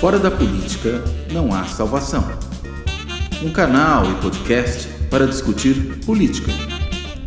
Fora 0.00 0.18
da 0.18 0.30
política 0.30 1.02
não 1.32 1.54
há 1.54 1.64
salvação. 1.64 2.22
Um 3.42 3.50
canal 3.50 4.04
e 4.04 4.14
podcast 4.20 4.86
para 5.08 5.26
discutir 5.26 6.04
política. 6.04 6.52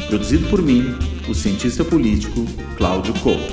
Produzido 0.08 0.48
por 0.52 0.62
mim, 0.62 0.84
o 1.28 1.34
cientista 1.34 1.84
político 1.84 2.46
Cláudio 2.78 3.12
Couto. 3.22 3.52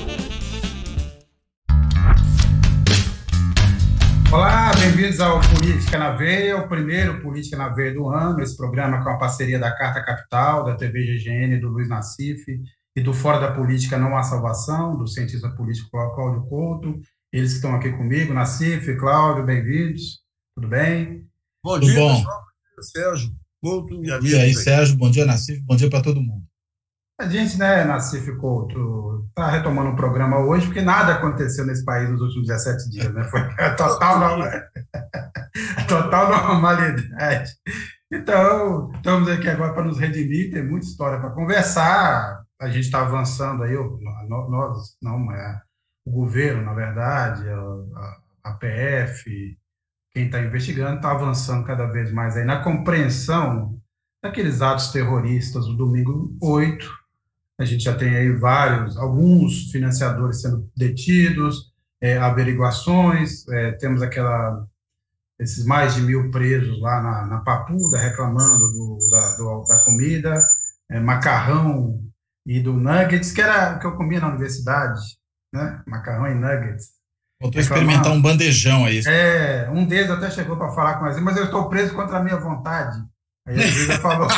Olá, 4.30 4.70
bem-vindos 4.78 5.18
ao 5.18 5.40
Política 5.40 5.96
na 5.96 6.10
Veia, 6.10 6.58
o 6.58 6.68
primeiro 6.68 7.22
Política 7.22 7.56
na 7.56 7.70
Veia 7.70 7.94
do 7.94 8.10
ano. 8.10 8.42
Esse 8.42 8.54
programa 8.54 9.02
com 9.02 9.08
a 9.08 9.16
parceria 9.16 9.58
da 9.58 9.74
Carta 9.74 10.04
Capital, 10.04 10.62
da 10.62 10.76
TV 10.76 11.04
GGN, 11.04 11.58
do 11.58 11.68
Luiz 11.68 11.88
Nassif 11.88 12.44
e 12.94 13.00
do 13.00 13.14
Fora 13.14 13.40
da 13.40 13.52
Política 13.52 13.96
Não 13.96 14.14
Há 14.14 14.22
Salvação, 14.22 14.94
do 14.94 15.06
cientista 15.06 15.48
político 15.48 15.88
Cláudio 15.90 16.42
Couto. 16.42 17.00
Eles 17.36 17.50
que 17.50 17.56
estão 17.56 17.74
aqui 17.74 17.92
comigo, 17.92 18.32
Nassif, 18.32 18.96
Cláudio, 18.96 19.44
bem-vindos. 19.44 20.22
Tudo 20.54 20.68
bem? 20.68 21.28
Bom 21.62 21.74
Tudo 21.74 21.84
dia, 21.84 22.00
bom. 22.00 22.16
pessoal. 22.16 22.44
Sérgio 22.80 23.30
Couto 23.62 24.02
e 24.02 24.10
a 24.10 24.18
E 24.22 24.34
aí, 24.36 24.54
Sérgio, 24.54 24.96
bom 24.96 25.10
dia, 25.10 25.26
Nassif, 25.26 25.60
bom 25.66 25.76
dia 25.76 25.90
para 25.90 26.02
todo 26.02 26.22
mundo. 26.22 26.46
A 27.20 27.28
gente, 27.28 27.58
né, 27.58 27.84
Nassif 27.84 28.34
Couto, 28.36 29.26
está 29.28 29.50
retomando 29.50 29.90
o 29.90 29.96
programa 29.96 30.38
hoje, 30.38 30.64
porque 30.64 30.80
nada 30.80 31.12
aconteceu 31.12 31.66
nesse 31.66 31.84
país 31.84 32.08
nos 32.08 32.22
últimos 32.22 32.46
17 32.46 32.88
dias, 32.88 33.12
né? 33.12 33.22
Foi 33.24 33.40
a 33.40 33.74
total, 33.74 34.40
a 35.76 35.84
total 35.86 36.30
normalidade. 36.30 37.52
Então, 38.10 38.90
estamos 38.94 39.28
aqui 39.28 39.46
agora 39.50 39.74
para 39.74 39.84
nos 39.84 39.98
redimir, 39.98 40.50
tem 40.50 40.66
muita 40.66 40.86
história 40.86 41.20
para 41.20 41.34
conversar. 41.34 42.46
A 42.58 42.68
gente 42.70 42.86
está 42.86 43.02
avançando 43.02 43.62
aí, 43.62 43.74
nós, 43.74 44.96
não, 45.02 45.30
é 45.32 45.65
o 46.06 46.10
governo, 46.12 46.62
na 46.62 46.72
verdade, 46.72 47.44
a, 47.48 48.50
a 48.50 48.52
PF, 48.52 49.58
quem 50.12 50.26
está 50.26 50.40
investigando, 50.40 50.96
está 50.96 51.10
avançando 51.10 51.66
cada 51.66 51.86
vez 51.86 52.12
mais 52.12 52.36
aí 52.36 52.44
na 52.44 52.62
compreensão 52.62 53.76
daqueles 54.22 54.62
atos 54.62 54.92
terroristas 54.92 55.66
do 55.66 55.76
domingo 55.76 56.34
8, 56.40 56.88
a 57.58 57.64
gente 57.64 57.82
já 57.82 57.96
tem 57.96 58.14
aí 58.14 58.30
vários, 58.32 58.96
alguns 58.96 59.70
financiadores 59.72 60.40
sendo 60.40 60.70
detidos, 60.76 61.72
é, 62.00 62.18
averiguações, 62.18 63.46
é, 63.48 63.72
temos 63.72 64.00
aquela 64.00 64.64
esses 65.38 65.66
mais 65.66 65.94
de 65.94 66.00
mil 66.00 66.30
presos 66.30 66.80
lá 66.80 67.02
na, 67.02 67.26
na 67.26 67.40
Papuda 67.40 67.98
reclamando 67.98 68.72
do, 68.72 68.98
da, 69.10 69.36
do, 69.36 69.64
da 69.64 69.84
comida, 69.84 70.40
é, 70.90 70.98
macarrão 70.98 72.00
e 72.46 72.60
do 72.60 72.72
nuggets, 72.72 73.32
que 73.32 73.42
era 73.42 73.76
o 73.76 73.78
que 73.78 73.86
eu 73.86 73.96
comia 73.96 74.20
na 74.20 74.28
universidade, 74.28 75.00
né? 75.52 75.82
Macarrão 75.86 76.26
e 76.28 76.34
nuggets. 76.34 76.96
Voltou 77.40 77.58
a 77.58 77.62
experimentar 77.62 78.12
um 78.12 78.22
bandejão 78.22 78.86
aí. 78.86 79.02
É, 79.06 79.68
um 79.70 79.84
deles 79.84 80.10
até 80.10 80.30
chegou 80.30 80.56
para 80.56 80.72
falar 80.72 80.98
com 80.98 81.04
a 81.04 81.12
gente, 81.12 81.22
mas 81.22 81.36
eu 81.36 81.44
estou 81.44 81.68
preso 81.68 81.94
contra 81.94 82.18
a 82.18 82.22
minha 82.22 82.38
vontade. 82.38 82.98
Aí 83.46 83.62
a 83.62 83.66
juíza 83.66 83.98
falou. 83.98 84.28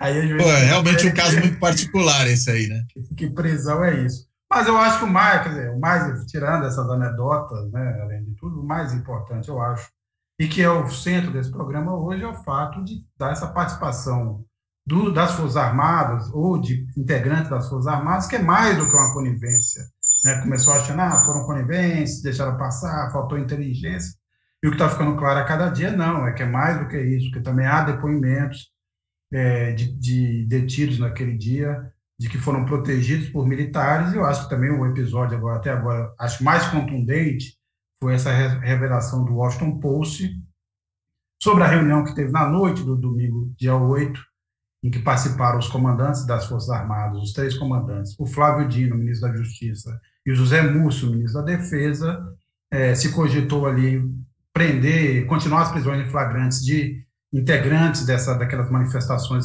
Aí, 0.00 0.36
Pô, 0.36 0.50
é 0.50 0.64
realmente 0.64 1.06
um 1.06 1.14
caso 1.14 1.38
muito 1.38 1.58
particular 1.60 2.26
esse 2.26 2.50
aí, 2.50 2.66
né? 2.66 2.84
Que 3.16 3.30
prisão 3.30 3.84
é 3.84 4.02
isso. 4.04 4.26
Mas 4.50 4.66
eu 4.66 4.76
acho 4.76 4.98
que 4.98 5.04
o 5.04 5.08
mais, 5.08 5.42
quer 5.42 5.48
dizer, 5.50 5.70
o 5.70 5.78
mais, 5.78 6.26
tirando 6.26 6.66
essas 6.66 6.88
anedotas, 6.90 7.70
né, 7.70 8.00
além 8.02 8.24
de 8.24 8.34
tudo, 8.34 8.60
o 8.60 8.66
mais 8.66 8.92
importante, 8.92 9.48
eu 9.48 9.60
acho, 9.60 9.88
e 10.40 10.48
que 10.48 10.60
é 10.60 10.68
o 10.68 10.90
centro 10.90 11.30
desse 11.30 11.52
programa 11.52 11.94
hoje, 11.94 12.24
é 12.24 12.26
o 12.26 12.34
fato 12.34 12.82
de 12.82 13.04
dar 13.16 13.30
essa 13.30 13.46
participação 13.46 14.44
do, 14.86 15.12
das 15.12 15.32
Forças 15.32 15.56
Armadas 15.56 16.30
ou 16.32 16.60
de 16.60 16.86
integrantes 16.96 17.50
das 17.50 17.68
Forças 17.68 17.86
Armadas, 17.86 18.26
que 18.26 18.36
é 18.36 18.42
mais 18.42 18.76
do 18.76 18.88
que 18.88 18.96
uma 18.96 19.12
conivência. 19.12 19.82
Né? 20.24 20.40
Começou 20.42 20.74
achando, 20.74 21.00
ah, 21.00 21.20
foram 21.24 21.44
conivências, 21.44 22.22
deixaram 22.22 22.56
passar, 22.56 23.10
faltou 23.12 23.38
inteligência. 23.38 24.12
E 24.62 24.66
o 24.66 24.70
que 24.70 24.76
está 24.76 24.88
ficando 24.90 25.16
claro 25.16 25.38
a 25.38 25.44
cada 25.44 25.70
dia, 25.70 25.90
não, 25.90 26.26
é 26.26 26.32
que 26.32 26.42
é 26.42 26.46
mais 26.46 26.78
do 26.78 26.88
que 26.88 27.00
isso, 27.00 27.30
que 27.32 27.40
também 27.40 27.66
há 27.66 27.82
depoimentos 27.82 28.70
é, 29.32 29.72
de, 29.72 29.92
de, 29.98 30.46
detidos 30.46 30.98
naquele 30.98 31.36
dia, 31.36 31.90
de 32.18 32.28
que 32.28 32.36
foram 32.36 32.66
protegidos 32.66 33.30
por 33.30 33.46
militares, 33.46 34.12
e 34.12 34.16
eu 34.16 34.26
acho 34.26 34.44
que 34.44 34.50
também 34.50 34.70
o 34.70 34.84
episódio 34.84 35.38
agora, 35.38 35.56
até 35.56 35.70
agora, 35.70 36.12
acho 36.18 36.44
mais 36.44 36.66
contundente, 36.68 37.58
foi 38.02 38.14
essa 38.14 38.30
revelação 38.30 39.24
do 39.24 39.36
Washington 39.36 39.78
Post 39.78 40.38
sobre 41.42 41.64
a 41.64 41.66
reunião 41.66 42.04
que 42.04 42.14
teve 42.14 42.30
na 42.30 42.46
noite 42.46 42.82
do 42.82 42.96
domingo, 42.96 43.50
dia 43.56 43.74
8, 43.74 44.20
em 44.82 44.90
que 44.90 44.98
participaram 44.98 45.58
os 45.58 45.68
comandantes 45.68 46.26
das 46.26 46.46
Forças 46.46 46.70
Armadas, 46.70 47.22
os 47.22 47.32
três 47.32 47.56
comandantes, 47.56 48.14
o 48.18 48.26
Flávio 48.26 48.66
Dino, 48.66 48.96
ministro 48.96 49.28
da 49.28 49.36
Justiça, 49.36 50.00
e 50.24 50.32
o 50.32 50.34
José 50.34 50.62
Múcio, 50.62 51.10
ministro 51.10 51.40
da 51.40 51.46
Defesa, 51.46 52.18
é, 52.70 52.94
se 52.94 53.12
cogitou 53.12 53.66
ali 53.66 54.02
prender, 54.52 55.26
continuar 55.26 55.62
as 55.62 55.72
prisões 55.72 56.06
em 56.06 56.10
flagrantes 56.10 56.64
de 56.64 57.04
integrantes 57.32 58.04
dessa, 58.04 58.34
daquelas 58.34 58.70
manifestações, 58.70 59.44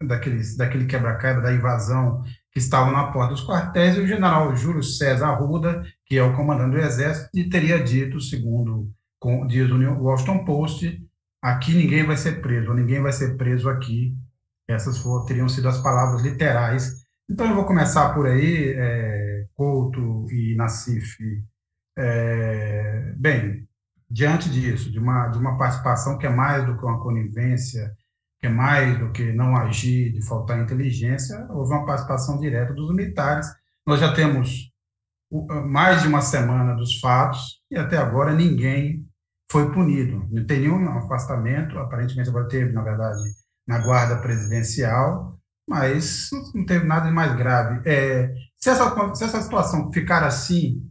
daqueles, 0.00 0.56
daquele 0.56 0.86
quebra-quebra, 0.86 1.42
da 1.42 1.52
invasão, 1.52 2.22
que 2.52 2.58
estavam 2.58 2.92
na 2.92 3.12
porta 3.12 3.34
dos 3.34 3.46
quartéis, 3.46 3.96
e 3.96 4.00
o 4.00 4.06
general 4.06 4.54
Júlio 4.56 4.82
César 4.82 5.28
Arruda, 5.28 5.82
que 6.06 6.16
é 6.16 6.22
o 6.22 6.34
comandante 6.34 6.72
do 6.72 6.78
Exército, 6.78 7.30
e 7.34 7.48
teria 7.48 7.82
dito, 7.82 8.20
segundo 8.20 8.90
diz 9.46 9.70
o 9.70 10.02
Washington 10.02 10.44
Post, 10.44 11.02
aqui 11.42 11.74
ninguém 11.74 12.04
vai 12.04 12.16
ser 12.16 12.40
preso, 12.40 12.72
ninguém 12.72 13.02
vai 13.02 13.12
ser 13.12 13.36
preso 13.36 13.68
aqui. 13.68 14.14
Essas 14.68 14.98
foram, 14.98 15.24
teriam 15.24 15.48
sido 15.48 15.68
as 15.68 15.80
palavras 15.80 16.22
literais. 16.22 16.94
Então, 17.28 17.46
eu 17.46 17.54
vou 17.54 17.64
começar 17.64 18.14
por 18.14 18.26
aí, 18.26 18.74
é, 18.76 19.46
Couto 19.54 20.26
e 20.30 20.54
Nassif. 20.56 21.16
É, 21.96 23.12
bem, 23.16 23.66
diante 24.10 24.50
disso, 24.50 24.90
de 24.90 24.98
uma, 24.98 25.28
de 25.28 25.38
uma 25.38 25.56
participação 25.58 26.18
que 26.18 26.26
é 26.26 26.30
mais 26.30 26.64
do 26.64 26.76
que 26.76 26.84
uma 26.84 27.00
conivência, 27.00 27.92
que 28.40 28.46
é 28.46 28.50
mais 28.50 28.98
do 28.98 29.10
que 29.10 29.32
não 29.32 29.56
agir, 29.56 30.12
de 30.12 30.24
faltar 30.26 30.60
inteligência, 30.60 31.46
houve 31.50 31.72
uma 31.72 31.84
participação 31.84 32.38
direta 32.38 32.72
dos 32.72 32.94
militares. 32.94 33.46
Nós 33.86 34.00
já 34.00 34.12
temos 34.14 34.70
mais 35.66 36.02
de 36.02 36.08
uma 36.08 36.20
semana 36.20 36.74
dos 36.74 36.98
fatos 37.00 37.60
e 37.70 37.76
até 37.76 37.96
agora 37.96 38.32
ninguém 38.32 39.06
foi 39.50 39.72
punido. 39.72 40.26
Não 40.30 40.46
tem 40.46 40.60
nenhum 40.60 40.88
afastamento, 40.96 41.78
aparentemente 41.78 42.28
agora 42.30 42.48
teve, 42.48 42.72
na 42.72 42.82
verdade, 42.82 43.20
na 43.68 43.78
guarda 43.78 44.20
presidencial, 44.22 45.38
mas 45.68 46.30
não 46.54 46.64
teve 46.64 46.86
nada 46.86 47.06
de 47.06 47.12
mais 47.12 47.36
grave. 47.36 47.86
É, 47.86 48.34
se, 48.56 48.70
essa, 48.70 49.14
se 49.14 49.24
essa 49.24 49.42
situação 49.42 49.92
ficar 49.92 50.24
assim, 50.24 50.90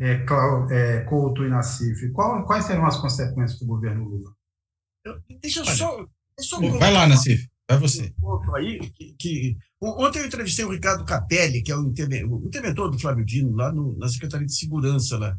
é, 0.00 0.24
é, 0.70 1.00
Couto 1.04 1.44
e 1.44 1.50
Nassif, 1.50 2.10
qual, 2.12 2.42
quais 2.46 2.64
serão 2.64 2.86
as 2.86 2.96
consequências 2.96 3.60
do 3.60 3.66
governo 3.66 4.08
Lula? 4.08 4.34
deixa 5.42 5.60
eu 5.60 5.66
só. 5.66 6.06
Deixa 6.36 6.56
eu 6.56 6.78
vai 6.78 6.92
lá, 6.92 7.06
Nassif, 7.06 7.46
vai 7.68 7.78
você. 7.78 8.12
Um 8.20 8.54
aí, 8.56 8.80
que, 8.92 9.14
que, 9.18 9.56
ontem 9.80 10.20
eu 10.20 10.26
entrevistei 10.26 10.64
o 10.64 10.72
Ricardo 10.72 11.04
Capelli, 11.04 11.62
que 11.62 11.70
é 11.70 11.76
o 11.76 11.86
interventor 11.86 12.90
do 12.90 12.98
Flávio 12.98 13.24
Dino, 13.24 13.54
lá 13.54 13.70
no, 13.70 13.96
na 13.98 14.08
Secretaria 14.08 14.46
de 14.46 14.56
Segurança, 14.56 15.18
lá, 15.18 15.36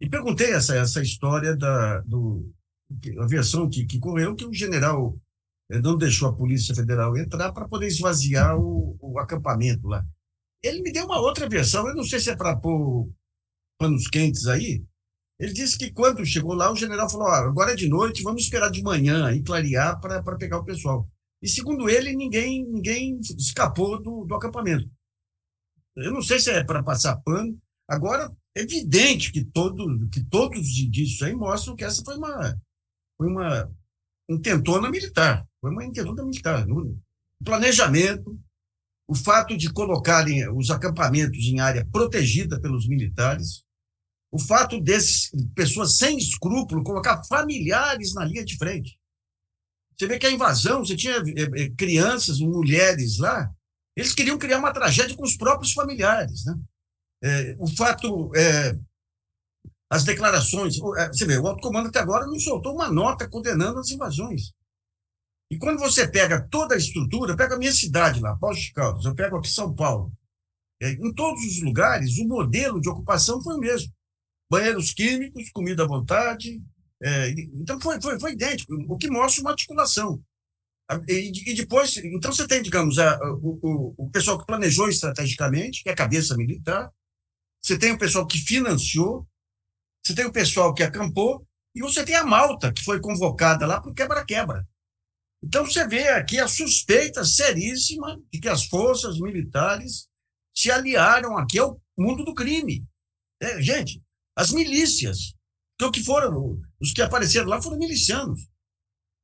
e 0.00 0.08
perguntei 0.08 0.52
essa, 0.52 0.76
essa 0.76 1.02
história 1.02 1.56
da 1.56 2.00
do, 2.02 2.48
a 3.20 3.26
versão 3.26 3.68
que, 3.68 3.84
que 3.84 3.98
correu, 3.98 4.36
que 4.36 4.44
o 4.44 4.54
general 4.54 5.16
eh, 5.72 5.80
não 5.80 5.96
deixou 5.96 6.28
a 6.28 6.34
Polícia 6.34 6.74
Federal 6.74 7.16
entrar 7.16 7.52
para 7.52 7.68
poder 7.68 7.86
esvaziar 7.86 8.58
o, 8.58 8.96
o 9.00 9.18
acampamento 9.18 9.86
lá. 9.88 10.04
Ele 10.62 10.82
me 10.82 10.92
deu 10.92 11.04
uma 11.06 11.20
outra 11.20 11.48
versão, 11.48 11.88
eu 11.88 11.94
não 11.94 12.04
sei 12.04 12.20
se 12.20 12.30
é 12.30 12.36
para 12.36 12.56
pôr 12.56 13.10
panos 13.78 14.06
quentes 14.06 14.46
aí, 14.46 14.84
ele 15.42 15.52
disse 15.52 15.76
que 15.76 15.90
quando 15.90 16.24
chegou 16.24 16.54
lá, 16.54 16.70
o 16.70 16.76
general 16.76 17.10
falou: 17.10 17.26
ah, 17.26 17.38
agora 17.40 17.72
é 17.72 17.74
de 17.74 17.88
noite, 17.88 18.22
vamos 18.22 18.42
esperar 18.42 18.70
de 18.70 18.80
manhã 18.80 19.32
e 19.32 19.42
clarear 19.42 20.00
para 20.00 20.22
pegar 20.36 20.58
o 20.58 20.64
pessoal. 20.64 21.08
E 21.42 21.48
segundo 21.48 21.90
ele, 21.90 22.14
ninguém 22.14 22.64
ninguém 22.64 23.18
escapou 23.36 24.00
do, 24.00 24.24
do 24.24 24.34
acampamento. 24.36 24.88
Eu 25.96 26.12
não 26.12 26.22
sei 26.22 26.38
se 26.38 26.50
é 26.50 26.62
para 26.62 26.82
passar 26.82 27.16
pano. 27.22 27.60
Agora, 27.88 28.32
é 28.56 28.60
evidente 28.62 29.32
que, 29.32 29.44
todo, 29.44 30.08
que 30.10 30.22
todos 30.24 30.60
os 30.60 30.78
indícios 30.78 31.20
aí 31.22 31.34
mostram 31.34 31.74
que 31.74 31.84
essa 31.84 32.04
foi 32.04 32.16
uma, 32.16 32.56
foi 33.18 33.26
uma 33.26 33.70
intentona 34.30 34.88
militar. 34.90 35.44
Foi 35.62 35.70
uma 35.70 35.84
intentona 35.84 36.24
militar. 36.24 36.66
No 36.66 37.00
planejamento, 37.44 38.36
o 39.06 39.14
fato 39.14 39.56
de 39.56 39.72
colocarem 39.72 40.50
os 40.50 40.70
acampamentos 40.70 41.38
em 41.44 41.60
área 41.60 41.86
protegida 41.86 42.60
pelos 42.60 42.88
militares, 42.88 43.62
o 44.32 44.40
fato 44.40 44.80
dessas 44.80 45.30
pessoas 45.54 45.98
sem 45.98 46.18
escrúpulo 46.18 46.82
colocar 46.82 47.22
familiares 47.24 48.12
na 48.12 48.24
linha 48.24 48.44
de 48.44 48.56
frente. 48.56 48.98
Você 49.96 50.08
vê 50.08 50.18
que 50.18 50.26
a 50.26 50.32
invasão, 50.32 50.84
você 50.84 50.96
tinha 50.96 51.16
é, 51.16 51.70
crianças, 51.76 52.40
mulheres 52.40 53.18
lá, 53.18 53.48
eles 53.94 54.14
queriam 54.14 54.38
criar 54.38 54.58
uma 54.58 54.72
tragédia 54.72 55.16
com 55.16 55.22
os 55.22 55.36
próprios 55.36 55.72
familiares. 55.72 56.44
Né? 56.44 56.58
É, 57.22 57.56
o 57.60 57.68
fato, 57.68 58.34
é, 58.34 58.76
as 59.88 60.02
declarações, 60.02 60.76
você 60.78 61.24
vê, 61.24 61.38
o 61.38 61.46
alto 61.46 61.62
comando 61.62 61.88
até 61.88 62.00
agora 62.00 62.26
não 62.26 62.40
soltou 62.40 62.74
uma 62.74 62.90
nota 62.90 63.28
condenando 63.28 63.78
as 63.78 63.90
invasões. 63.90 64.52
E 65.52 65.58
quando 65.58 65.80
você 65.80 66.08
pega 66.08 66.40
toda 66.48 66.74
a 66.74 66.78
estrutura, 66.78 67.36
pega 67.36 67.56
a 67.56 67.58
minha 67.58 67.72
cidade 67.72 68.20
lá, 68.20 68.34
Poços 68.36 68.64
de 68.64 68.72
Caldas, 68.72 69.04
eu 69.04 69.14
pego 69.14 69.36
aqui 69.36 69.50
São 69.50 69.74
Paulo, 69.74 70.10
em 70.80 71.12
todos 71.12 71.44
os 71.44 71.62
lugares, 71.62 72.16
o 72.16 72.26
modelo 72.26 72.80
de 72.80 72.88
ocupação 72.88 73.38
foi 73.42 73.56
o 73.56 73.58
mesmo. 73.58 73.92
banheiros 74.50 74.94
químicos, 74.94 75.50
comida 75.50 75.84
à 75.84 75.86
vontade. 75.86 76.58
É, 77.02 77.28
então, 77.52 77.78
foi, 77.78 78.00
foi, 78.00 78.18
foi 78.18 78.32
idêntico, 78.32 78.72
o 78.88 78.96
que 78.96 79.10
mostra 79.10 79.42
uma 79.42 79.50
articulação. 79.50 80.24
E, 81.06 81.50
e 81.50 81.54
depois, 81.54 81.98
então 81.98 82.32
você 82.32 82.48
tem, 82.48 82.62
digamos, 82.62 82.98
a, 82.98 83.18
o, 83.34 83.58
o, 83.62 83.94
o 84.06 84.10
pessoal 84.10 84.38
que 84.38 84.46
planejou 84.46 84.88
estrategicamente, 84.88 85.82
que 85.82 85.90
é 85.90 85.92
a 85.92 85.96
cabeça 85.96 86.34
militar, 86.34 86.90
você 87.62 87.78
tem 87.78 87.92
o 87.92 87.98
pessoal 87.98 88.26
que 88.26 88.38
financiou, 88.38 89.28
você 90.02 90.14
tem 90.14 90.24
o 90.24 90.32
pessoal 90.32 90.72
que 90.72 90.82
acampou, 90.82 91.46
e 91.74 91.82
você 91.82 92.02
tem 92.06 92.14
a 92.14 92.24
malta 92.24 92.72
que 92.72 92.82
foi 92.82 93.00
convocada 93.00 93.66
lá 93.66 93.78
para 93.78 93.90
o 93.90 93.94
quebra-quebra. 93.94 94.66
Então 95.42 95.64
você 95.64 95.86
vê 95.86 96.08
aqui 96.08 96.38
a 96.38 96.46
suspeita 96.46 97.24
seríssima 97.24 98.20
de 98.32 98.40
que 98.40 98.48
as 98.48 98.64
forças 98.66 99.18
militares 99.18 100.08
se 100.54 100.70
aliaram 100.70 101.36
aqui 101.36 101.58
ao 101.58 101.80
mundo 101.98 102.24
do 102.24 102.34
crime. 102.34 102.86
É, 103.40 103.60
gente, 103.60 104.00
as 104.36 104.52
milícias, 104.52 105.34
que 105.78 105.84
o 105.84 105.90
que 105.90 106.02
foram, 106.02 106.60
os 106.80 106.92
que 106.92 107.02
apareceram 107.02 107.48
lá 107.48 107.60
foram 107.60 107.78
milicianos. 107.78 108.40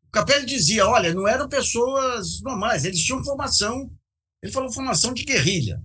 O 0.08 0.10
Capelli 0.10 0.46
dizia, 0.46 0.86
olha, 0.86 1.14
não 1.14 1.28
eram 1.28 1.48
pessoas 1.48 2.40
normais, 2.42 2.84
eles 2.84 3.04
tinham 3.04 3.22
formação, 3.22 3.90
ele 4.42 4.52
falou 4.52 4.72
formação 4.72 5.12
de 5.14 5.24
guerrilha, 5.24 5.80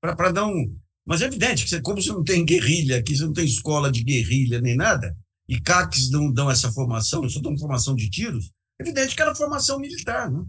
para 0.00 0.32
dar 0.32 0.46
um... 0.46 0.76
Mas 1.06 1.22
é 1.22 1.26
evidente 1.26 1.64
que 1.64 1.70
você, 1.70 1.80
como 1.80 2.02
você 2.02 2.10
não 2.10 2.22
tem 2.22 2.44
guerrilha 2.44 2.98
aqui, 2.98 3.16
você 3.16 3.24
não 3.24 3.32
tem 3.32 3.46
escola 3.46 3.90
de 3.90 4.04
guerrilha 4.04 4.60
nem 4.60 4.76
nada, 4.76 5.16
e 5.48 5.58
CACs 5.58 6.10
não 6.10 6.30
dão 6.30 6.50
essa 6.50 6.70
formação, 6.72 7.26
só 7.28 7.40
dão 7.40 7.56
formação 7.56 7.94
de 7.94 8.10
tiros, 8.10 8.52
evidente 8.80 9.14
que 9.14 9.22
era 9.22 9.34
formação 9.34 9.78
militar, 9.78 10.30
né? 10.30 10.44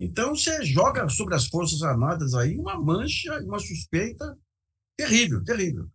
Então 0.00 0.34
você 0.34 0.64
joga 0.64 1.08
sobre 1.08 1.34
as 1.34 1.46
Forças 1.46 1.82
Armadas 1.82 2.34
aí 2.34 2.56
uma 2.56 2.80
mancha, 2.80 3.38
uma 3.44 3.58
suspeita 3.58 4.36
terrível, 4.98 5.44
terrível. 5.44 5.88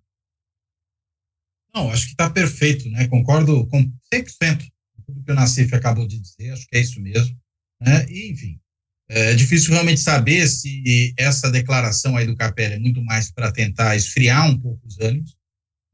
Não, 1.75 1.91
acho 1.91 2.05
que 2.05 2.11
está 2.11 2.29
perfeito, 2.29 2.89
né? 2.89 3.07
Concordo 3.07 3.67
com 3.67 3.83
100% 4.13 4.65
com 4.95 5.01
tudo 5.01 5.23
que 5.23 5.31
o 5.31 5.35
Nassif 5.35 5.75
acabou 5.75 6.07
de 6.07 6.19
dizer, 6.19 6.51
acho 6.51 6.65
que 6.67 6.77
é 6.77 6.79
isso 6.79 7.01
mesmo. 7.01 7.37
Né? 7.81 8.05
E, 8.09 8.31
enfim, 8.31 8.59
é 9.09 9.33
difícil 9.35 9.71
realmente 9.71 10.01
saber 10.01 10.47
se 10.47 11.13
essa 11.17 11.51
declaração 11.51 12.17
aí 12.17 12.25
do 12.25 12.35
Capelli 12.35 12.75
é 12.75 12.79
muito 12.79 13.03
mais 13.03 13.31
para 13.31 13.51
tentar 13.51 13.95
esfriar 13.95 14.49
um 14.49 14.59
pouco 14.59 14.85
os 14.87 14.97
ânimos, 14.99 15.35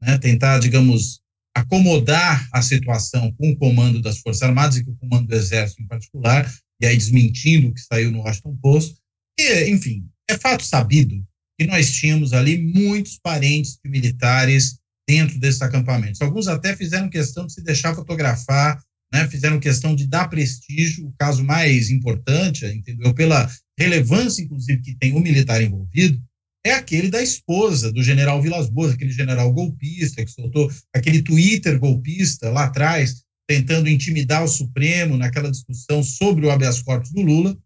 né? 0.00 0.18
tentar, 0.18 0.58
digamos, 0.58 1.20
acomodar 1.54 2.48
a 2.52 2.60
situação 2.60 3.32
com 3.32 3.50
o 3.50 3.56
comando 3.56 4.00
das 4.00 4.18
Forças 4.18 4.42
Armadas 4.42 4.76
e 4.76 4.84
com 4.84 4.90
o 4.90 4.96
comando 4.96 5.28
do 5.28 5.34
Exército 5.34 5.82
em 5.82 5.86
particular, 5.86 6.52
e 6.80 6.86
aí 6.86 6.96
desmentindo 6.96 7.68
o 7.68 7.74
que 7.74 7.80
saiu 7.80 8.10
no 8.10 8.20
Washington 8.20 8.56
Post. 8.60 8.96
E, 9.38 9.70
enfim, 9.70 10.04
é 10.28 10.36
fato 10.36 10.64
sabido 10.64 11.24
que 11.58 11.66
nós 11.66 11.92
tínhamos 11.92 12.32
ali 12.32 12.58
muitos 12.58 13.18
parentes 13.18 13.78
de 13.82 13.90
militares 13.90 14.78
dentro 15.08 15.38
desses 15.38 15.62
acampamentos. 15.62 16.20
Alguns 16.20 16.48
até 16.48 16.76
fizeram 16.76 17.08
questão 17.08 17.46
de 17.46 17.52
se 17.52 17.62
deixar 17.62 17.94
fotografar, 17.94 18.82
né, 19.12 19.28
fizeram 19.28 19.60
questão 19.60 19.94
de 19.94 20.08
dar 20.08 20.28
prestígio, 20.28 21.06
o 21.06 21.14
caso 21.16 21.44
mais 21.44 21.90
importante, 21.90 22.66
entendeu? 22.66 23.14
Pela 23.14 23.48
relevância, 23.78 24.42
inclusive, 24.42 24.82
que 24.82 24.96
tem 24.96 25.12
o 25.12 25.20
militar 25.20 25.62
envolvido, 25.62 26.20
é 26.64 26.72
aquele 26.72 27.10
da 27.10 27.22
esposa 27.22 27.92
do 27.92 28.02
general 28.02 28.40
Vilas 28.40 28.70
Boas, 28.70 28.94
aquele 28.94 29.12
general 29.12 29.52
golpista 29.52 30.24
que 30.24 30.30
soltou 30.30 30.72
aquele 30.94 31.22
Twitter 31.22 31.78
golpista 31.78 32.48
lá 32.50 32.64
atrás, 32.64 33.22
tentando 33.46 33.88
intimidar 33.88 34.42
o 34.42 34.48
Supremo 34.48 35.16
naquela 35.18 35.50
discussão 35.50 36.02
sobre 36.02 36.46
o 36.46 36.50
habeas 36.50 36.80
corpus 36.80 37.12
do 37.12 37.20
Lula. 37.20 37.56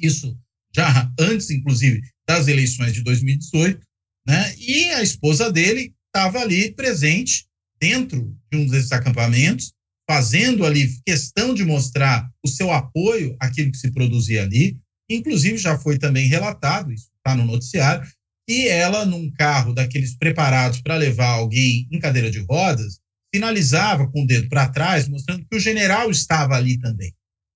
Isso 0.00 0.38
já 0.74 1.12
antes, 1.20 1.50
inclusive, 1.50 2.00
das 2.26 2.48
eleições 2.48 2.94
de 2.94 3.02
2018, 3.02 3.78
né? 4.26 4.54
E 4.56 4.84
a 4.92 5.02
esposa 5.02 5.52
dele 5.52 5.94
estava 6.06 6.38
ali 6.38 6.72
presente 6.72 7.46
dentro 7.78 8.34
de 8.50 8.58
um 8.58 8.66
desses 8.66 8.92
acampamentos, 8.92 9.72
fazendo 10.08 10.64
ali 10.64 10.88
questão 11.04 11.52
de 11.52 11.64
mostrar 11.64 12.30
o 12.42 12.48
seu 12.48 12.70
apoio 12.70 13.36
àquilo 13.38 13.70
que 13.70 13.78
se 13.78 13.90
produzia 13.90 14.42
ali. 14.42 14.78
Inclusive, 15.10 15.58
já 15.58 15.78
foi 15.78 15.98
também 15.98 16.28
relatado, 16.28 16.92
isso 16.92 17.10
está 17.16 17.36
no 17.36 17.44
noticiário, 17.44 18.06
que 18.52 18.68
ela, 18.68 19.06
num 19.06 19.30
carro 19.30 19.72
daqueles 19.72 20.14
preparados 20.14 20.82
para 20.82 20.98
levar 20.98 21.28
alguém 21.28 21.88
em 21.90 21.98
cadeira 21.98 22.30
de 22.30 22.40
rodas, 22.40 23.00
sinalizava 23.34 24.06
com 24.10 24.24
o 24.24 24.26
dedo 24.26 24.46
para 24.50 24.68
trás, 24.68 25.08
mostrando 25.08 25.46
que 25.50 25.56
o 25.56 25.60
general 25.60 26.10
estava 26.10 26.54
ali 26.54 26.78
também, 26.78 27.14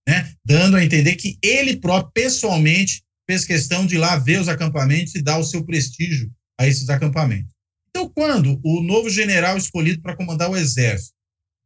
né? 0.09 0.33
dando 0.43 0.75
a 0.75 0.83
entender 0.83 1.17
que 1.17 1.39
ele 1.43 1.77
próprio, 1.77 2.13
pessoalmente, 2.15 3.03
fez 3.29 3.45
questão 3.45 3.85
de 3.85 3.97
ir 3.97 3.99
lá 3.99 4.17
ver 4.17 4.41
os 4.41 4.49
acampamentos 4.49 5.15
e 5.15 5.23
dar 5.23 5.37
o 5.37 5.45
seu 5.45 5.63
prestígio 5.67 6.33
a 6.59 6.67
esses 6.67 6.89
acampamentos. 6.89 7.53
Então, 7.91 8.09
quando 8.09 8.59
o 8.65 8.83
novo 8.83 9.11
general 9.11 9.59
escolhido 9.59 10.01
para 10.01 10.17
comandar 10.17 10.51
o 10.51 10.57
exército 10.57 11.15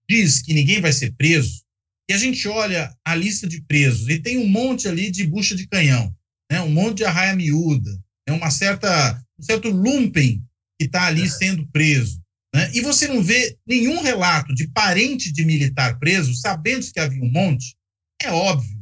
diz 0.08 0.42
que 0.42 0.52
ninguém 0.52 0.80
vai 0.80 0.92
ser 0.92 1.14
preso, 1.14 1.62
e 2.10 2.12
a 2.12 2.18
gente 2.18 2.48
olha 2.48 2.92
a 3.04 3.14
lista 3.14 3.46
de 3.46 3.62
presos, 3.62 4.08
e 4.08 4.18
tem 4.18 4.38
um 4.38 4.48
monte 4.48 4.88
ali 4.88 5.08
de 5.08 5.24
bucha 5.24 5.54
de 5.54 5.68
canhão, 5.68 6.12
né? 6.50 6.60
um 6.60 6.70
monte 6.70 6.98
de 6.98 7.04
arraia 7.04 7.36
miúda, 7.36 7.96
né? 8.28 8.34
uma 8.34 8.50
certa, 8.50 9.22
um 9.38 9.42
certo 9.42 9.68
lumpen 9.68 10.44
que 10.78 10.86
está 10.86 11.06
ali 11.06 11.22
é. 11.22 11.28
sendo 11.28 11.66
preso. 11.68 12.20
Né? 12.54 12.70
E 12.74 12.80
você 12.80 13.06
não 13.06 13.22
vê 13.22 13.56
nenhum 13.66 14.02
relato 14.02 14.54
de 14.54 14.68
parente 14.68 15.32
de 15.32 15.44
militar 15.44 15.98
preso, 15.98 16.34
sabendo 16.34 16.90
que 16.90 17.00
havia 17.00 17.22
um 17.22 17.30
monte, 17.30 17.76
é 18.22 18.30
óbvio 18.30 18.80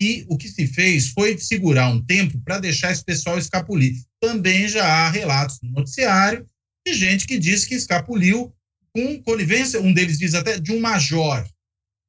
que 0.00 0.26
o 0.28 0.36
que 0.36 0.48
se 0.48 0.66
fez 0.66 1.08
foi 1.08 1.38
segurar 1.38 1.88
um 1.88 2.04
tempo 2.04 2.40
para 2.40 2.58
deixar 2.58 2.90
esse 2.90 3.04
pessoal 3.04 3.38
escapulir. 3.38 3.94
Também 4.20 4.68
já 4.68 4.84
há 4.84 5.10
relatos 5.10 5.58
no 5.62 5.70
noticiário 5.70 6.46
de 6.86 6.94
gente 6.94 7.26
que 7.26 7.38
diz 7.38 7.64
que 7.64 7.74
escapuliu 7.74 8.52
com 8.94 9.22
conivência, 9.22 9.80
um 9.80 9.92
deles 9.92 10.18
diz 10.18 10.34
até 10.34 10.58
de 10.58 10.72
um 10.72 10.80
major. 10.80 11.46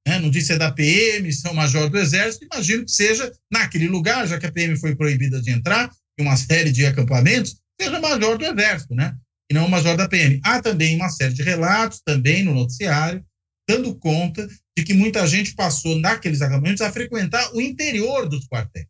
Né? 0.07 0.19
Não 0.19 0.29
disse 0.29 0.47
se 0.47 0.53
é 0.53 0.57
da 0.57 0.71
PM, 0.71 1.31
se 1.31 1.47
é 1.47 1.51
um 1.51 1.53
major 1.53 1.89
do 1.89 1.97
Exército, 1.97 2.45
imagino 2.45 2.83
que 2.83 2.91
seja 2.91 3.31
naquele 3.51 3.87
lugar, 3.87 4.27
já 4.27 4.37
que 4.39 4.45
a 4.45 4.51
PM 4.51 4.75
foi 4.77 4.95
proibida 4.95 5.41
de 5.41 5.51
entrar, 5.51 5.89
em 6.19 6.23
uma 6.23 6.37
série 6.37 6.71
de 6.71 6.85
acampamentos, 6.85 7.55
seja 7.79 7.99
major 7.99 8.37
do 8.37 8.45
Exército, 8.45 8.93
né? 8.93 9.15
E 9.49 9.53
não 9.53 9.65
o 9.65 9.69
major 9.69 9.97
da 9.97 10.07
PM. 10.07 10.39
Há 10.43 10.61
também 10.61 10.95
uma 10.95 11.09
série 11.09 11.33
de 11.33 11.43
relatos, 11.43 12.01
também 12.05 12.43
no 12.43 12.53
noticiário, 12.53 13.23
dando 13.67 13.95
conta 13.95 14.47
de 14.77 14.83
que 14.83 14.93
muita 14.93 15.25
gente 15.27 15.53
passou 15.53 15.97
naqueles 15.99 16.41
acampamentos 16.41 16.81
a 16.81 16.91
frequentar 16.91 17.53
o 17.53 17.61
interior 17.61 18.27
dos 18.27 18.47
quartéis. 18.47 18.87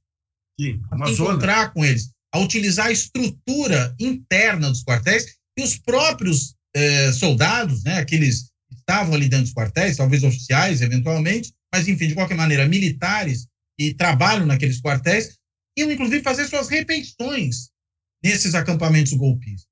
Sim, 0.59 0.81
a 0.91 1.09
encontrar 1.09 1.73
com 1.73 1.83
eles, 1.83 2.11
a 2.33 2.39
utilizar 2.39 2.87
a 2.87 2.91
estrutura 2.91 3.95
interna 3.99 4.69
dos 4.69 4.83
quartéis 4.83 5.35
e 5.57 5.63
os 5.63 5.77
próprios 5.77 6.55
eh, 6.75 7.11
soldados, 7.11 7.83
né, 7.83 7.99
aqueles 7.99 8.49
que 8.69 8.75
estavam 8.75 9.15
ali 9.15 9.27
dentro 9.27 9.45
dos 9.45 9.53
quartéis, 9.53 9.97
talvez 9.97 10.23
oficiais, 10.23 10.81
eventualmente, 10.81 11.53
mas, 11.73 11.87
enfim, 11.87 12.07
de 12.07 12.13
qualquer 12.13 12.35
maneira, 12.35 12.67
militares 12.67 13.47
que 13.77 13.93
trabalham 13.95 14.45
naqueles 14.45 14.79
quartéis, 14.79 15.37
iam, 15.77 15.91
inclusive, 15.91 16.23
fazer 16.23 16.47
suas 16.47 16.67
refeições 16.67 17.69
nesses 18.23 18.55
acampamentos 18.55 19.13
golpistas. 19.13 19.67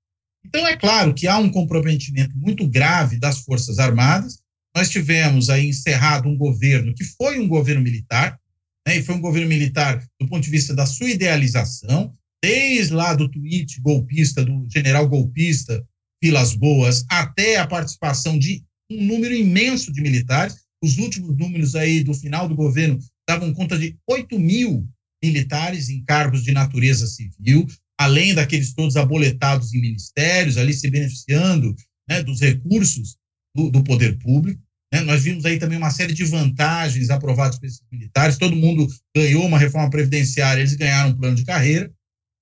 Então, 0.45 0.67
é 0.67 0.75
claro 0.75 1.13
que 1.13 1.27
há 1.27 1.37
um 1.37 1.49
comprometimento 1.49 2.35
muito 2.35 2.67
grave 2.67 3.19
das 3.19 3.39
Forças 3.39 3.79
Armadas. 3.79 4.39
Nós 4.75 4.89
tivemos 4.89 5.49
aí 5.49 5.67
encerrado 5.67 6.27
um 6.27 6.37
governo 6.37 6.93
que 6.93 7.03
foi 7.03 7.39
um 7.39 7.47
governo 7.47 7.81
militar, 7.81 8.39
né, 8.87 8.97
e 8.97 9.03
foi 9.03 9.15
um 9.15 9.21
governo 9.21 9.47
militar 9.47 10.03
do 10.19 10.27
ponto 10.27 10.43
de 10.43 10.49
vista 10.49 10.73
da 10.73 10.85
sua 10.85 11.09
idealização, 11.09 12.15
desde 12.43 12.93
lá 12.93 13.13
do 13.13 13.29
tweet 13.29 13.79
golpista, 13.81 14.43
do 14.43 14.67
general 14.69 15.07
golpista 15.07 15.85
Vilas 16.23 16.55
Boas, 16.55 17.05
até 17.09 17.57
a 17.57 17.67
participação 17.67 18.37
de 18.37 18.63
um 18.91 19.05
número 19.05 19.33
imenso 19.33 19.91
de 19.91 20.01
militares. 20.01 20.55
Os 20.83 20.97
últimos 20.97 21.37
números 21.37 21.75
aí 21.75 22.03
do 22.03 22.13
final 22.13 22.47
do 22.47 22.55
governo 22.55 22.99
davam 23.27 23.53
conta 23.53 23.77
de 23.77 23.97
8 24.07 24.39
mil 24.39 24.87
militares 25.23 25.89
em 25.89 26.03
cargos 26.03 26.43
de 26.43 26.51
natureza 26.51 27.07
civil, 27.07 27.67
além 27.99 28.33
daqueles 28.33 28.73
todos 28.73 28.95
aboletados 28.95 29.73
em 29.73 29.81
ministérios, 29.81 30.57
ali 30.57 30.73
se 30.73 30.89
beneficiando 30.89 31.75
né, 32.09 32.23
dos 32.23 32.41
recursos 32.41 33.15
do, 33.55 33.69
do 33.69 33.83
poder 33.83 34.17
público. 34.17 34.61
Né? 34.93 35.01
Nós 35.01 35.23
vimos 35.23 35.45
aí 35.45 35.57
também 35.57 35.77
uma 35.77 35.91
série 35.91 36.13
de 36.13 36.23
vantagens 36.25 37.09
aprovadas 37.09 37.57
por 37.57 37.65
esses 37.65 37.81
militares. 37.91 38.37
Todo 38.37 38.55
mundo 38.55 38.87
ganhou 39.15 39.45
uma 39.45 39.59
reforma 39.59 39.89
previdenciária, 39.89 40.61
eles 40.61 40.75
ganharam 40.75 41.11
um 41.11 41.17
plano 41.17 41.35
de 41.35 41.45
carreira. 41.45 41.91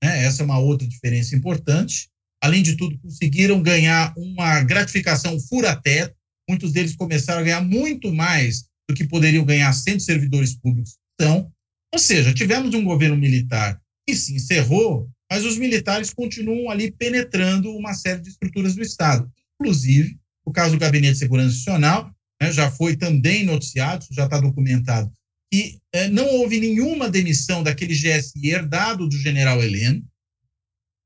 Né? 0.03 0.23
Essa 0.23 0.43
é 0.43 0.45
uma 0.45 0.59
outra 0.59 0.87
diferença 0.87 1.35
importante. 1.35 2.09
Além 2.41 2.63
de 2.63 2.77
tudo, 2.77 2.97
conseguiram 2.99 3.61
ganhar 3.61 4.13
uma 4.17 4.63
gratificação 4.63 5.39
fura-teto. 5.39 6.15
Muitos 6.49 6.71
deles 6.71 6.95
começaram 6.95 7.41
a 7.41 7.43
ganhar 7.43 7.61
muito 7.61 8.13
mais 8.13 8.63
do 8.89 8.95
que 8.95 9.03
poderiam 9.03 9.45
ganhar 9.45 9.71
sendo 9.73 9.99
servidores 9.99 10.55
públicos. 10.55 10.97
Então, 11.13 11.51
ou 11.93 11.99
seja, 11.99 12.33
tivemos 12.33 12.73
um 12.73 12.83
governo 12.83 13.17
militar 13.17 13.79
que 14.07 14.15
se 14.15 14.35
encerrou, 14.35 15.09
mas 15.31 15.45
os 15.45 15.57
militares 15.57 16.13
continuam 16.13 16.69
ali 16.69 16.91
penetrando 16.91 17.71
uma 17.75 17.93
série 17.93 18.21
de 18.21 18.29
estruturas 18.29 18.75
do 18.75 18.81
Estado. 18.81 19.31
Inclusive, 19.59 20.17
o 20.45 20.51
caso 20.51 20.71
do 20.71 20.79
Gabinete 20.79 21.13
de 21.13 21.19
Segurança 21.19 21.55
Nacional 21.55 22.11
né, 22.41 22.51
já 22.51 22.71
foi 22.71 22.95
também 22.95 23.43
noticiado, 23.43 24.05
já 24.11 24.25
está 24.25 24.39
documentado, 24.39 25.11
que 25.51 25.77
eh, 25.93 26.07
não 26.07 26.27
houve 26.27 26.59
nenhuma 26.59 27.09
demissão 27.09 27.61
daquele 27.61 27.93
GSI 27.93 28.49
herdado 28.49 29.07
do 29.07 29.17
general 29.17 29.61
Heleno, 29.61 30.03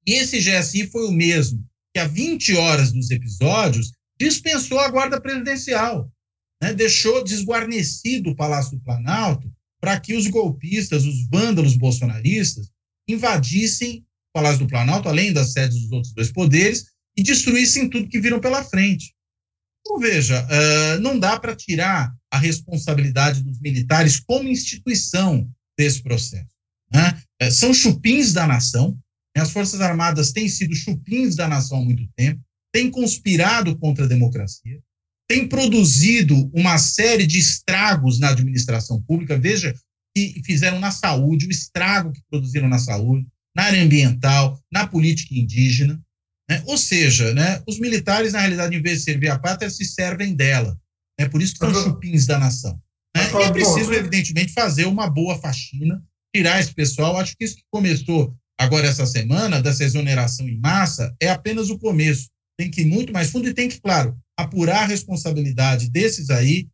e 0.05 0.13
esse 0.13 0.39
GSI 0.39 0.87
foi 0.87 1.07
o 1.07 1.11
mesmo 1.11 1.65
que, 1.93 1.99
há 1.99 2.07
20 2.07 2.55
horas 2.55 2.91
dos 2.91 3.09
episódios, 3.09 3.91
dispensou 4.19 4.79
a 4.79 4.89
guarda 4.89 5.19
presidencial, 5.19 6.11
né? 6.61 6.73
deixou 6.73 7.23
desguarnecido 7.23 8.31
o 8.31 8.35
Palácio 8.35 8.77
do 8.77 8.83
Planalto 8.83 9.51
para 9.83 9.99
que 9.99 10.15
os 10.15 10.27
golpistas, 10.27 11.03
os 11.03 11.27
vândalos 11.27 11.75
bolsonaristas, 11.75 12.71
invadissem 13.05 13.97
o 13.97 14.33
Palácio 14.33 14.59
do 14.59 14.67
Planalto, 14.67 15.09
além 15.09 15.33
das 15.33 15.51
sedes 15.51 15.81
dos 15.81 15.91
outros 15.91 16.13
dois 16.13 16.31
poderes, 16.31 16.85
e 17.17 17.21
destruíssem 17.21 17.89
tudo 17.89 18.07
que 18.07 18.21
viram 18.21 18.39
pela 18.39 18.63
frente. 18.63 19.13
Então, 19.81 19.99
veja, 19.99 20.41
uh, 20.41 21.01
não 21.01 21.19
dá 21.19 21.37
para 21.37 21.53
tirar 21.53 22.15
a 22.31 22.37
responsabilidade 22.37 23.43
dos 23.43 23.59
militares 23.59 24.21
como 24.21 24.47
instituição 24.47 25.51
desse 25.77 26.01
processo. 26.01 26.55
Né? 26.89 27.21
Uh, 27.41 27.51
são 27.51 27.73
chupins 27.73 28.31
da 28.31 28.47
nação, 28.47 28.97
né? 29.35 29.43
as 29.43 29.51
Forças 29.51 29.81
Armadas 29.81 30.31
têm 30.31 30.47
sido 30.47 30.73
chupins 30.73 31.35
da 31.35 31.45
nação 31.45 31.79
há 31.79 31.83
muito 31.83 32.07
tempo, 32.15 32.41
têm 32.71 32.89
conspirado 32.89 33.77
contra 33.77 34.05
a 34.05 34.07
democracia, 34.07 34.81
têm 35.27 35.47
produzido 35.47 36.49
uma 36.53 36.77
série 36.77 37.25
de 37.25 37.39
estragos 37.39 38.19
na 38.19 38.29
administração 38.29 39.01
pública. 39.01 39.37
Veja 39.37 39.73
que 40.15 40.41
fizeram 40.45 40.79
na 40.79 40.91
saúde, 40.91 41.47
o 41.47 41.51
estrago 41.51 42.11
que 42.11 42.21
produziram 42.29 42.69
na 42.69 42.77
saúde, 42.77 43.25
na 43.55 43.63
área 43.63 43.81
ambiental, 43.81 44.59
na 44.71 44.87
política 44.87 45.33
indígena. 45.33 45.99
Né? 46.49 46.61
Ou 46.65 46.77
seja, 46.77 47.33
né, 47.33 47.61
os 47.67 47.79
militares, 47.79 48.33
na 48.33 48.39
realidade, 48.39 48.75
em 48.75 48.81
vez 48.81 48.99
de 48.99 49.05
servir 49.05 49.29
a 49.29 49.39
pátria, 49.39 49.69
se 49.69 49.85
servem 49.85 50.35
dela. 50.35 50.77
É 51.17 51.27
por 51.27 51.41
isso 51.41 51.53
que 51.53 51.59
são 51.59 51.73
chupins 51.73 52.25
da 52.25 52.37
nação. 52.37 52.79
Né? 53.15 53.23
E 53.31 53.43
é 53.43 53.51
preciso, 53.51 53.93
evidentemente, 53.93 54.53
fazer 54.53 54.85
uma 54.85 55.09
boa 55.09 55.39
faxina, 55.39 56.03
tirar 56.35 56.59
esse 56.59 56.73
pessoal. 56.73 57.17
Acho 57.17 57.35
que 57.37 57.45
isso 57.45 57.55
que 57.55 57.63
começou 57.71 58.35
agora 58.59 58.87
essa 58.87 59.05
semana, 59.05 59.61
dessa 59.61 59.83
exoneração 59.83 60.47
em 60.47 60.59
massa, 60.59 61.15
é 61.19 61.29
apenas 61.29 61.69
o 61.69 61.77
começo. 61.77 62.29
Tem 62.57 62.69
que 62.69 62.81
ir 62.81 62.85
muito 62.85 63.11
mais 63.11 63.31
fundo 63.31 63.47
e 63.47 63.53
tem 63.53 63.67
que, 63.67 63.81
claro, 63.81 64.17
apurar 64.37 64.83
a 64.83 64.87
responsabilidade 64.87 65.89
desses 65.89 66.29
aí 66.29 66.67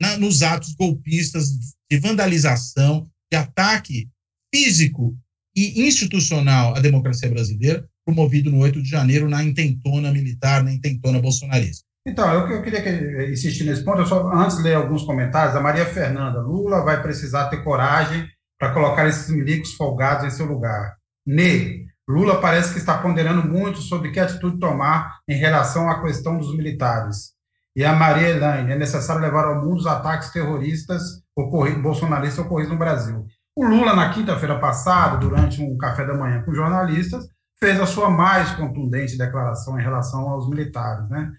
na, 0.00 0.16
nos 0.16 0.42
atos 0.42 0.74
golpistas 0.74 1.50
de 1.90 1.98
vandalização, 1.98 3.08
de 3.30 3.38
ataque 3.38 4.08
físico 4.54 5.16
e 5.54 5.86
institucional 5.86 6.76
à 6.76 6.80
democracia 6.80 7.28
brasileira, 7.28 7.88
promovido 8.04 8.50
no 8.50 8.58
8 8.58 8.82
de 8.82 8.88
janeiro 8.88 9.28
na 9.28 9.42
intentona 9.42 10.12
militar, 10.12 10.62
na 10.62 10.72
intentona 10.72 11.20
bolsonarista. 11.20 11.84
Então, 12.06 12.32
eu, 12.32 12.48
eu 12.48 12.62
queria 12.62 12.82
que, 12.82 13.32
insistir 13.32 13.64
nesse 13.64 13.84
ponto, 13.84 14.00
eu 14.00 14.06
só 14.06 14.30
antes 14.32 14.62
ler 14.62 14.74
alguns 14.74 15.02
comentários. 15.02 15.56
A 15.56 15.60
Maria 15.60 15.84
Fernanda, 15.84 16.40
Lula 16.40 16.84
vai 16.84 17.02
precisar 17.02 17.48
ter 17.48 17.64
coragem 17.64 18.28
para 18.58 18.72
colocar 18.72 19.08
esses 19.08 19.28
milicos 19.28 19.72
folgados 19.72 20.24
em 20.24 20.30
seu 20.30 20.46
lugar. 20.46 20.96
Ne, 21.26 21.85
Lula 22.08 22.40
parece 22.40 22.72
que 22.72 22.78
está 22.78 22.98
ponderando 22.98 23.46
muito 23.46 23.78
sobre 23.78 24.10
que 24.12 24.20
atitude 24.20 24.58
tomar 24.58 25.18
em 25.28 25.36
relação 25.36 25.90
à 25.90 26.00
questão 26.00 26.38
dos 26.38 26.56
militares. 26.56 27.34
E 27.74 27.84
a 27.84 27.92
Maria 27.92 28.28
Elaine, 28.28 28.72
é 28.72 28.78
necessário 28.78 29.20
levar 29.20 29.44
ao 29.44 29.62
mundo 29.62 29.78
os 29.78 29.86
ataques 29.86 30.30
terroristas 30.30 31.22
ocorridos, 31.36 31.82
bolsonaristas 31.82 32.44
ocorridos 32.44 32.72
no 32.72 32.78
Brasil. 32.78 33.26
O 33.54 33.66
Lula, 33.66 33.94
na 33.94 34.10
quinta-feira 34.10 34.58
passada, 34.58 35.18
durante 35.18 35.60
um 35.62 35.76
café 35.76 36.06
da 36.06 36.14
manhã 36.14 36.42
com 36.42 36.54
jornalistas, 36.54 37.26
fez 37.58 37.80
a 37.80 37.86
sua 37.86 38.08
mais 38.08 38.50
contundente 38.52 39.18
declaração 39.18 39.78
em 39.78 39.82
relação 39.82 40.28
aos 40.28 40.48
militares, 40.48 41.08
né? 41.08 41.32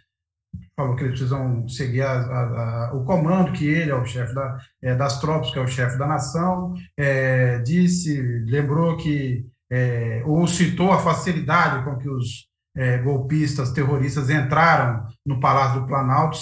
Falou 0.76 0.96
que 0.96 1.04
eles 1.04 1.18
precisam 1.18 1.68
seguir 1.68 2.02
a, 2.02 2.12
a, 2.12 2.90
a, 2.90 2.94
o 2.94 3.04
comando 3.04 3.52
que 3.52 3.68
ele 3.68 3.92
é 3.92 3.96
o 3.96 4.06
chefe 4.06 4.34
da, 4.34 4.58
é, 4.82 4.96
das 4.96 5.20
tropas, 5.20 5.52
que 5.52 5.60
é 5.60 5.62
o 5.62 5.68
chefe 5.68 5.98
da 5.98 6.08
nação. 6.08 6.74
É, 6.96 7.60
disse, 7.60 8.22
lembrou 8.46 8.98
que 8.98 9.46
é, 9.70 10.24
ou 10.26 10.48
citou 10.48 10.92
a 10.92 11.00
facilidade 11.00 11.84
com 11.84 11.98
que 11.98 12.10
os 12.10 12.48
é, 12.76 13.00
golpistas 13.00 13.72
terroristas 13.72 14.30
entraram 14.30 15.08
no 15.26 15.40
Palácio 15.40 15.82
do 15.82 15.88
Planalto, 15.88 16.38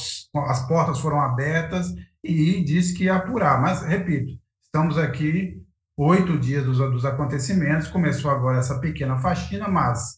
as 0.47 0.67
portas 0.67 0.99
foram 0.99 1.21
abertas 1.21 1.87
e 2.23 2.61
disse 2.63 2.93
que 2.93 3.05
ia 3.05 3.15
apurar. 3.15 3.61
Mas 3.61 3.81
repito, 3.81 4.33
estamos 4.63 4.97
aqui 4.97 5.61
oito 5.97 6.37
dias 6.37 6.65
dos, 6.65 6.77
dos 6.77 7.05
acontecimentos, 7.05 7.87
começou 7.87 8.29
agora 8.29 8.59
essa 8.59 8.79
pequena 8.79 9.17
faxina, 9.17 9.67
mas 9.69 10.17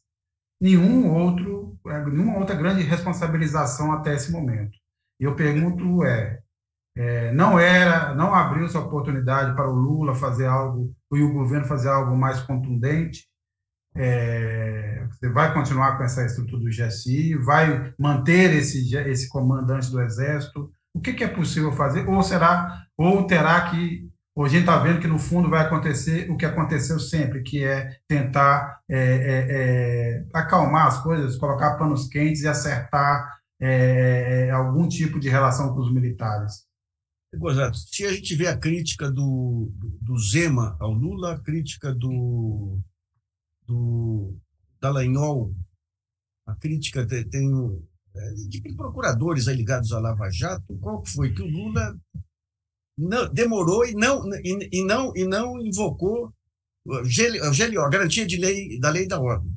nenhum 0.60 1.14
outro, 1.14 1.78
é, 1.88 2.04
nenhuma 2.06 2.40
outra 2.40 2.56
grande 2.56 2.82
responsabilização 2.82 3.92
até 3.92 4.16
esse 4.16 4.32
momento. 4.32 4.76
E 5.20 5.24
eu 5.24 5.36
pergunto 5.36 6.04
é, 6.04 6.40
é 6.98 7.32
não 7.34 7.60
era, 7.60 8.14
não 8.16 8.34
abriu 8.34 8.66
essa 8.66 8.80
oportunidade 8.80 9.56
para 9.56 9.70
o 9.70 9.76
Lula 9.76 10.16
fazer 10.16 10.46
algo, 10.46 10.94
e 11.14 11.22
o 11.22 11.34
governo 11.34 11.66
fazer 11.66 11.90
algo 11.90 12.16
mais 12.16 12.40
contundente? 12.42 13.28
É, 13.96 15.08
vai 15.34 15.54
continuar 15.54 15.98
com 15.98 16.04
essa 16.04 16.26
estrutura 16.26 16.62
do 16.62 16.70
GSI, 16.70 17.36
vai 17.36 17.94
manter 17.98 18.54
esse, 18.54 18.96
esse 18.96 19.30
comandante 19.30 19.90
do 19.90 20.02
Exército? 20.02 20.70
O 20.94 21.00
que, 21.00 21.14
que 21.14 21.24
é 21.24 21.28
possível 21.28 21.72
fazer? 21.72 22.08
Ou 22.08 22.22
será, 22.22 22.84
ou 22.98 23.26
terá 23.26 23.70
que 23.70 24.08
Hoje 24.38 24.58
a 24.58 24.60
gente 24.60 24.70
está 24.70 24.78
vendo 24.78 25.00
que, 25.00 25.08
no 25.08 25.18
fundo, 25.18 25.50
vai 25.50 25.66
acontecer 25.66 26.30
o 26.30 26.38
que 26.38 26.46
aconteceu 26.46 27.00
sempre, 27.00 27.42
que 27.42 27.64
é 27.64 27.98
tentar 28.08 28.82
é, 28.88 28.96
é, 28.96 29.48
é, 29.50 30.26
acalmar 30.32 30.86
as 30.86 31.02
coisas, 31.02 31.38
colocar 31.38 31.76
panos 31.76 32.08
quentes 32.08 32.44
e 32.44 32.48
acertar 32.48 33.36
é, 33.60 34.46
é, 34.46 34.52
algum 34.52 34.88
tipo 34.88 35.20
de 35.20 35.28
relação 35.28 35.74
com 35.74 35.80
os 35.80 35.92
militares. 35.92 36.67
Se 37.74 38.06
a 38.06 38.14
gente 38.14 38.36
vê 38.36 38.48
a 38.48 38.58
crítica 38.58 39.12
do, 39.12 39.72
do 40.02 40.18
Zema 40.18 40.76
ao 40.80 40.92
Lula, 40.92 41.34
a 41.34 41.40
crítica 41.40 41.94
do, 41.94 42.80
do 43.66 44.36
Dallagnol, 44.80 45.54
a 46.46 46.56
crítica 46.56 47.06
tem, 47.06 47.28
tem 47.30 47.50
é, 48.16 48.34
de 48.48 48.62
procuradores 48.76 49.48
ligados 49.48 49.92
à 49.92 50.00
Lava 50.00 50.30
Jato, 50.32 50.78
qual 50.80 51.06
foi? 51.06 51.34
Que 51.34 51.42
o 51.42 51.48
Lula 51.48 52.00
não, 52.98 53.32
demorou 53.32 53.86
e 53.86 53.94
não, 53.94 54.24
e, 54.44 54.70
e, 54.72 54.84
não, 54.84 55.14
e 55.16 55.26
não 55.26 55.60
invocou 55.60 56.34
GLO, 56.86 57.82
a 57.82 57.90
garantia 57.90 58.26
de 58.26 58.38
lei, 58.38 58.80
da 58.80 58.90
lei 58.90 59.08
da 59.08 59.20
ordem. 59.20 59.54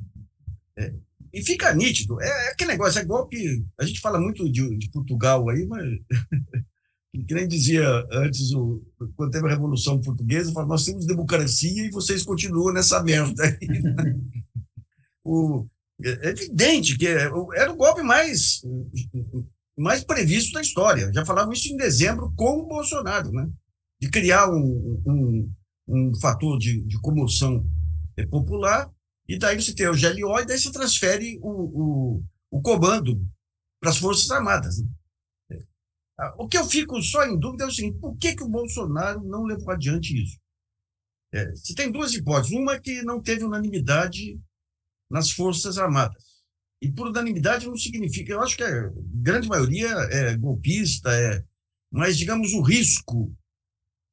É, 0.77 0.93
e 1.33 1.41
fica 1.41 1.73
nítido, 1.73 2.21
é, 2.21 2.27
é 2.27 2.51
aquele 2.51 2.71
negócio, 2.71 2.99
é 2.99 3.05
golpe, 3.05 3.65
a 3.79 3.85
gente 3.85 4.01
fala 4.01 4.19
muito 4.19 4.49
de, 4.51 4.77
de 4.77 4.89
Portugal 4.91 5.49
aí, 5.49 5.65
mas 5.65 5.85
que 7.11 7.33
nem 7.33 7.47
dizia 7.47 7.83
antes, 8.11 8.51
o, 8.53 8.81
quando 9.15 9.31
teve 9.31 9.45
a 9.47 9.51
Revolução 9.51 9.99
Portuguesa, 9.99 10.53
falava, 10.53 10.69
nós 10.69 10.85
temos 10.85 11.05
democracia 11.05 11.85
e 11.85 11.91
vocês 11.91 12.23
continuam 12.23 12.73
nessa 12.73 13.03
merda 13.03 13.43
aí. 13.43 13.57
o, 15.23 15.67
é 16.03 16.29
evidente 16.29 16.97
que 16.97 17.07
é, 17.07 17.29
era 17.55 17.71
o 17.71 17.75
golpe 17.75 18.01
mais 18.01 18.61
mais 19.77 20.03
previsto 20.03 20.53
da 20.53 20.61
história. 20.61 21.11
Já 21.13 21.25
falavam 21.25 21.53
isso 21.53 21.67
em 21.67 21.77
dezembro 21.77 22.31
com 22.35 22.59
o 22.59 22.67
Bolsonaro, 22.67 23.31
né? 23.31 23.49
de 24.01 24.09
criar 24.09 24.49
um, 24.49 25.01
um, 25.05 25.53
um 25.87 26.15
fator 26.19 26.57
de, 26.57 26.83
de 26.85 26.99
comoção 27.01 27.63
é, 28.17 28.25
popular, 28.25 28.89
e 29.27 29.37
daí 29.37 29.61
você 29.61 29.73
tem 29.75 29.87
o 29.87 29.93
GLO, 29.93 30.39
e 30.39 30.45
daí 30.45 30.59
você 30.59 30.71
transfere 30.71 31.39
o, 31.41 31.49
o, 31.49 32.23
o 32.49 32.61
comando 32.61 33.23
para 33.79 33.91
as 33.91 33.97
Forças 33.97 34.29
Armadas. 34.31 34.79
Né? 34.79 34.87
O 36.37 36.47
que 36.47 36.57
eu 36.57 36.65
fico 36.65 37.01
só 37.01 37.25
em 37.25 37.37
dúvida 37.37 37.63
é 37.63 37.67
o 37.67 37.71
seguinte: 37.71 37.99
por 37.99 38.15
que, 38.17 38.35
que 38.35 38.43
o 38.43 38.49
Bolsonaro 38.49 39.23
não 39.23 39.43
levou 39.43 39.71
adiante 39.71 40.21
isso? 40.21 40.39
É, 41.33 41.49
você 41.51 41.73
tem 41.73 41.91
duas 41.91 42.13
hipóteses. 42.13 42.51
Uma 42.51 42.73
é 42.73 42.79
que 42.79 43.01
não 43.01 43.21
teve 43.21 43.43
unanimidade 43.43 44.39
nas 45.09 45.31
Forças 45.31 45.77
Armadas. 45.77 46.23
E 46.81 46.91
por 46.91 47.07
unanimidade 47.07 47.67
não 47.67 47.77
significa, 47.77 48.33
eu 48.33 48.41
acho 48.41 48.57
que 48.57 48.63
a 48.63 48.91
grande 49.13 49.47
maioria 49.47 49.89
é 50.11 50.35
golpista, 50.35 51.11
é, 51.13 51.43
mas 51.91 52.17
digamos 52.17 52.53
o 52.53 52.61
risco. 52.61 53.33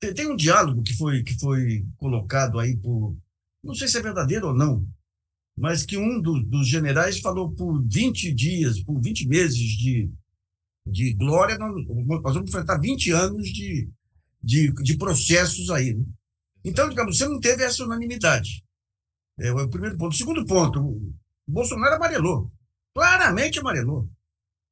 Tem, 0.01 0.13
tem 0.13 0.27
um 0.27 0.37
diálogo 0.37 0.83
que 0.83 0.95
foi, 0.95 1.23
que 1.23 1.39
foi 1.39 1.87
colocado 1.97 2.59
aí 2.59 2.77
por, 2.77 3.17
não 3.65 3.75
sei 3.75 3.89
se 3.89 3.99
é 3.99 4.03
verdadeiro 4.03 4.49
ou 4.49 4.55
não, 4.55 4.87
mas 5.57 5.85
que 5.85 5.97
um 5.97 6.21
do, 6.21 6.41
dos 6.45 6.69
generais 6.69 7.21
falou 7.21 7.51
por 7.51 7.83
20 7.83 8.33
dias, 8.33 8.81
por 8.81 9.01
20 9.01 9.27
meses 9.27 9.59
de, 9.59 10.11
de 10.91 11.15
glória, 11.15 11.59
nós, 11.59 11.73
vamos 11.87 12.49
enfrentar 12.49 12.79
20 12.79 13.11
anos 13.13 13.49
de, 13.49 13.89
de, 14.43 14.73
de 14.73 14.97
processos 14.97 15.71
aí. 15.71 15.95
Né? 15.95 16.05
Então, 16.65 16.89
digamos, 16.89 17.17
você 17.17 17.27
não 17.27 17.41
teve 17.41 17.63
essa 17.63 17.85
unanimidade. 17.85 18.65
É 19.39 19.53
o 19.53 19.69
primeiro 19.69 19.97
ponto. 19.97 20.13
O 20.13 20.17
segundo 20.17 20.45
ponto, 20.45 20.81
o 20.81 21.13
Bolsonaro 21.47 21.95
amarelou 21.95 22.51
claramente 22.99 23.61
amarelou. 23.61 24.11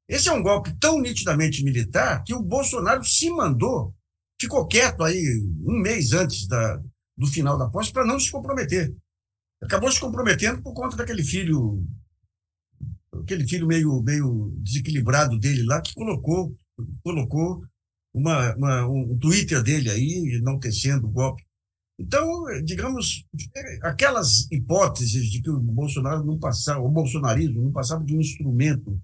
Esse 0.09 0.29
é 0.29 0.33
um 0.33 0.43
golpe 0.43 0.77
tão 0.81 1.01
nitidamente 1.01 1.63
militar 1.63 2.25
que 2.25 2.35
o 2.35 2.43
Bolsonaro 2.43 3.05
se 3.05 3.31
mandou, 3.31 3.95
ficou 4.41 4.67
quieto 4.67 5.05
aí 5.05 5.23
um 5.65 5.81
mês 5.81 6.13
antes 6.13 6.49
da, 6.49 6.83
do 7.17 7.27
final 7.29 7.57
da 7.57 7.71
posse 7.71 7.93
para 7.93 8.05
não 8.05 8.19
se 8.19 8.31
comprometer. 8.31 8.93
Acabou 9.63 9.91
se 9.93 10.01
comprometendo 10.01 10.61
por 10.61 10.75
conta 10.75 10.97
daquele 10.97 11.23
filho, 11.23 11.85
aquele 13.23 13.47
filho 13.47 13.67
meio, 13.67 14.03
meio 14.03 14.53
desequilibrado 14.59 15.39
dele 15.39 15.63
lá, 15.65 15.81
que 15.81 15.95
colocou, 15.95 16.55
colocou 17.03 17.63
uma, 18.15 18.55
uma 18.57 18.89
um 18.89 19.19
Twitter 19.19 19.63
dele 19.63 19.91
aí, 19.91 20.39
enaltecendo 20.41 21.07
o 21.07 21.11
golpe. 21.11 21.45
Então, 21.99 22.45
digamos, 22.63 23.25
aquelas 23.83 24.51
hipóteses 24.51 25.31
de 25.31 25.41
que 25.41 25.51
o 25.51 25.59
Bolsonaro 25.59 26.25
não 26.25 26.39
passava, 26.39 26.81
o 26.81 26.91
bolsonarismo 26.91 27.63
não 27.63 27.73
passava 27.73 28.05
de 28.05 28.15
um 28.15 28.21
instrumento 28.21 29.01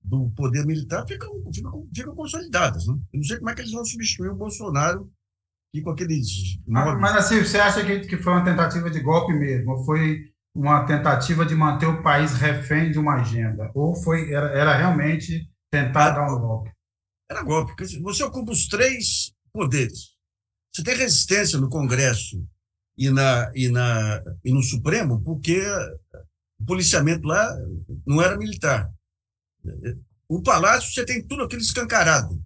do 0.00 0.30
poder 0.30 0.64
militar 0.64 1.04
ficam, 1.06 1.30
ficam, 1.52 1.88
ficam 1.94 2.14
consolidadas. 2.14 2.86
Né? 2.86 2.94
Eu 3.12 3.18
não 3.18 3.24
sei 3.24 3.38
como 3.38 3.50
é 3.50 3.54
que 3.54 3.60
eles 3.62 3.72
vão 3.72 3.84
substituir 3.84 4.30
o 4.30 4.36
Bolsonaro 4.36 5.10
e 5.74 5.82
com 5.82 5.90
aqueles. 5.90 6.58
Mas, 6.66 7.00
mas 7.00 7.16
assim, 7.16 7.40
você 7.40 7.58
acha 7.58 7.84
que, 7.84 8.00
que 8.00 8.16
foi 8.16 8.32
uma 8.32 8.44
tentativa 8.44 8.88
de 8.88 9.00
golpe 9.00 9.32
mesmo? 9.32 9.72
Ou 9.72 9.84
foi 9.84 10.32
uma 10.58 10.84
tentativa 10.84 11.46
de 11.46 11.54
manter 11.54 11.86
o 11.86 12.02
país 12.02 12.32
refém 12.32 12.90
de 12.90 12.98
uma 12.98 13.20
agenda? 13.20 13.70
Ou 13.74 13.94
foi, 13.94 14.32
era, 14.32 14.48
era 14.48 14.76
realmente 14.76 15.48
tentar 15.70 16.10
dar 16.10 16.26
um 16.26 16.40
golpe? 16.40 16.72
Era 17.30 17.44
golpe. 17.44 17.72
Você 18.02 18.24
ocupa 18.24 18.50
os 18.50 18.66
três 18.66 19.32
poderes. 19.52 20.16
Você 20.74 20.82
tem 20.82 20.96
resistência 20.96 21.60
no 21.60 21.68
Congresso 21.68 22.44
e, 22.96 23.08
na, 23.08 23.52
e, 23.54 23.68
na, 23.68 24.20
e 24.44 24.52
no 24.52 24.60
Supremo, 24.60 25.22
porque 25.22 25.62
o 26.60 26.64
policiamento 26.66 27.24
lá 27.24 27.56
não 28.04 28.20
era 28.20 28.36
militar. 28.36 28.92
O 30.28 30.42
Palácio, 30.42 30.92
você 30.92 31.04
tem 31.04 31.24
tudo 31.24 31.44
aquilo 31.44 31.62
escancarado. 31.62 32.42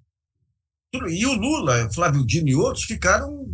E 1.09 1.25
o 1.25 1.33
Lula, 1.33 1.91
Flávio 1.91 2.27
Dino 2.27 2.49
e 2.49 2.55
outros 2.55 2.85
ficaram 2.85 3.47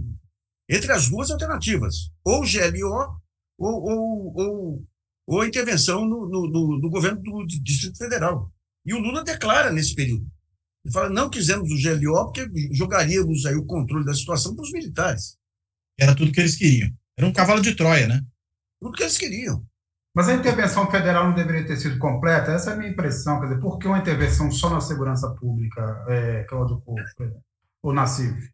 entre 0.69 0.91
as 0.91 1.09
duas 1.09 1.31
alternativas, 1.31 2.11
ou 2.25 2.43
GLO 2.43 3.23
ou, 3.59 3.83
ou, 3.83 4.33
ou, 4.37 4.87
ou 5.27 5.41
a 5.41 5.47
intervenção 5.47 6.05
no, 6.05 6.29
no, 6.29 6.49
no, 6.49 6.79
no, 6.79 6.91
governo 6.91 7.21
do 7.21 7.45
Distrito 7.47 7.99
Federal. 7.99 8.51
E 8.87 8.95
o 8.95 8.99
Lula 8.99 9.25
declara 9.25 9.73
nesse 9.73 9.95
período. 9.95 10.27
Ele 10.85 10.95
fala, 10.95 11.11
não 11.11 11.29
quisemos 11.29 11.69
o 11.71 11.83
GLO 11.83 12.25
porque 12.27 12.49
jogaríamos 12.73 13.45
aí 13.45 13.57
o 13.57 13.67
controle 13.67 14.05
da 14.05 14.15
situação 14.15 14.55
para 14.55 14.63
os 14.63 14.73
militares. 14.73 15.37
Era 15.99 16.15
tudo 16.15 16.33
que 16.33 16.41
eles 16.41 16.57
queriam. 16.57 16.91
Era 17.19 17.27
um 17.27 17.33
cavalo 17.33 17.61
de 17.61 17.75
Troia, 17.75 18.07
né? 18.07 18.23
Tudo 18.81 18.97
que 18.97 19.03
eles 19.03 19.19
queriam. 19.19 19.67
Mas 20.15 20.29
a 20.29 20.35
intervenção 20.35 20.91
federal 20.91 21.27
não 21.27 21.35
deveria 21.35 21.67
ter 21.67 21.77
sido 21.77 21.99
completa? 21.99 22.53
Essa 22.53 22.71
é 22.71 22.75
a 22.75 22.77
minha 22.77 22.91
impressão. 22.91 23.41
Quer 23.41 23.49
dizer, 23.49 23.61
por 23.61 23.79
que 23.79 23.87
uma 23.87 23.99
intervenção 23.99 24.51
só 24.51 24.71
na 24.71 24.81
segurança 24.81 25.29
pública, 25.35 26.05
é, 26.09 26.45
Cláudio 26.45 26.81
Couto, 26.81 27.03
ou 27.83 27.93
na 27.93 28.07
CIV? 28.07 28.51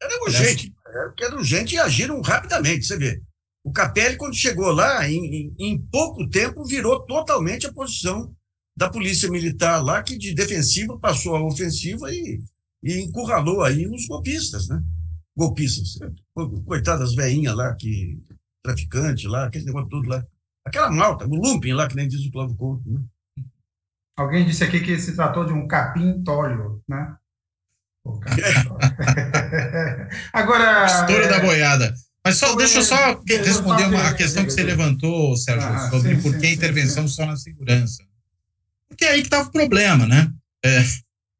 Era 0.00 0.22
urgente. 0.22 0.74
Era 1.20 1.36
urgente 1.36 1.74
e 1.74 1.78
agiram 1.78 2.20
rapidamente. 2.20 2.86
Você 2.86 2.96
vê, 2.96 3.22
o 3.64 3.72
Capelli, 3.72 4.18
quando 4.18 4.36
chegou 4.36 4.70
lá, 4.72 5.08
em, 5.08 5.54
em, 5.58 5.80
pouco 5.90 6.28
tempo, 6.28 6.66
virou 6.66 7.00
totalmente 7.06 7.66
a 7.66 7.72
posição 7.72 8.36
da 8.76 8.90
polícia 8.90 9.30
militar 9.30 9.82
lá, 9.82 10.02
que 10.02 10.18
de 10.18 10.34
defensiva 10.34 10.98
passou 10.98 11.34
a 11.34 11.42
ofensiva 11.42 12.12
e, 12.12 12.44
e 12.82 13.00
encurralou 13.00 13.62
aí 13.62 13.86
os 13.86 14.06
golpistas, 14.06 14.68
né? 14.68 14.82
Golpistas. 15.34 15.98
Coitadas 16.66 17.14
veinhas 17.14 17.56
lá, 17.56 17.74
que 17.74 18.22
traficante 18.62 19.26
lá, 19.26 19.46
aquele 19.46 19.64
negócio 19.64 19.88
todo 19.88 20.10
lá. 20.10 20.22
Aquela 20.66 20.90
malta, 20.90 21.26
o 21.26 21.34
lumping 21.34 21.72
lá, 21.72 21.88
que 21.88 21.96
nem 21.96 22.06
diz 22.06 22.22
o 22.26 22.30
Cláudio 22.30 22.56
Couto. 22.56 22.86
Né? 22.86 23.00
Alguém 24.16 24.44
disse 24.44 24.62
aqui 24.62 24.80
que 24.80 24.98
se 24.98 25.16
tratou 25.16 25.46
de 25.46 25.54
um 25.54 25.66
capim 25.66 26.22
tóleo, 26.22 26.82
né? 26.86 27.16
Agora. 30.34 30.84
História 30.84 31.24
é... 31.24 31.28
da 31.28 31.40
boiada. 31.40 31.94
Mas 32.26 32.38
só, 32.38 32.54
deixa 32.56 32.78
eu 32.78 32.82
só 32.82 33.22
responder 33.28 33.84
uma 33.84 34.14
questão 34.14 34.44
que 34.44 34.50
você 34.50 34.62
levantou, 34.62 35.36
Sérgio, 35.36 35.68
ah, 35.68 35.90
sobre 35.90 36.16
sim, 36.16 36.22
por 36.22 36.38
que 36.38 36.46
a 36.46 36.52
intervenção 36.52 37.06
sim. 37.06 37.14
só 37.14 37.26
na 37.26 37.36
segurança. 37.36 38.02
Porque 38.88 39.04
é 39.04 39.10
aí 39.10 39.20
que 39.20 39.26
estava 39.26 39.48
o 39.48 39.52
problema, 39.52 40.06
né? 40.06 40.32
É, 40.64 40.82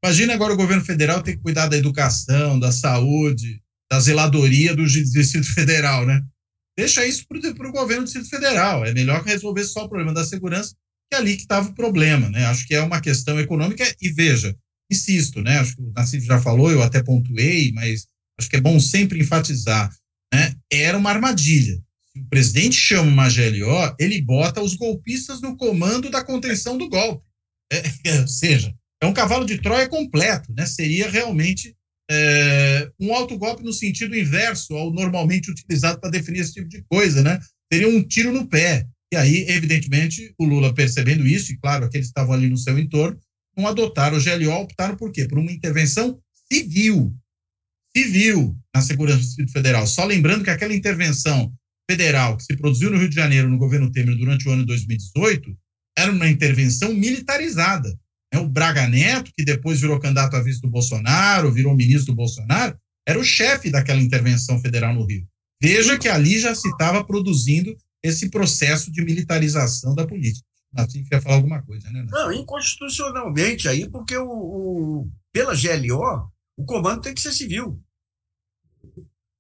imagina 0.05 0.35
agora 0.35 0.53
o 0.53 0.57
governo 0.57 0.85
federal 0.85 1.23
ter 1.23 1.37
que 1.37 1.43
cuidar 1.43 1.69
da 1.69 1.77
educação, 1.77 2.59
da 2.59 2.71
saúde, 2.71 3.63
da 3.91 3.99
zeladoria 3.99 4.77
do 4.77 4.85
Distrito 4.85 5.55
Federal, 5.55 6.05
né? 6.05 6.21
Deixa 6.77 7.07
isso 7.07 7.25
para 7.27 7.69
o 7.69 7.73
governo 7.73 8.03
do 8.03 8.07
Distrito 8.07 8.29
Federal. 8.29 8.85
É 8.85 8.93
melhor 8.93 9.23
resolver 9.23 9.65
só 9.65 9.85
o 9.85 9.89
problema 9.89 10.13
da 10.13 10.25
segurança, 10.25 10.75
que 11.11 11.17
é 11.17 11.19
ali 11.19 11.37
que 11.37 11.43
estava 11.43 11.69
o 11.69 11.75
problema, 11.75 12.29
né? 12.29 12.45
Acho 12.47 12.67
que 12.67 12.75
é 12.75 12.83
uma 12.83 13.01
questão 13.01 13.41
econômica 13.41 13.85
e 14.03 14.11
veja, 14.11 14.55
insisto, 14.91 15.41
né? 15.41 15.61
Acho 15.61 15.77
que 15.77 15.83
o 15.83 15.93
Nassif 15.95 16.27
já 16.27 16.41
falou, 16.41 16.71
eu 16.71 16.83
até 16.83 17.03
pontuei, 17.03 17.73
mas 17.73 18.07
acho 18.39 18.51
que 18.51 18.57
é 18.57 18.61
bom 18.61 18.79
sempre 18.79 19.21
enfatizar, 19.21 19.91
né? 20.35 20.53
Era 20.71 20.99
uma 20.99 21.11
armadilha. 21.11 21.81
O 22.17 22.29
presidente 22.29 22.75
chama 22.75 23.11
uma 23.11 23.29
GLO, 23.29 23.95
ele 23.99 24.21
bota 24.21 24.61
os 24.61 24.75
golpistas 24.75 25.41
no 25.41 25.57
comando 25.57 26.11
da 26.11 26.25
contenção 26.25 26.77
do 26.77 26.89
golpe. 26.89 27.25
É, 27.73 27.83
ou 28.21 28.29
seja, 28.29 28.75
é 29.01 29.07
um 29.07 29.13
cavalo 29.13 29.45
de 29.45 29.59
Troia 29.59 29.89
completo, 29.89 30.53
né? 30.53 30.67
Seria 30.67 31.09
realmente 31.09 31.75
é, 32.11 32.91
um 33.01 33.15
autogolpe 33.15 33.63
no 33.63 33.73
sentido 33.73 34.17
inverso 34.17 34.75
ao 34.75 34.93
normalmente 34.93 35.51
utilizado 35.51 36.01
para 36.01 36.11
definir 36.11 36.41
esse 36.41 36.55
tipo 36.55 36.69
de 36.69 36.83
coisa, 36.89 37.23
né? 37.23 37.39
Seria 37.73 37.89
um 37.89 38.03
tiro 38.03 38.33
no 38.33 38.47
pé. 38.47 38.87
E 39.13 39.17
aí, 39.17 39.47
evidentemente, 39.49 40.35
o 40.39 40.45
Lula 40.45 40.75
percebendo 40.75 41.27
isso, 41.27 41.53
e 41.53 41.59
claro, 41.59 41.85
aqueles 41.85 42.09
que 42.09 42.11
estavam 42.11 42.35
ali 42.35 42.49
no 42.49 42.57
seu 42.57 42.77
entorno, 42.79 43.19
não 43.57 43.69
adotaram 43.69 44.19
o 44.19 44.23
GLO, 44.23 44.63
optaram 44.63 44.97
por 44.97 45.13
quê? 45.13 45.29
Por 45.29 45.39
uma 45.39 45.53
intervenção 45.53 46.19
civil. 46.53 47.15
Civil 47.97 48.57
na 48.75 48.83
segurança 48.83 49.19
do 49.19 49.25
Distrito 49.25 49.53
Federal. 49.53 49.87
Só 49.87 50.05
lembrando 50.05 50.45
que 50.45 50.51
aquela 50.51 50.75
intervenção 50.75 51.53
federal 51.89 52.37
que 52.37 52.45
se 52.45 52.57
produziu 52.57 52.91
no 52.91 52.99
Rio 52.99 53.09
de 53.09 53.15
Janeiro 53.15 53.49
no 53.49 53.59
governo 53.59 53.91
Temer 53.91 54.17
durante 54.17 54.49
o 54.49 54.53
ano 54.53 54.63
de 54.63 54.69
2018 54.69 55.57
era 55.97 56.11
uma 56.11 56.29
intervenção 56.29 56.93
militarizada. 56.93 57.89
Né? 58.33 58.41
O 58.41 58.49
Braga 58.49 58.89
Neto, 58.89 59.31
que 59.37 59.45
depois 59.45 59.81
virou 59.81 60.01
candidato 60.01 60.35
a 60.35 60.43
vice 60.43 60.61
do 60.61 60.69
Bolsonaro, 60.69 61.53
virou 61.53 61.75
ministro 61.75 62.13
do 62.13 62.17
Bolsonaro, 62.17 62.77
era 63.07 63.19
o 63.19 63.25
chefe 63.25 63.71
daquela 63.71 64.01
intervenção 64.01 64.59
federal 64.61 64.95
no 64.95 65.07
Rio. 65.07 65.27
Veja 65.63 65.99
que 65.99 66.09
ali 66.09 66.39
já 66.39 66.55
se 66.55 66.69
estava 66.69 67.05
produzindo 67.05 67.77
esse 68.03 68.29
processo 68.29 68.91
de 68.91 69.03
militarização 69.03 69.95
da 69.95 70.07
política. 70.07 70.45
Natif 70.73 71.09
quer 71.09 71.23
falar 71.23 71.37
alguma 71.37 71.63
coisa, 71.63 71.89
né? 71.91 72.05
Não, 72.11 72.33
inconstitucionalmente 72.33 73.69
aí, 73.69 73.89
porque 73.89 74.17
o, 74.17 74.29
o, 74.29 75.11
pela 75.33 75.55
GLO, 75.55 76.29
o 76.57 76.65
comando 76.65 77.03
tem 77.03 77.15
que 77.15 77.21
ser 77.21 77.33
civil. 77.33 77.83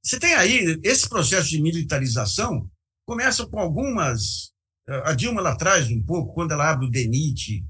Você 0.02 0.18
tem 0.18 0.34
aí 0.34 0.80
esse 0.82 1.08
processo 1.08 1.48
de 1.48 1.62
militarização, 1.62 2.70
começa 3.06 3.46
com 3.46 3.58
algumas. 3.58 4.52
A 4.86 5.14
Dilma 5.14 5.40
lá 5.40 5.52
atrás, 5.52 5.88
um 5.90 6.02
pouco, 6.02 6.34
quando 6.34 6.52
ela 6.52 6.70
abre 6.70 6.86
o 6.86 6.90
DENIT, 6.90 7.64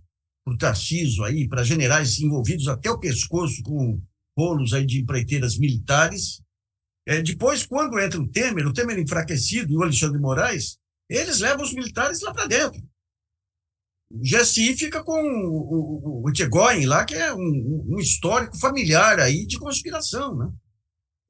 para 0.45 0.55
o 0.55 0.59
Tarciso 0.59 1.25
aí, 1.25 1.49
para 1.49 1.65
generais 1.65 2.19
envolvidos 2.19 2.69
até 2.69 2.91
o 2.91 2.99
pescoço 2.99 3.63
com 3.63 4.01
rolos 4.37 4.75
aí 4.75 4.85
de 4.85 5.01
empreiteiras 5.01 5.57
militares. 5.57 6.43
É, 7.07 7.23
depois, 7.23 7.65
quando 7.65 7.99
entra 7.99 8.21
o 8.21 8.29
Temer, 8.29 8.67
o 8.67 8.73
Temer 8.73 8.99
enfraquecido 8.99 9.73
e 9.73 9.77
o 9.77 9.83
Alexandre 9.83 10.17
de 10.17 10.23
Moraes, 10.23 10.79
eles 11.09 11.41
levam 11.41 11.65
os 11.65 11.73
militares 11.73 12.21
lá 12.21 12.33
para 12.33 12.47
dentro. 12.47 12.83
GSI 14.23 14.77
fica 14.77 15.03
com 15.03 15.21
o, 15.21 16.23
o, 16.23 16.29
o 16.29 16.87
lá, 16.87 17.05
que 17.05 17.15
é 17.15 17.35
um, 17.35 17.85
um, 17.89 17.99
histórico 17.99 18.59
familiar 18.59 19.19
aí 19.19 19.47
de 19.47 19.59
conspiração, 19.59 20.37
né? 20.37 20.51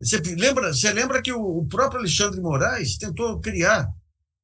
Você 0.01 0.19
lembra, 0.19 0.73
você 0.73 0.93
lembra 0.93 1.23
que 1.23 1.33
o, 1.33 1.41
o 1.41 1.67
próprio 1.67 2.01
Alexandre 2.01 2.41
Moraes 2.41 2.99
tentou 2.99 3.41
criar 3.41 3.89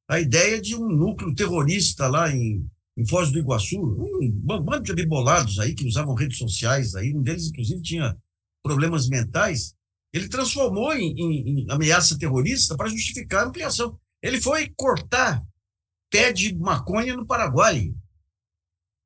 a 0.09 0.19
ideia 0.19 0.59
de 0.59 0.75
um 0.75 0.87
núcleo 0.87 1.35
terrorista 1.35 2.07
lá 2.07 2.31
em, 2.31 2.65
em 2.97 3.07
Foz 3.07 3.31
do 3.31 3.37
Iguaçu, 3.37 3.79
um 3.79 4.31
bando 4.43 4.83
de 4.83 4.91
abibolados 4.91 5.59
aí 5.59 5.75
que 5.75 5.87
usavam 5.87 6.15
redes 6.15 6.37
sociais 6.37 6.95
aí, 6.95 7.15
um 7.15 7.21
deles 7.21 7.47
inclusive 7.47 7.81
tinha 7.81 8.17
problemas 8.63 9.07
mentais, 9.07 9.73
ele 10.13 10.27
transformou 10.27 10.93
em, 10.93 11.13
em, 11.13 11.61
em 11.61 11.71
ameaça 11.71 12.17
terrorista 12.17 12.75
para 12.75 12.89
justificar 12.89 13.43
a 13.43 13.47
ampliação. 13.47 13.97
Ele 14.21 14.41
foi 14.41 14.71
cortar 14.75 15.41
pé 16.11 16.33
de 16.33 16.53
maconha 16.55 17.15
no 17.15 17.25
Paraguai. 17.25 17.93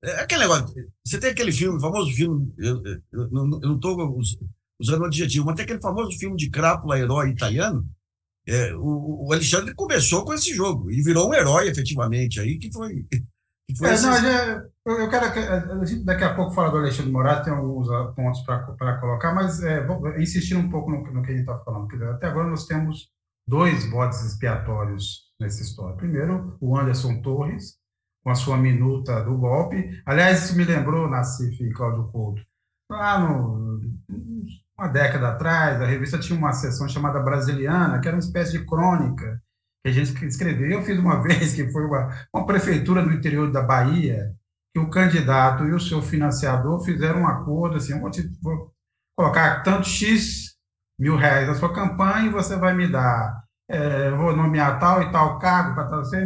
É 0.06 0.22
aquele 0.22 0.42
negócio, 0.42 0.68
você 1.06 1.20
tem 1.20 1.32
aquele 1.32 1.52
filme, 1.52 1.82
famoso 1.82 2.12
filme, 2.12 2.54
eu, 2.58 2.82
eu, 2.86 3.02
eu 3.12 3.30
não 3.32 3.76
estou 3.76 4.20
usando 4.80 5.02
o 5.02 5.06
adjetivo, 5.06 5.46
mas 5.46 5.56
tem 5.56 5.64
aquele 5.64 5.82
famoso 5.82 6.18
filme 6.18 6.36
de 6.36 6.50
Crápula, 6.50 7.00
herói 7.00 7.30
italiano, 7.30 7.86
é, 8.48 8.76
o, 8.76 9.28
o 9.28 9.34
Alexandre 9.34 9.74
começou 9.74 10.24
com 10.24 10.34
esse 10.34 10.54
jogo 10.54 10.92
e 10.92 11.02
virou 11.02 11.30
um 11.30 11.34
herói, 11.34 11.68
efetivamente, 11.68 12.40
aí 12.40 12.60
que 12.60 12.72
foi 12.72 13.06
é, 13.82 13.90
não, 13.90 14.22
já, 14.22 14.64
eu 14.86 15.10
quero 15.10 15.34
que, 15.34 15.40
a 15.40 15.86
gente 15.86 16.06
daqui 16.06 16.24
a 16.24 16.36
pouco 16.36 16.54
falar 16.54 16.70
do 16.70 16.78
Alexandre 16.78 17.12
Moraes, 17.12 17.44
tem 17.44 17.52
alguns 17.52 17.90
ah, 17.90 18.14
pontos 18.16 18.42
para 18.42 19.00
colocar, 19.00 19.34
mas 19.34 19.64
é, 19.64 19.84
vou 19.84 20.16
insistir 20.20 20.56
um 20.56 20.70
pouco 20.70 20.92
no, 20.92 21.02
no 21.12 21.24
que 21.24 21.32
a 21.32 21.36
gente 21.36 21.50
está 21.50 21.58
falando. 21.58 21.92
Até 22.12 22.28
agora 22.28 22.48
nós 22.48 22.68
temos 22.68 23.10
dois 23.48 23.90
bodes 23.90 24.24
expiatórios 24.24 25.32
nessa 25.40 25.64
história. 25.64 25.98
Primeiro, 25.98 26.56
o 26.62 26.78
Anderson 26.78 27.22
Torres, 27.22 27.78
com 28.26 28.32
a 28.32 28.36
sua 28.36 28.58
minuta 28.58 29.22
do 29.22 29.38
golpe. 29.38 30.02
Aliás, 30.04 30.46
isso 30.46 30.58
me 30.58 30.64
lembrou, 30.64 31.08
Nassif 31.08 31.64
e 31.64 31.72
Cláudio 31.72 32.08
Couto, 32.12 32.42
lá 32.90 33.20
no, 33.20 33.80
uma 34.76 34.88
década 34.88 35.30
atrás, 35.30 35.80
a 35.80 35.86
revista 35.86 36.18
tinha 36.18 36.38
uma 36.38 36.52
seção 36.52 36.90
chamada 36.90 37.20
Brasiliana, 37.20 38.02
que 38.02 38.08
era 38.08 38.18
uma 38.18 38.24
espécie 38.24 38.58
de 38.58 38.66
crônica 38.66 39.40
que 39.84 39.90
a 39.90 39.92
gente 39.92 40.26
escreveu. 40.26 40.72
Eu 40.72 40.82
fiz 40.82 40.98
uma 40.98 41.22
vez 41.24 41.54
que 41.54 41.72
foi 41.72 41.86
uma, 41.86 42.10
uma 42.34 42.48
prefeitura 42.48 43.04
no 43.04 43.14
interior 43.14 43.52
da 43.52 43.62
Bahia, 43.62 44.34
que 44.74 44.80
o 44.80 44.90
candidato 44.90 45.64
e 45.66 45.72
o 45.72 45.80
seu 45.80 46.02
financiador 46.02 46.84
fizeram 46.84 47.22
um 47.22 47.28
acordo 47.28 47.78
assim, 47.78 48.00
vou, 48.00 48.10
te, 48.10 48.28
vou 48.42 48.74
colocar 49.16 49.62
tanto 49.62 49.88
X 49.88 50.56
mil 51.00 51.16
reais 51.16 51.48
na 51.48 51.54
sua 51.54 51.72
campanha 51.72 52.26
e 52.26 52.30
você 52.30 52.56
vai 52.56 52.74
me 52.74 52.88
dar, 52.88 53.44
é, 53.70 54.10
vou 54.10 54.36
nomear 54.36 54.80
tal 54.80 55.04
e 55.04 55.12
tal 55.12 55.38
cargo 55.38 55.76
para 55.76 55.98
você, 55.98 56.26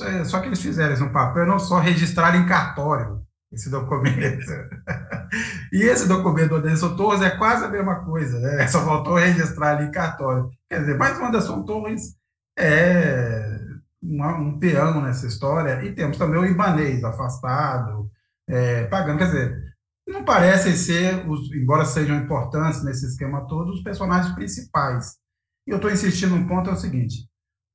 minha, 0.00 0.24
só 0.24 0.40
que 0.40 0.48
eles 0.48 0.60
fizeram 0.60 0.94
isso 0.94 1.04
no 1.04 1.12
papel, 1.12 1.46
não 1.46 1.58
só 1.58 1.78
registrar 1.78 2.36
em 2.36 2.46
cartório. 2.46 3.22
esse 3.52 3.70
documento. 3.70 4.46
e 5.72 5.82
esse 5.82 6.08
documento 6.08 6.50
do 6.50 6.56
Anderson 6.56 6.96
Torres 6.96 7.22
é 7.22 7.30
quase 7.30 7.64
a 7.64 7.68
mesma 7.68 8.04
coisa, 8.04 8.38
né? 8.40 8.66
Só 8.68 8.80
voltou 8.84 9.16
a 9.16 9.20
registrar 9.20 9.76
ali 9.76 9.88
em 9.88 9.90
cartório. 9.90 10.50
Quer 10.70 10.80
dizer, 10.80 10.96
mas 10.96 11.18
o 11.18 11.24
Anderson 11.24 11.62
Torres 11.64 12.16
é 12.58 13.58
uma, 14.02 14.36
um 14.36 14.58
peão 14.58 15.00
nessa 15.00 15.26
história, 15.26 15.84
e 15.84 15.94
temos 15.94 16.16
também 16.16 16.40
o 16.40 16.46
Ibanês 16.46 17.04
afastado, 17.04 18.10
é, 18.48 18.84
pagando. 18.84 19.18
Quer 19.18 19.26
dizer, 19.26 19.62
não 20.08 20.24
parecem 20.24 20.74
ser, 20.74 21.28
os, 21.28 21.52
embora 21.52 21.84
sejam 21.84 22.16
importantes 22.16 22.82
nesse 22.82 23.06
esquema 23.06 23.46
todo, 23.46 23.70
os 23.70 23.82
personagens 23.82 24.34
principais. 24.34 25.16
E 25.66 25.70
eu 25.70 25.76
estou 25.76 25.90
insistindo 25.90 26.36
no 26.36 26.48
ponto 26.48 26.68
é 26.68 26.72
o 26.72 26.76
seguinte: 26.76 27.28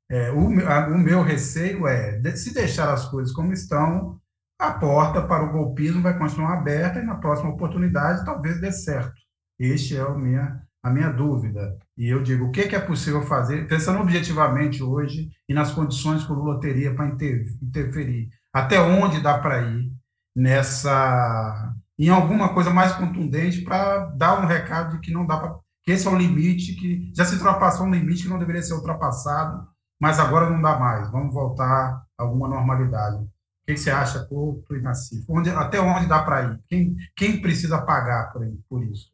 é, 0.09 0.31
o, 0.31 0.67
a, 0.67 0.87
o 0.87 0.97
meu 0.97 1.21
receio 1.21 1.87
é, 1.87 2.17
de, 2.17 2.37
se 2.37 2.53
deixar 2.53 2.93
as 2.93 3.05
coisas 3.05 3.33
como 3.33 3.51
estão, 3.51 4.19
a 4.59 4.71
porta 4.71 5.21
para 5.21 5.43
o 5.43 5.51
golpismo 5.51 6.01
vai 6.01 6.17
continuar 6.17 6.53
aberta 6.53 6.99
e 6.99 7.05
na 7.05 7.15
próxima 7.15 7.49
oportunidade 7.49 8.25
talvez 8.25 8.59
dê 8.59 8.71
certo. 8.71 9.13
Este 9.59 9.97
é 9.97 10.03
o 10.03 10.17
minha, 10.17 10.61
a 10.83 10.89
minha 10.89 11.09
dúvida. 11.09 11.77
E 11.97 12.07
eu 12.07 12.23
digo, 12.23 12.45
o 12.45 12.51
que, 12.51 12.75
é 12.75 12.79
possível 12.79 13.21
fazer, 13.23 13.67
pensando 13.67 13.99
objetivamente 13.99 14.81
hoje 14.81 15.29
e 15.47 15.53
nas 15.53 15.71
condições 15.71 16.23
que 16.25 16.31
o 16.31 16.35
Lula 16.35 16.59
teria 16.59 16.93
para 16.95 17.07
interferir, 17.07 18.29
até 18.53 18.79
onde 18.79 19.21
dá 19.21 19.37
para 19.37 19.61
ir 19.61 19.91
nessa 20.35 21.73
em 21.99 22.09
alguma 22.09 22.53
coisa 22.53 22.69
mais 22.69 22.91
contundente 22.93 23.61
para 23.61 24.05
dar 24.05 24.39
um 24.39 24.45
recado 24.45 24.93
de 24.93 24.99
que 24.99 25.11
não 25.11 25.25
dá 25.25 25.37
para 25.37 25.55
que 25.83 25.91
esse 25.91 26.05
é 26.05 26.11
um 26.11 26.17
limite 26.17 26.75
que 26.75 27.11
já 27.15 27.25
se 27.25 27.35
ultrapassou 27.35 27.87
um 27.87 27.91
limite 27.91 28.23
que 28.23 28.29
não 28.29 28.37
deveria 28.37 28.61
ser 28.61 28.73
ultrapassado, 28.73 29.67
mas 29.99 30.19
agora 30.19 30.49
não 30.49 30.61
dá 30.61 30.77
mais. 30.77 31.11
Vamos 31.11 31.33
voltar 31.33 32.05
a 32.17 32.23
alguma 32.23 32.47
normalidade 32.47 33.27
que, 33.67 33.73
que 33.73 33.79
você 33.79 33.91
acha, 33.91 34.23
Couto 34.25 34.75
e 34.75 34.81
Nassif? 34.81 35.25
Onde, 35.27 35.49
até 35.49 35.79
onde 35.79 36.07
dá 36.07 36.23
para 36.23 36.53
ir? 36.53 36.59
Quem, 36.69 36.95
quem 37.15 37.41
precisa 37.41 37.81
pagar 37.81 38.31
por, 38.31 38.47
por 38.69 38.83
isso? 38.85 39.11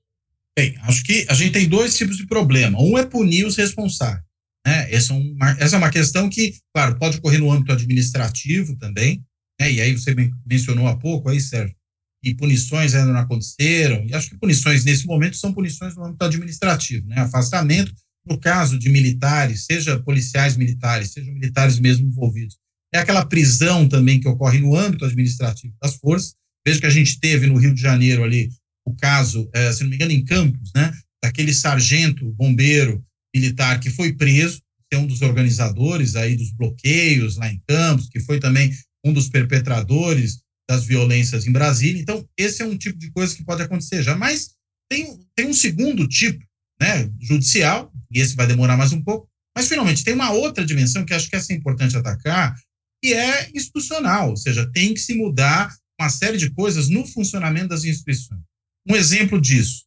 Bem, 0.55 0.77
acho 0.83 1.03
que 1.03 1.25
a 1.27 1.33
gente 1.33 1.53
tem 1.53 1.67
dois 1.67 1.97
tipos 1.97 2.15
de 2.15 2.27
problema. 2.27 2.79
Um 2.79 2.97
é 2.97 3.03
punir 3.03 3.45
os 3.45 3.57
responsáveis. 3.57 4.23
Né? 4.65 4.93
Essa, 4.93 5.13
é 5.13 5.17
uma, 5.17 5.51
essa 5.59 5.75
é 5.75 5.79
uma 5.79 5.89
questão 5.89 6.29
que, 6.29 6.53
claro, 6.73 6.97
pode 6.99 7.17
ocorrer 7.17 7.39
no 7.39 7.51
âmbito 7.51 7.71
administrativo 7.71 8.77
também. 8.77 9.25
Né? 9.59 9.71
E 9.71 9.81
aí 9.81 9.97
você 9.97 10.13
mencionou 10.45 10.87
há 10.87 10.95
pouco, 10.95 11.29
aí, 11.29 11.41
Sérgio, 11.41 11.75
que 12.21 12.35
punições 12.35 12.93
ainda 12.93 13.11
não 13.11 13.19
aconteceram. 13.21 14.05
E 14.05 14.13
acho 14.13 14.29
que 14.29 14.37
punições 14.37 14.85
nesse 14.85 15.07
momento 15.07 15.35
são 15.35 15.51
punições 15.51 15.95
no 15.95 16.05
âmbito 16.05 16.23
administrativo. 16.23 17.07
Né? 17.07 17.19
Afastamento, 17.19 17.91
no 18.25 18.39
caso 18.39 18.79
de 18.79 18.89
militares, 18.89 19.65
seja 19.65 19.99
policiais 19.99 20.55
militares, 20.55 21.11
sejam 21.11 21.33
militares 21.33 21.79
mesmo 21.79 22.07
envolvidos 22.07 22.57
é 22.93 22.99
aquela 22.99 23.25
prisão 23.25 23.89
também 23.89 24.19
que 24.19 24.27
ocorre 24.27 24.59
no 24.59 24.75
âmbito 24.75 25.03
administrativo 25.03 25.73
das 25.81 25.95
forças. 25.95 26.35
Veja 26.65 26.79
que 26.79 26.85
a 26.85 26.91
gente 26.91 27.19
teve 27.19 27.47
no 27.47 27.57
Rio 27.57 27.73
de 27.73 27.81
Janeiro 27.81 28.23
ali 28.23 28.51
o 28.85 28.95
caso, 28.95 29.49
é, 29.53 29.73
se 29.73 29.81
não 29.81 29.89
me 29.89 29.95
engano, 29.95 30.11
em 30.11 30.23
Campos, 30.23 30.71
né, 30.75 30.93
daquele 31.23 31.53
sargento 31.53 32.31
bombeiro 32.33 33.03
militar 33.35 33.79
que 33.79 33.89
foi 33.89 34.13
preso, 34.13 34.61
que 34.89 34.95
é 34.95 34.97
um 34.97 35.07
dos 35.07 35.21
organizadores 35.21 36.15
aí 36.15 36.35
dos 36.35 36.51
bloqueios 36.51 37.37
lá 37.37 37.51
em 37.51 37.59
Campos, 37.67 38.09
que 38.09 38.19
foi 38.19 38.39
também 38.39 38.71
um 39.03 39.11
dos 39.11 39.27
perpetradores 39.27 40.41
das 40.69 40.85
violências 40.85 41.47
em 41.47 41.51
Brasília. 41.51 42.01
Então, 42.01 42.23
esse 42.37 42.61
é 42.61 42.65
um 42.65 42.77
tipo 42.77 42.99
de 42.99 43.11
coisa 43.11 43.35
que 43.35 43.43
pode 43.43 43.63
acontecer 43.63 44.03
já. 44.03 44.15
Mas 44.15 44.51
tem, 44.89 45.19
tem 45.35 45.47
um 45.47 45.53
segundo 45.53 46.07
tipo, 46.07 46.43
né, 46.79 47.09
judicial, 47.19 47.91
e 48.13 48.19
esse 48.19 48.35
vai 48.35 48.47
demorar 48.47 48.77
mais 48.77 48.91
um 48.91 49.01
pouco, 49.01 49.27
mas 49.55 49.67
finalmente 49.67 50.03
tem 50.03 50.13
uma 50.13 50.31
outra 50.31 50.65
dimensão 50.65 51.05
que 51.05 51.13
acho 51.13 51.29
que 51.29 51.35
essa 51.35 51.53
é 51.53 51.55
importante 51.55 51.97
atacar, 51.97 52.55
que 53.03 53.13
é 53.13 53.49
institucional, 53.53 54.29
ou 54.29 54.37
seja, 54.37 54.69
tem 54.71 54.93
que 54.93 54.99
se 54.99 55.13
mudar 55.15 55.73
uma 55.99 56.09
série 56.09 56.37
de 56.37 56.49
coisas 56.51 56.89
no 56.89 57.05
funcionamento 57.05 57.69
das 57.69 57.83
instituições. 57.83 58.41
Um 58.87 58.95
exemplo 58.95 59.39
disso, 59.39 59.83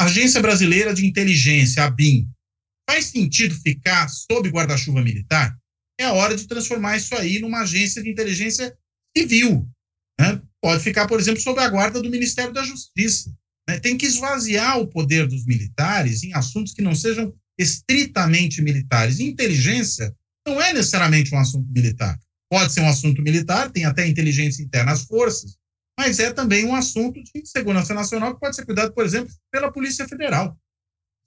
a 0.00 0.04
Agência 0.04 0.40
Brasileira 0.40 0.94
de 0.94 1.04
Inteligência, 1.04 1.84
a 1.84 1.90
BIM, 1.90 2.28
faz 2.88 3.06
sentido 3.06 3.54
ficar 3.54 4.08
sob 4.08 4.48
guarda-chuva 4.48 5.02
militar? 5.02 5.56
É 6.00 6.04
a 6.04 6.12
hora 6.12 6.36
de 6.36 6.46
transformar 6.46 6.96
isso 6.96 7.14
aí 7.16 7.40
numa 7.40 7.62
agência 7.62 8.02
de 8.02 8.08
inteligência 8.08 8.76
civil. 9.16 9.68
Né? 10.18 10.40
Pode 10.62 10.82
ficar, 10.82 11.06
por 11.06 11.18
exemplo, 11.18 11.40
sob 11.40 11.60
a 11.60 11.68
guarda 11.68 12.00
do 12.00 12.10
Ministério 12.10 12.52
da 12.52 12.62
Justiça. 12.62 13.34
Né? 13.68 13.80
Tem 13.80 13.98
que 13.98 14.06
esvaziar 14.06 14.78
o 14.78 14.86
poder 14.86 15.26
dos 15.26 15.44
militares 15.44 16.22
em 16.22 16.32
assuntos 16.32 16.72
que 16.72 16.80
não 16.80 16.94
sejam 16.94 17.34
estritamente 17.58 18.62
militares. 18.62 19.20
Inteligência 19.20 20.14
não 20.46 20.62
é 20.62 20.72
necessariamente 20.72 21.34
um 21.34 21.38
assunto 21.38 21.70
militar. 21.70 22.18
Pode 22.50 22.72
ser 22.72 22.80
um 22.80 22.88
assunto 22.88 23.20
militar, 23.20 23.70
tem 23.70 23.84
até 23.84 24.06
inteligência 24.06 24.62
interna 24.62 24.92
às 24.92 25.02
forças, 25.02 25.56
mas 25.98 26.18
é 26.18 26.32
também 26.32 26.64
um 26.64 26.74
assunto 26.74 27.20
de 27.22 27.44
segurança 27.44 27.92
nacional 27.92 28.32
que 28.32 28.40
pode 28.40 28.56
ser 28.56 28.64
cuidado, 28.64 28.92
por 28.94 29.04
exemplo, 29.04 29.34
pela 29.52 29.70
Polícia 29.70 30.08
Federal. 30.08 30.56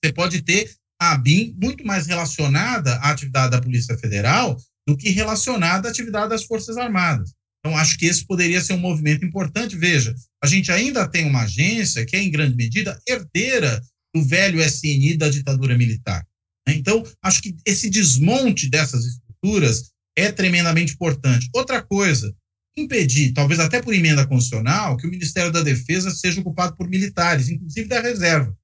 Você 0.03 0.11
pode 0.13 0.41
ter 0.41 0.73
a 0.99 1.17
BIM 1.17 1.55
muito 1.61 1.85
mais 1.85 2.07
relacionada 2.07 2.95
à 2.95 3.11
atividade 3.11 3.51
da 3.51 3.61
Polícia 3.61 3.97
Federal 3.97 4.57
do 4.87 4.97
que 4.97 5.09
relacionada 5.09 5.87
à 5.87 5.91
atividade 5.91 6.29
das 6.29 6.45
Forças 6.45 6.77
Armadas. 6.77 7.33
Então, 7.59 7.77
acho 7.77 7.97
que 7.97 8.07
esse 8.07 8.25
poderia 8.25 8.61
ser 8.61 8.73
um 8.73 8.79
movimento 8.79 9.23
importante. 9.23 9.77
Veja, 9.77 10.15
a 10.43 10.47
gente 10.47 10.71
ainda 10.71 11.07
tem 11.07 11.25
uma 11.25 11.43
agência 11.43 12.05
que 12.05 12.15
é, 12.15 12.21
em 12.21 12.31
grande 12.31 12.55
medida, 12.55 12.99
herdeira 13.07 13.81
do 14.13 14.23
velho 14.23 14.61
SNI 14.61 15.17
da 15.17 15.29
ditadura 15.29 15.77
militar. 15.77 16.25
Né? 16.67 16.75
Então, 16.75 17.03
acho 17.23 17.41
que 17.41 17.55
esse 17.65 17.89
desmonte 17.89 18.69
dessas 18.69 19.05
estruturas 19.05 19.91
é 20.15 20.31
tremendamente 20.31 20.93
importante. 20.93 21.49
Outra 21.53 21.81
coisa, 21.81 22.33
impedir, 22.77 23.33
talvez 23.33 23.59
até 23.59 23.81
por 23.81 23.93
emenda 23.93 24.27
constitucional, 24.27 24.97
que 24.97 25.07
o 25.07 25.09
Ministério 25.09 25.51
da 25.51 25.61
Defesa 25.61 26.11
seja 26.11 26.41
ocupado 26.41 26.75
por 26.75 26.89
militares, 26.89 27.49
inclusive 27.49 27.87
da 27.87 28.01
reserva. 28.01 28.55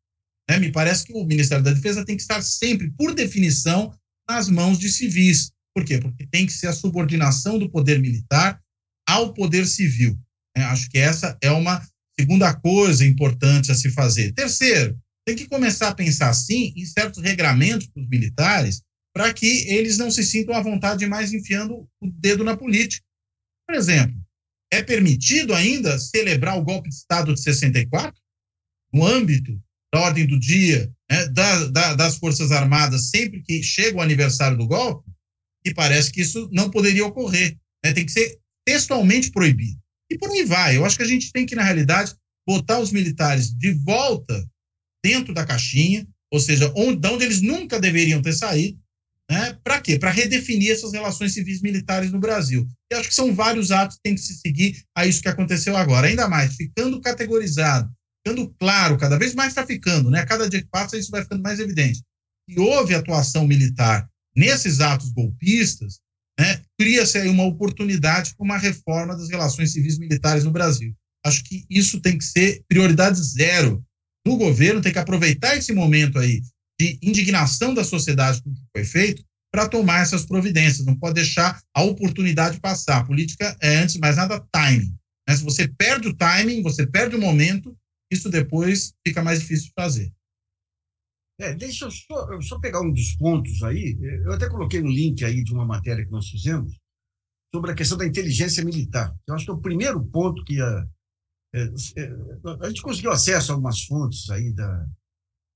Né? 0.49 0.59
Me 0.59 0.71
parece 0.71 1.05
que 1.05 1.13
o 1.13 1.25
Ministério 1.25 1.63
da 1.63 1.73
Defesa 1.73 2.05
tem 2.05 2.15
que 2.15 2.21
estar 2.21 2.41
sempre, 2.41 2.91
por 2.91 3.13
definição, 3.13 3.93
nas 4.29 4.49
mãos 4.49 4.77
de 4.77 4.89
civis. 4.89 5.51
Por 5.73 5.85
quê? 5.85 5.99
Porque 5.99 6.27
tem 6.27 6.45
que 6.45 6.53
ser 6.53 6.67
a 6.67 6.73
subordinação 6.73 7.57
do 7.57 7.69
poder 7.69 7.99
militar 7.99 8.59
ao 9.07 9.33
poder 9.33 9.65
civil. 9.65 10.19
Né? 10.55 10.63
Acho 10.65 10.89
que 10.89 10.97
essa 10.97 11.37
é 11.41 11.51
uma 11.51 11.85
segunda 12.19 12.53
coisa 12.53 13.05
importante 13.05 13.71
a 13.71 13.75
se 13.75 13.89
fazer. 13.91 14.33
Terceiro, 14.33 14.97
tem 15.27 15.35
que 15.35 15.45
começar 15.45 15.89
a 15.89 15.93
pensar, 15.93 16.33
sim, 16.33 16.71
em 16.73 16.85
certos 16.85 17.21
regramentos 17.21 17.87
para 17.87 18.01
os 18.01 18.07
militares 18.07 18.81
para 19.13 19.33
que 19.33 19.67
eles 19.67 19.97
não 19.97 20.09
se 20.09 20.23
sintam 20.23 20.55
à 20.55 20.61
vontade 20.61 21.05
mais 21.05 21.33
enfiando 21.33 21.85
o 21.99 22.09
dedo 22.09 22.45
na 22.45 22.55
política. 22.55 23.05
Por 23.67 23.75
exemplo, 23.75 24.15
é 24.71 24.81
permitido 24.81 25.53
ainda 25.53 25.99
celebrar 25.99 26.57
o 26.57 26.63
golpe 26.63 26.87
de 26.87 26.95
Estado 26.95 27.33
de 27.33 27.41
64 27.41 28.17
no 28.93 29.05
âmbito 29.05 29.61
da 29.93 29.99
ordem 29.99 30.25
do 30.25 30.39
dia 30.39 30.89
né, 31.11 31.27
da, 31.27 31.65
da, 31.65 31.93
das 31.95 32.17
Forças 32.17 32.49
Armadas 32.53 33.09
sempre 33.09 33.41
que 33.41 33.61
chega 33.61 33.97
o 33.97 34.01
aniversário 34.01 34.57
do 34.57 34.65
golpe? 34.65 35.11
E 35.65 35.73
parece 35.73 36.09
que 36.09 36.21
isso 36.21 36.49
não 36.53 36.71
poderia 36.71 37.05
ocorrer. 37.05 37.57
Né, 37.83 37.91
tem 37.91 38.05
que 38.05 38.13
ser 38.13 38.39
textualmente 38.65 39.29
proibido. 39.29 39.77
E 40.09 40.17
por 40.17 40.29
aí 40.29 40.45
vai. 40.45 40.77
Eu 40.77 40.85
acho 40.85 40.95
que 40.95 41.03
a 41.03 41.07
gente 41.07 41.33
tem 41.33 41.45
que, 41.45 41.55
na 41.55 41.63
realidade, 41.63 42.15
botar 42.47 42.79
os 42.79 42.93
militares 42.93 43.51
de 43.51 43.73
volta 43.73 44.47
dentro 45.07 45.33
da 45.33 45.45
caixinha, 45.45 46.05
ou 46.29 46.39
seja, 46.39 46.71
onde, 46.75 46.99
de 46.99 47.07
onde 47.07 47.23
eles 47.23 47.41
nunca 47.41 47.79
deveriam 47.79 48.21
ter 48.21 48.33
saído, 48.33 48.77
né? 49.29 49.57
Para 49.63 49.79
quê? 49.79 49.97
Para 49.97 50.11
redefinir 50.11 50.71
essas 50.71 50.91
relações 50.91 51.33
civis 51.33 51.61
militares 51.61 52.11
no 52.11 52.19
Brasil. 52.19 52.67
E 52.91 52.95
acho 52.95 53.07
que 53.07 53.15
são 53.15 53.33
vários 53.33 53.71
atos 53.71 53.95
que 53.95 54.03
tem 54.03 54.15
que 54.15 54.21
se 54.21 54.35
seguir 54.35 54.83
a 54.95 55.05
isso 55.05 55.21
que 55.21 55.29
aconteceu 55.29 55.77
agora. 55.77 56.07
Ainda 56.07 56.27
mais, 56.27 56.55
ficando 56.55 56.99
categorizado, 56.99 57.89
ficando 58.25 58.53
claro, 58.59 58.97
cada 58.97 59.17
vez 59.17 59.33
mais 59.33 59.49
está 59.49 59.65
ficando, 59.65 60.09
né? 60.09 60.25
Cada 60.25 60.49
dia 60.49 60.61
que 60.61 60.69
passa, 60.69 60.97
isso 60.97 61.11
vai 61.11 61.23
ficando 61.23 61.41
mais 61.41 61.59
evidente. 61.59 62.01
E 62.49 62.59
houve 62.59 62.93
atuação 62.93 63.47
militar 63.47 64.09
nesses 64.35 64.81
atos 64.81 65.11
golpistas, 65.11 65.99
né? 66.37 66.61
Cria-se 66.77 67.17
aí 67.17 67.29
uma 67.29 67.45
oportunidade 67.45 68.35
para 68.35 68.45
uma 68.45 68.57
reforma 68.57 69.15
das 69.15 69.29
relações 69.29 69.71
civis 69.71 69.97
militares 69.97 70.43
no 70.43 70.51
Brasil. 70.51 70.93
Acho 71.25 71.43
que 71.43 71.65
isso 71.69 71.99
tem 72.01 72.17
que 72.17 72.23
ser 72.23 72.61
prioridade 72.67 73.21
zero 73.21 73.83
do 74.27 74.37
governo, 74.37 74.81
tem 74.81 74.91
que 74.91 74.99
aproveitar 74.99 75.55
esse 75.55 75.73
momento 75.73 76.19
aí 76.19 76.41
de 76.79 76.99
indignação 77.01 77.73
da 77.73 77.83
sociedade 77.83 78.41
com 78.41 78.49
o 78.49 78.53
que 78.53 78.61
foi 78.75 78.85
feito 78.85 79.23
para 79.51 79.67
tomar 79.67 80.01
essas 80.01 80.25
providências. 80.25 80.85
Não 80.85 80.95
pode 80.95 81.15
deixar 81.15 81.59
a 81.73 81.81
oportunidade 81.83 82.59
passar. 82.59 82.97
A 82.97 83.05
política 83.05 83.55
é, 83.61 83.77
antes 83.77 83.95
de 83.95 84.01
mais 84.01 84.17
nada, 84.17 84.45
timing. 84.51 84.95
Né? 85.27 85.35
Se 85.35 85.43
você 85.43 85.67
perde 85.67 86.07
o 86.07 86.15
timing, 86.15 86.61
você 86.61 86.85
perde 86.85 87.15
o 87.15 87.21
momento, 87.21 87.75
isso 88.11 88.29
depois 88.29 88.93
fica 89.05 89.23
mais 89.23 89.39
difícil 89.39 89.67
de 89.67 89.73
fazer. 89.73 90.11
É, 91.39 91.53
deixa 91.53 91.85
eu 91.85 91.91
só, 91.91 92.31
eu 92.31 92.41
só 92.41 92.59
pegar 92.59 92.81
um 92.81 92.91
dos 92.91 93.15
pontos 93.15 93.61
aí. 93.63 93.97
Eu 94.25 94.33
até 94.33 94.49
coloquei 94.49 94.81
no 94.81 94.89
link 94.89 95.23
aí 95.23 95.43
de 95.43 95.53
uma 95.53 95.65
matéria 95.65 96.03
que 96.03 96.11
nós 96.11 96.27
fizemos 96.27 96.75
sobre 97.53 97.71
a 97.71 97.75
questão 97.75 97.97
da 97.97 98.05
inteligência 98.05 98.63
militar. 98.63 99.15
Eu 99.27 99.35
acho 99.35 99.45
que 99.45 99.51
é 99.51 99.53
o 99.53 99.61
primeiro 99.61 100.03
ponto 100.03 100.43
que 100.43 100.59
a, 100.59 100.87
a 102.61 102.67
gente 102.67 102.81
conseguiu 102.81 103.11
acesso 103.11 103.51
a 103.51 103.55
algumas 103.55 103.81
fontes 103.83 104.29
aí 104.29 104.51
da, 104.51 104.87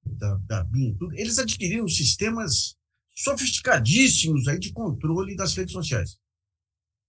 da, 0.03 0.35
da 0.37 0.63
BIM, 0.63 0.97
eles 1.13 1.37
adquiriram 1.37 1.87
sistemas 1.87 2.75
sofisticadíssimos 3.15 4.47
aí 4.47 4.57
de 4.57 4.73
controle 4.73 5.35
das 5.35 5.53
redes 5.55 5.73
sociais. 5.73 6.17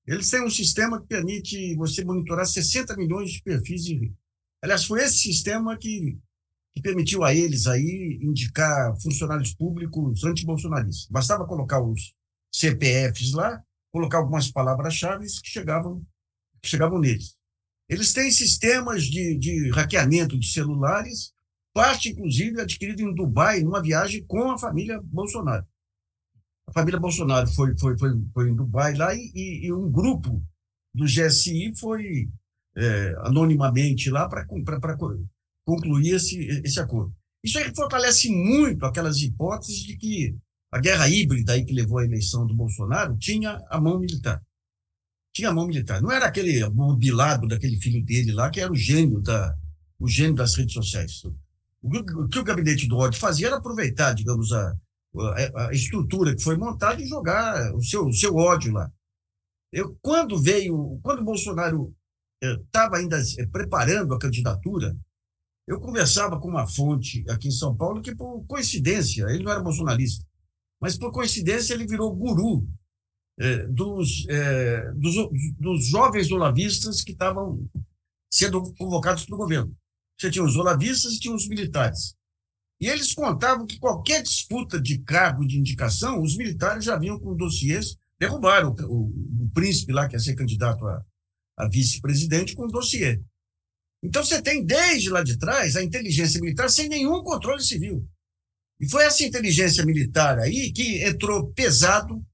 Eles 0.06 0.28
têm 0.28 0.44
um 0.44 0.50
sistema 0.50 1.00
que 1.00 1.06
permite 1.06 1.76
você 1.76 2.04
monitorar 2.04 2.46
60 2.46 2.96
milhões 2.96 3.30
de 3.30 3.42
perfis 3.42 3.84
de. 3.84 4.12
Aliás, 4.60 4.84
foi 4.84 5.02
esse 5.02 5.18
sistema 5.18 5.76
que, 5.76 6.18
que 6.72 6.82
permitiu 6.82 7.22
a 7.22 7.34
eles 7.34 7.66
aí 7.66 8.18
indicar 8.20 9.00
funcionários 9.00 9.54
públicos 9.54 10.24
anti-bolsonaristas. 10.24 11.06
Bastava 11.08 11.46
colocar 11.46 11.80
os 11.80 12.14
CPFs 12.52 13.32
lá, 13.32 13.62
colocar 13.92 14.18
algumas 14.18 14.50
palavras-chave 14.50 15.26
que 15.26 15.48
chegavam, 15.48 16.04
que 16.60 16.68
chegavam 16.68 16.98
neles. 16.98 17.36
Eles 17.92 18.14
têm 18.14 18.30
sistemas 18.30 19.04
de, 19.04 19.36
de 19.36 19.70
hackeamento 19.70 20.38
de 20.38 20.50
celulares, 20.50 21.30
parte, 21.74 22.08
inclusive, 22.08 22.58
adquirida 22.58 23.02
em 23.02 23.14
Dubai, 23.14 23.60
numa 23.60 23.82
viagem 23.82 24.24
com 24.24 24.50
a 24.50 24.58
família 24.58 24.98
Bolsonaro. 25.04 25.66
A 26.66 26.72
família 26.72 26.98
Bolsonaro 26.98 27.46
foi, 27.48 27.76
foi, 27.78 27.98
foi, 27.98 28.10
foi 28.32 28.48
em 28.48 28.56
Dubai 28.56 28.94
lá 28.94 29.14
e, 29.14 29.66
e 29.66 29.70
um 29.74 29.90
grupo 29.90 30.42
do 30.94 31.04
GSI 31.04 31.74
foi 31.76 32.30
é, 32.74 33.14
anonimamente 33.18 34.08
lá 34.08 34.26
para 34.26 34.46
concluir 35.66 36.14
esse, 36.14 36.38
esse 36.64 36.80
acordo. 36.80 37.14
Isso 37.44 37.58
aí 37.58 37.74
fortalece 37.76 38.30
muito 38.30 38.86
aquelas 38.86 39.18
hipóteses 39.18 39.82
de 39.82 39.98
que 39.98 40.34
a 40.70 40.80
guerra 40.80 41.10
híbrida 41.10 41.52
aí 41.52 41.62
que 41.62 41.74
levou 41.74 41.98
à 41.98 42.06
eleição 42.06 42.46
do 42.46 42.54
Bolsonaro 42.54 43.18
tinha 43.18 43.62
a 43.68 43.78
mão 43.78 44.00
militar. 44.00 44.42
Tinha 45.32 45.52
mão 45.52 45.66
militar. 45.66 46.02
Não 46.02 46.10
era 46.10 46.26
aquele 46.26 46.68
mobilado 46.70 47.48
daquele 47.48 47.80
filho 47.80 48.04
dele 48.04 48.32
lá, 48.32 48.50
que 48.50 48.60
era 48.60 48.70
o 48.70 48.76
gênio, 48.76 49.20
da, 49.20 49.54
o 49.98 50.06
gênio 50.06 50.34
das 50.34 50.54
redes 50.54 50.74
sociais. 50.74 51.22
O 51.82 52.28
que 52.28 52.38
o 52.38 52.44
gabinete 52.44 52.86
do 52.86 52.98
ódio 52.98 53.18
fazia 53.18 53.48
era 53.48 53.56
aproveitar, 53.56 54.12
digamos, 54.14 54.52
a, 54.52 54.76
a, 55.16 55.68
a 55.68 55.72
estrutura 55.72 56.34
que 56.36 56.42
foi 56.42 56.56
montada 56.56 57.00
e 57.00 57.06
jogar 57.06 57.74
o 57.74 57.82
seu, 57.82 58.06
o 58.06 58.12
seu 58.12 58.36
ódio 58.36 58.72
lá. 58.72 58.90
Eu, 59.72 59.96
quando 60.02 60.40
veio, 60.40 61.00
quando 61.02 61.20
o 61.20 61.24
Bolsonaro 61.24 61.94
estava 62.42 62.98
ainda 62.98 63.18
eh, 63.38 63.46
preparando 63.46 64.12
a 64.12 64.18
candidatura, 64.18 64.96
eu 65.66 65.80
conversava 65.80 66.38
com 66.38 66.48
uma 66.48 66.66
fonte 66.66 67.24
aqui 67.30 67.48
em 67.48 67.52
São 67.52 67.74
Paulo 67.74 68.02
que, 68.02 68.14
por 68.14 68.44
coincidência, 68.46 69.24
ele 69.30 69.44
não 69.44 69.52
era 69.52 69.62
bolsonarista, 69.62 70.26
mas 70.80 70.98
por 70.98 71.12
coincidência 71.12 71.72
ele 71.72 71.86
virou 71.86 72.14
guru 72.14 72.66
eh, 72.66 72.81
dos, 73.68 74.26
eh, 74.28 74.92
dos, 74.94 75.14
dos 75.58 75.86
jovens 75.86 76.30
olavistas 76.30 77.02
que 77.02 77.12
estavam 77.12 77.66
sendo 78.30 78.72
convocados 78.74 79.24
para 79.24 79.34
o 79.34 79.38
governo. 79.38 79.76
Você 80.18 80.30
tinha 80.30 80.44
os 80.44 80.56
olavistas 80.56 81.14
e 81.14 81.20
tinha 81.20 81.34
os 81.34 81.48
militares. 81.48 82.14
E 82.80 82.88
eles 82.88 83.14
contavam 83.14 83.66
que 83.66 83.78
qualquer 83.78 84.22
disputa 84.22 84.80
de 84.80 84.98
cargo 84.98 85.46
de 85.46 85.58
indicação, 85.58 86.20
os 86.20 86.36
militares 86.36 86.84
já 86.84 86.98
vinham 86.98 87.18
com 87.18 87.36
dossiês, 87.36 87.96
derrubaram 88.18 88.70
o, 88.70 88.84
o, 88.86 89.44
o 89.44 89.50
príncipe 89.54 89.92
lá, 89.92 90.08
que 90.08 90.14
ia 90.14 90.20
ser 90.20 90.34
candidato 90.34 90.86
a, 90.86 91.04
a 91.58 91.68
vice-presidente, 91.68 92.54
com 92.54 92.66
dossiê. 92.66 93.20
Então 94.02 94.24
você 94.24 94.42
tem 94.42 94.64
desde 94.64 95.10
lá 95.10 95.22
de 95.22 95.38
trás 95.38 95.76
a 95.76 95.82
inteligência 95.82 96.40
militar 96.40 96.68
sem 96.68 96.88
nenhum 96.88 97.22
controle 97.22 97.62
civil. 97.62 98.04
E 98.80 98.90
foi 98.90 99.04
essa 99.04 99.22
inteligência 99.22 99.84
militar 99.84 100.40
aí 100.40 100.72
que 100.72 101.04
entrou 101.04 101.52
pesado 101.52 102.24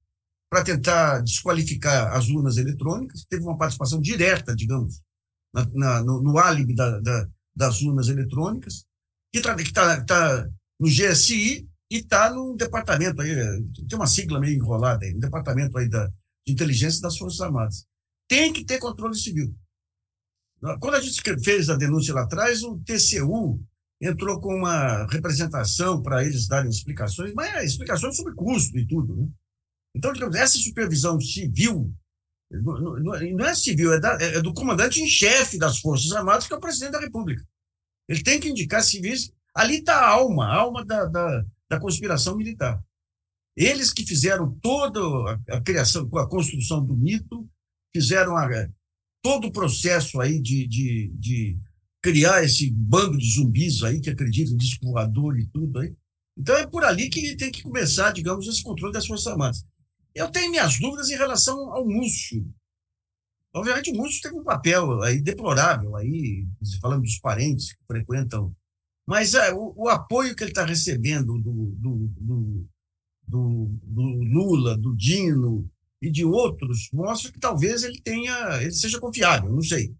para 0.49 0.63
tentar 0.63 1.21
desqualificar 1.21 2.15
as 2.15 2.27
urnas 2.29 2.57
eletrônicas, 2.57 3.25
teve 3.29 3.43
uma 3.43 3.57
participação 3.57 4.01
direta, 4.01 4.55
digamos, 4.55 5.01
na, 5.53 5.65
na, 5.73 6.03
no, 6.03 6.21
no 6.21 6.37
álibi 6.37 6.73
da, 6.73 6.99
da, 6.99 7.27
das 7.55 7.81
urnas 7.81 8.07
eletrônicas, 8.07 8.85
que 9.31 9.39
está 9.39 9.55
tá, 9.55 10.03
tá 10.03 10.49
no 10.79 10.87
GSI 10.87 11.67
e 11.91 11.97
está 11.97 12.31
no 12.33 12.55
departamento 12.55 13.21
aí, 13.21 13.35
tem 13.87 13.97
uma 13.97 14.07
sigla 14.07 14.39
meio 14.39 14.55
enrolada 14.55 15.05
aí, 15.05 15.13
no 15.13 15.19
departamento 15.19 15.77
aí 15.77 15.87
da, 15.87 16.07
de 16.45 16.53
inteligência 16.53 17.01
das 17.01 17.17
Forças 17.17 17.41
Armadas. 17.41 17.85
Tem 18.27 18.51
que 18.51 18.65
ter 18.65 18.79
controle 18.79 19.15
civil. 19.15 19.53
Quando 20.79 20.95
a 20.95 21.01
gente 21.01 21.21
fez 21.43 21.69
a 21.69 21.75
denúncia 21.75 22.13
lá 22.13 22.23
atrás, 22.23 22.63
o 22.63 22.79
TCU 22.79 23.59
entrou 24.01 24.39
com 24.39 24.53
uma 24.55 25.05
representação 25.07 26.01
para 26.01 26.23
eles 26.23 26.47
darem 26.47 26.69
explicações, 26.69 27.33
mas 27.33 27.53
é, 27.53 27.65
explicações 27.65 28.15
sobre 28.15 28.33
custo 28.33 28.77
e 28.77 28.85
tudo. 28.87 29.15
Né? 29.15 29.27
Então, 29.95 30.13
digamos, 30.13 30.35
essa 30.35 30.57
supervisão 30.57 31.19
civil, 31.19 31.93
não, 32.51 33.45
é 33.45 33.55
civil, 33.55 33.93
é, 33.93 33.99
da, 33.99 34.13
é 34.19 34.41
do 34.41 34.53
comandante 34.53 35.01
em 35.01 35.07
chefe 35.07 35.57
das 35.57 35.79
Forças 35.79 36.11
Armadas, 36.11 36.47
que 36.47 36.53
é 36.53 36.57
o 36.57 36.61
presidente 36.61 36.93
da 36.93 36.99
República. 36.99 37.45
Ele 38.07 38.23
tem 38.23 38.39
que 38.39 38.49
indicar 38.49 38.83
civis. 38.83 39.31
Ali 39.53 39.77
está 39.77 39.95
a 39.95 40.09
alma, 40.09 40.45
a 40.45 40.55
alma 40.55 40.85
da, 40.85 41.05
da, 41.05 41.45
da, 41.69 41.79
conspiração 41.79 42.35
militar. 42.35 42.83
Eles 43.55 43.91
que 43.91 44.05
fizeram 44.05 44.57
toda 44.61 44.99
a, 44.99 45.57
a 45.57 45.61
criação, 45.61 46.09
a 46.17 46.27
construção 46.27 46.83
do 46.83 46.95
mito, 46.95 47.47
fizeram 47.93 48.35
a, 48.37 48.47
todo 49.21 49.47
o 49.47 49.51
processo 49.51 50.19
aí 50.21 50.39
de, 50.41 50.67
de, 50.67 51.11
de 51.15 51.59
criar 52.01 52.43
esse 52.43 52.71
bando 52.71 53.17
de 53.17 53.35
zumbis 53.35 53.83
aí 53.83 53.99
que 53.99 54.09
acreditam 54.09 54.55
disco 54.55 54.85
voador 54.85 55.37
e 55.37 55.45
tudo 55.47 55.79
aí. 55.79 55.93
Então 56.37 56.55
é 56.55 56.65
por 56.65 56.83
ali 56.83 57.09
que 57.09 57.35
tem 57.35 57.51
que 57.51 57.61
começar, 57.61 58.11
digamos, 58.11 58.47
esse 58.47 58.63
controle 58.63 58.93
das 58.93 59.05
Forças 59.05 59.27
Armadas. 59.27 59.65
Eu 60.13 60.29
tenho 60.31 60.51
minhas 60.51 60.79
dúvidas 60.79 61.09
em 61.09 61.17
relação 61.17 61.73
ao 61.73 61.85
Múcio. 61.85 62.45
Obviamente, 63.53 63.91
o 63.91 63.95
Múcio 63.95 64.21
teve 64.21 64.35
um 64.35 64.43
papel 64.43 65.01
aí 65.01 65.21
deplorável, 65.21 65.95
aí, 65.95 66.45
falando 66.81 67.01
dos 67.01 67.19
parentes 67.19 67.73
que 67.73 67.79
frequentam. 67.87 68.53
Mas 69.07 69.33
é, 69.33 69.51
o, 69.53 69.73
o, 69.75 69.89
apoio 69.89 70.35
que 70.35 70.43
ele 70.43 70.51
está 70.51 70.63
recebendo 70.63 71.39
do, 71.39 71.73
do, 71.75 72.09
do, 72.19 72.67
do, 73.81 74.01
Lula, 74.23 74.77
do 74.77 74.95
Dino 74.95 75.67
e 75.99 76.11
de 76.11 76.23
outros 76.23 76.89
mostra 76.93 77.31
que 77.31 77.39
talvez 77.39 77.83
ele 77.83 77.99
tenha, 78.01 78.61
ele 78.61 78.71
seja 78.71 78.99
confiável, 78.99 79.51
não 79.51 79.63
sei. 79.63 79.95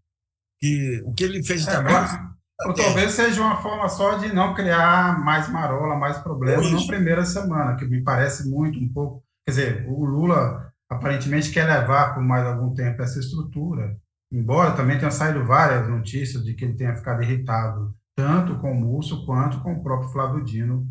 Que 0.60 1.02
o 1.06 1.13
que 1.13 1.24
ele 1.24 1.43
fez 1.43 1.67
até 1.67 1.78
agora. 1.78 2.30
Ou 2.67 2.74
talvez 2.74 3.13
seja 3.13 3.41
uma 3.41 3.62
forma 3.62 3.88
só 3.88 4.17
de 4.17 4.34
não 4.34 4.54
criar 4.54 5.24
mais 5.24 5.50
marola, 5.50 5.95
mais 5.95 6.17
problema 6.17 6.62
na 6.69 6.86
primeira 6.86 7.26
semana, 7.26 7.78
que 7.78 7.86
me 7.86 8.04
parece 8.04 8.50
muito 8.50 8.78
um 8.78 8.91
pouco. 8.91 9.24
Quer 9.50 9.54
dizer, 9.54 9.86
o 9.90 10.06
Lula 10.06 10.72
aparentemente 10.88 11.52
quer 11.52 11.66
levar 11.66 12.14
por 12.14 12.22
mais 12.22 12.46
algum 12.46 12.72
tempo 12.72 13.02
essa 13.02 13.20
estrutura, 13.20 14.00
embora 14.32 14.76
também 14.76 15.00
tenha 15.00 15.10
saído 15.10 15.44
várias 15.44 15.90
notícias 15.90 16.44
de 16.44 16.54
que 16.54 16.64
ele 16.66 16.76
tenha 16.76 16.94
ficado 16.94 17.24
irritado 17.24 17.96
tanto 18.16 18.60
com 18.60 18.72
o 18.72 18.76
Múcio 18.80 19.26
quanto 19.26 19.60
com 19.62 19.74
o 19.74 19.82
próprio 19.82 20.10
Flávio 20.10 20.46
Dino. 20.46 20.88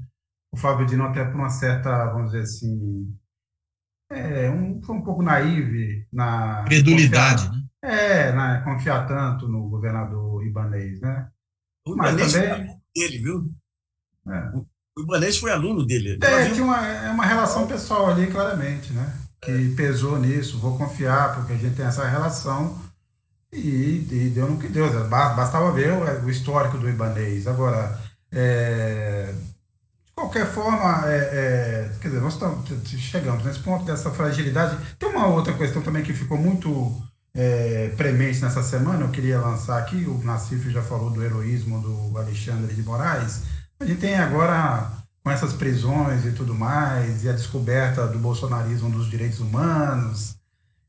O 0.53 0.57
Flávio 0.57 0.87
Dino 0.87 1.05
até 1.05 1.25
por 1.25 1.37
uma 1.37 1.51
certa, 1.51 2.07
vamos 2.07 2.33
dizer 2.33 2.43
assim, 2.43 3.17
é, 4.11 4.51
um, 4.51 4.83
foi 4.83 4.97
um 4.97 5.03
pouco 5.03 5.23
naive 5.23 6.05
na... 6.13 6.65
Credulidade, 6.65 7.47
confiar, 7.47 7.63
né? 7.63 7.69
É, 7.81 8.33
na, 8.33 8.61
confiar 8.63 9.07
tanto 9.07 9.47
no 9.47 9.69
governador 9.69 10.45
Ibanez, 10.45 11.01
né? 11.01 11.31
O 11.87 11.95
Mas 11.95 12.13
Ibanez 12.13 12.33
também... 12.33 12.49
foi 12.49 12.59
aluno 12.59 12.83
dele, 12.93 13.19
viu? 13.19 13.55
É. 14.27 14.53
O 14.99 15.03
Ibanez 15.03 15.39
foi 15.39 15.53
aluno 15.53 15.87
dele. 15.87 16.19
É, 16.21 16.51
tinha 16.51 16.65
uma, 16.65 16.87
é 16.87 17.11
uma 17.11 17.25
relação 17.25 17.67
pessoal 17.67 18.11
ali, 18.11 18.27
claramente, 18.27 18.93
né? 18.93 19.15
que 19.41 19.69
pesou 19.77 20.19
nisso, 20.19 20.59
vou 20.59 20.77
confiar, 20.77 21.35
porque 21.35 21.53
a 21.53 21.57
gente 21.57 21.77
tem 21.77 21.87
essa 21.87 22.07
relação 22.07 22.77
e, 23.53 24.07
e 24.11 24.33
deu 24.35 24.49
no 24.49 24.59
que 24.59 24.69
deu. 24.69 24.89
Bastava 25.09 25.73
ver 25.73 25.93
o, 25.93 26.27
o 26.27 26.31
histórico 26.31 26.77
do 26.77 26.89
Ibanês. 26.89 27.47
Agora, 27.47 27.99
é, 28.33 29.33
de 30.07 30.13
qualquer 30.15 30.47
forma, 30.47 31.05
é, 31.07 31.17
é, 31.17 31.91
quer 32.01 32.09
dizer, 32.09 32.21
nós 32.21 32.35
estamos, 32.35 32.69
chegamos 32.99 33.45
nesse 33.45 33.61
ponto 33.61 33.85
dessa 33.85 34.11
fragilidade. 34.11 34.77
Tem 34.99 35.09
uma 35.09 35.29
outra 35.29 35.55
questão 35.55 35.83
também 35.83 36.03
que 36.03 36.13
ficou 36.13 36.37
muito 36.37 37.01
é, 37.35 37.93
premente 37.97 38.43
nessa 38.43 38.63
semana, 38.63 39.05
eu 39.05 39.11
queria 39.11 39.41
lançar 39.41 39.79
aqui, 39.79 40.05
o 40.05 40.19
Nassif 40.25 40.69
já 40.71 40.83
falou 40.83 41.11
do 41.11 41.23
heroísmo 41.23 41.81
do 41.81 42.19
Alexandre 42.19 42.75
de 42.75 42.83
Moraes. 42.83 43.58
A 43.81 43.85
gente 43.85 44.01
tem 44.01 44.17
agora 44.17 44.91
com 45.23 45.31
essas 45.31 45.53
prisões 45.53 46.25
e 46.25 46.33
tudo 46.33 46.55
mais, 46.55 47.23
e 47.23 47.29
a 47.29 47.33
descoberta 47.33 48.07
do 48.07 48.19
bolsonarismo 48.19 48.91
dos 48.91 49.09
direitos 49.09 49.41
humanos 49.41 50.37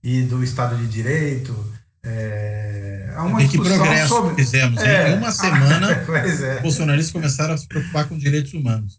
e 0.04 0.23
do 0.23 0.43
Estado 0.43 0.75
de 0.75 0.88
Direito. 0.88 1.54
É, 2.02 3.13
há 3.15 3.23
uma 3.23 3.43
e 3.43 3.47
que 3.47 3.58
progresso 3.58 4.08
sobre... 4.08 4.36
fizemos. 4.36 4.82
É, 4.82 5.12
em 5.12 5.17
uma 5.17 5.32
semana, 5.32 5.91
é. 6.02 6.56
os 6.56 6.62
bolsonaristas 6.62 7.12
começaram 7.12 7.54
a 7.54 7.58
se 7.58 7.67
preocupar 7.67 8.08
com 8.08 8.17
direitos 8.17 8.54
humanos. 8.54 8.97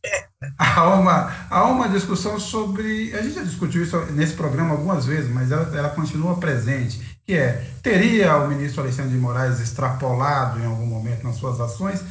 Há 0.57 0.94
uma, 0.94 1.33
há 1.50 1.64
uma 1.64 1.88
discussão 1.88 2.38
sobre. 2.38 3.12
A 3.14 3.22
gente 3.22 3.35
já 3.35 3.42
discutiu 3.42 3.83
isso 3.83 3.98
nesse 4.12 4.35
programa 4.35 4.72
algumas 4.72 5.07
vezes, 5.07 5.31
mas 5.31 5.50
ela, 5.50 5.76
ela 5.76 5.88
continua 5.88 6.38
presente. 6.38 7.18
Que 7.26 7.35
é: 7.35 7.64
teria 7.83 8.37
o 8.37 8.48
ministro 8.48 8.83
Alexandre 8.83 9.12
de 9.12 9.18
Moraes 9.18 9.59
extrapolado 9.59 10.61
em 10.61 10.66
algum 10.66 10.87
momento 10.87 11.24
nas 11.24 11.37
suas 11.37 11.59
ações 11.61 12.05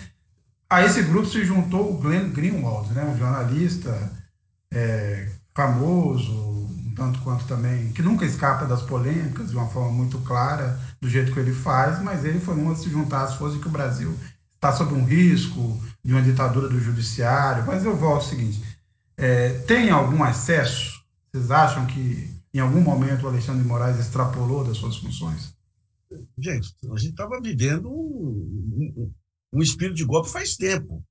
a 0.69 0.83
esse 0.83 1.01
grupo 1.01 1.27
se 1.27 1.43
juntou 1.43 1.91
o 1.91 1.97
Glenn 1.97 2.29
Greenwald, 2.29 2.93
né, 2.93 3.03
um 3.03 3.17
jornalista 3.17 4.11
é, 4.71 5.27
famoso, 5.55 6.31
um 6.31 6.93
tanto 6.95 7.19
quanto 7.21 7.45
também, 7.45 7.91
que 7.91 8.01
nunca 8.01 8.25
escapa 8.25 8.65
das 8.65 8.81
polêmicas 8.83 9.49
de 9.49 9.57
uma 9.57 9.67
forma 9.67 9.91
muito 9.91 10.19
clara, 10.19 10.79
do 11.01 11.09
jeito 11.09 11.33
que 11.33 11.39
ele 11.39 11.53
faz, 11.53 12.01
mas 12.03 12.23
ele 12.23 12.39
foi 12.39 12.55
um 12.55 12.71
a 12.71 12.75
se 12.75 12.89
juntar 12.89 13.23
às 13.23 13.35
forças 13.35 13.59
que 13.59 13.67
o 13.67 13.71
Brasil 13.71 14.15
está 14.55 14.71
sob 14.71 14.93
um 14.93 15.05
risco 15.05 15.81
de 16.03 16.13
uma 16.13 16.21
ditadura 16.21 16.67
do 16.69 16.79
judiciário. 16.79 17.65
Mas 17.65 17.83
eu 17.83 17.95
volto 17.95 18.23
ao 18.23 18.29
seguinte: 18.29 18.61
é, 19.17 19.49
tem 19.59 19.89
algum 19.89 20.23
acesso? 20.23 21.01
Vocês 21.31 21.49
acham 21.49 21.85
que 21.85 22.29
em 22.53 22.59
algum 22.59 22.81
momento 22.81 23.23
o 23.23 23.27
Alexandre 23.27 23.61
de 23.61 23.67
Moraes 23.67 23.99
extrapolou 23.99 24.63
das 24.63 24.77
suas 24.77 24.97
funções? 24.97 25.53
Gente, 26.37 26.73
a 26.91 26.97
gente 26.97 27.11
estava 27.11 27.39
vivendo 27.39 27.89
um, 27.89 29.11
um, 29.53 29.61
espírito 29.61 29.95
de 29.95 30.05
golpe 30.05 30.29
faz 30.29 30.55
tempo. 30.55 31.03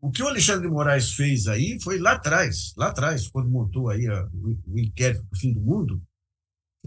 O 0.00 0.10
que 0.10 0.22
o 0.22 0.28
Alexandre 0.28 0.68
de 0.68 0.72
Moraes 0.72 1.12
fez 1.14 1.48
aí 1.48 1.80
foi 1.82 1.98
lá 1.98 2.12
atrás, 2.12 2.72
lá 2.76 2.88
atrás, 2.88 3.28
quando 3.28 3.50
montou 3.50 3.88
aí 3.88 4.06
a, 4.06 4.28
o 4.66 4.78
inquérito 4.78 5.26
do 5.26 5.36
fim 5.36 5.52
do 5.52 5.60
mundo, 5.60 6.00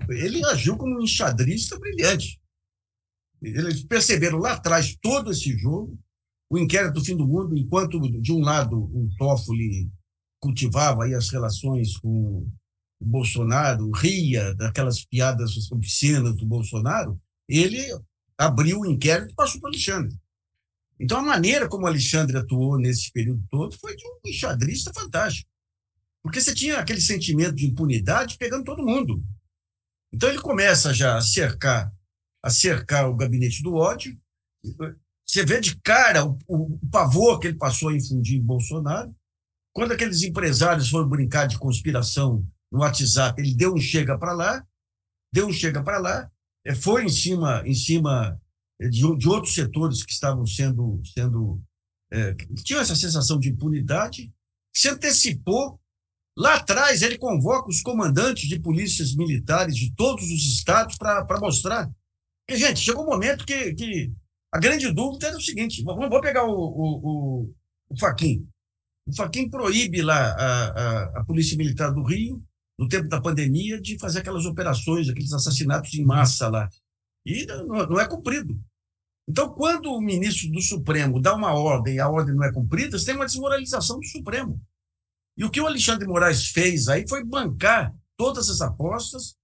ele 0.10 0.44
agiu 0.46 0.78
como 0.78 0.98
um 0.98 1.04
enxadrista 1.04 1.78
brilhante. 1.78 2.40
Eles 3.42 3.84
perceberam 3.84 4.38
lá 4.38 4.54
atrás 4.54 4.96
todo 5.02 5.32
esse 5.32 5.58
jogo, 5.58 6.00
o 6.50 6.58
inquérito 6.58 6.96
do 6.96 7.06
fim 7.06 7.16
do 7.16 7.28
mundo, 7.28 7.58
enquanto, 7.58 8.00
de 8.22 8.32
um 8.32 8.42
lado, 8.42 8.78
o 8.78 9.10
Toffoli 9.18 9.90
cultivava 10.40 11.04
aí 11.04 11.14
as 11.14 11.30
relações 11.30 11.98
com 11.98 12.48
o 13.00 13.06
Bolsonaro, 13.06 13.90
ria 13.92 14.54
daquelas 14.56 15.04
piadas 15.04 15.72
obscenas 15.72 16.36
do 16.36 16.46
Bolsonaro, 16.46 17.20
ele 17.50 17.80
abriu 18.38 18.82
o 18.82 18.86
inquérito 18.86 19.32
e 19.32 19.36
passou 19.36 19.60
para 19.60 19.70
o 19.70 19.72
Alexandre. 19.72 20.16
Então, 21.02 21.18
a 21.18 21.24
maneira 21.24 21.68
como 21.68 21.88
Alexandre 21.88 22.38
atuou 22.38 22.78
nesse 22.78 23.12
período 23.12 23.44
todo 23.50 23.76
foi 23.80 23.96
de 23.96 24.06
um 24.06 24.30
enxadrista 24.30 24.94
fantástico. 24.94 25.50
Porque 26.22 26.40
você 26.40 26.54
tinha 26.54 26.78
aquele 26.78 27.02
sentimento 27.02 27.56
de 27.56 27.66
impunidade 27.66 28.38
pegando 28.38 28.64
todo 28.64 28.86
mundo. 28.86 29.20
Então, 30.14 30.30
ele 30.30 30.40
começa 30.40 30.94
já 30.94 31.18
a 31.18 31.22
cercar, 31.22 31.92
a 32.44 32.52
cercar 32.52 33.10
o 33.10 33.16
gabinete 33.16 33.64
do 33.64 33.74
ódio, 33.74 34.16
você 35.26 35.44
vê 35.44 35.60
de 35.60 35.76
cara 35.82 36.24
o, 36.24 36.38
o, 36.48 36.76
o 36.76 36.90
pavor 36.92 37.40
que 37.40 37.48
ele 37.48 37.58
passou 37.58 37.90
a 37.90 37.96
infundir 37.96 38.38
em 38.38 38.44
Bolsonaro. 38.44 39.12
Quando 39.74 39.94
aqueles 39.94 40.22
empresários 40.22 40.90
foram 40.90 41.10
brincar 41.10 41.48
de 41.48 41.58
conspiração 41.58 42.46
no 42.72 42.82
WhatsApp, 42.82 43.42
ele 43.42 43.56
deu 43.56 43.74
um 43.74 43.80
chega 43.80 44.20
para 44.20 44.34
lá, 44.34 44.64
deu 45.34 45.48
um 45.48 45.52
chega 45.52 45.82
para 45.82 45.98
lá, 45.98 46.30
é, 46.64 46.76
foi 46.76 47.06
em 47.06 47.10
cima, 47.10 47.64
em 47.66 47.74
cima 47.74 48.40
de, 48.90 49.18
de 49.18 49.30
outros 49.30 49.54
setores 49.54 50.04
que 50.04 50.12
estavam 50.12 50.46
sendo, 50.46 51.02
sendo 51.14 51.62
é, 52.12 52.34
tinham 52.64 52.82
essa 52.82 52.96
sensação 52.96 53.40
de 53.40 53.50
impunidade, 53.50 54.32
se 54.76 54.90
antecipou. 54.90 55.80
Lá 56.38 56.56
atrás, 56.56 57.02
ele 57.02 57.18
convoca 57.18 57.70
os 57.70 57.82
comandantes 57.82 58.48
de 58.48 58.60
polícias 58.60 59.14
militares 59.14 59.76
de 59.76 59.94
todos 59.96 60.24
os 60.24 60.46
estados 60.46 60.98
para 60.98 61.40
mostrar. 61.40 61.90
Porque, 62.48 62.60
gente, 62.60 62.80
chegou 62.80 63.04
um 63.04 63.10
momento 63.10 63.46
que, 63.46 63.74
que 63.74 64.12
a 64.54 64.60
grande 64.60 64.92
dúvida 64.92 65.28
era 65.28 65.38
o 65.38 65.42
seguinte: 65.42 65.84
vamos, 65.84 66.22
pegar 66.22 66.46
o, 66.46 66.54
o, 66.54 67.00
o, 67.04 67.54
o 67.90 68.00
Faquin. 68.00 68.48
O 69.06 69.16
Faquin 69.16 69.50
proíbe 69.50 70.02
lá 70.02 70.32
a, 70.34 70.66
a, 70.66 71.20
a, 71.20 71.26
Polícia 71.26 71.58
Militar 71.58 71.92
do 71.92 72.04
Rio, 72.04 72.42
no 72.80 72.88
tempo 72.88 73.10
da 73.10 73.22
pandemia, 73.22 73.80
de 73.82 74.00
fazer 74.00 74.20
aquelas 74.20 74.46
operações, 74.46 75.10
aqueles 75.10 75.34
assassinatos 75.34 75.94
em 75.94 76.06
massa 76.06 76.48
lá. 76.48 76.70
E 77.26 77.46
não, 77.46 77.88
não 77.88 78.00
é 78.00 78.08
cumprido. 78.08 78.60
Então, 79.28 79.54
quando 79.54 79.92
o 79.92 80.02
ministro 80.02 80.50
do 80.52 80.62
Supremo 80.62 81.22
dá 81.22 81.36
uma 81.36 81.54
ordem 81.54 81.96
e 81.96 82.00
a 82.00 82.10
ordem 82.10 82.36
não 82.36 82.44
é 82.44 82.52
cumprida, 82.52 82.98
você 82.98 83.06
tem 83.06 83.16
uma 83.16 83.26
desmoralização 83.26 84.00
do 84.00 84.06
Supremo. 84.06 84.62
E 85.38 85.46
o 85.46 85.50
que 85.50 85.62
o 85.62 85.68
Alexandre 85.68 86.06
de 86.06 86.12
Moraes 86.12 86.48
fez 86.48 86.88
aí 86.88 87.08
foi 87.08 87.24
bancar 87.24 87.96
todas 88.18 88.50
as 88.50 88.62
apostas, 88.62 89.36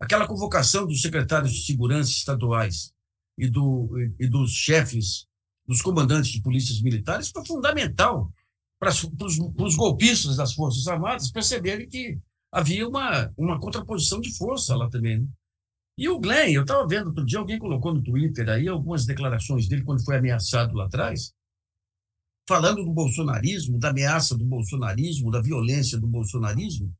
aquela 0.00 0.26
convocação 0.26 0.86
dos 0.86 1.00
secretários 1.00 1.52
de 1.52 1.64
segurança 1.64 2.10
estaduais 2.10 2.92
e, 3.38 3.48
do, 3.48 3.90
e 4.18 4.28
dos 4.28 4.52
chefes, 4.52 5.26
dos 5.66 5.80
comandantes 5.80 6.30
de 6.30 6.42
polícias 6.42 6.80
militares, 6.80 7.30
foi 7.30 7.44
fundamental 7.46 8.32
para 8.78 8.90
os 8.90 9.76
golpistas 9.76 10.36
das 10.36 10.52
Forças 10.52 10.86
Armadas 10.86 11.30
perceberem 11.30 11.88
que 11.88 12.18
havia 12.52 12.86
uma, 12.86 13.32
uma 13.36 13.60
contraposição 13.60 14.20
de 14.20 14.36
força 14.36 14.76
lá 14.76 14.88
também. 14.88 15.20
Né? 15.20 15.26
E 15.98 16.08
o 16.10 16.20
Glenn, 16.20 16.52
eu 16.52 16.62
estava 16.62 16.86
vendo 16.86 17.06
outro 17.06 17.24
dia, 17.24 17.38
alguém 17.38 17.58
colocou 17.58 17.94
no 17.94 18.02
Twitter 18.02 18.48
aí 18.50 18.68
algumas 18.68 19.06
declarações 19.06 19.66
dele 19.66 19.82
quando 19.82 20.04
foi 20.04 20.16
ameaçado 20.16 20.74
lá 20.74 20.84
atrás, 20.84 21.32
falando 22.46 22.84
do 22.84 22.92
bolsonarismo, 22.92 23.78
da 23.78 23.88
ameaça 23.88 24.36
do 24.36 24.44
bolsonarismo, 24.44 25.30
da 25.30 25.40
violência 25.40 25.98
do 25.98 26.06
bolsonarismo. 26.06 26.94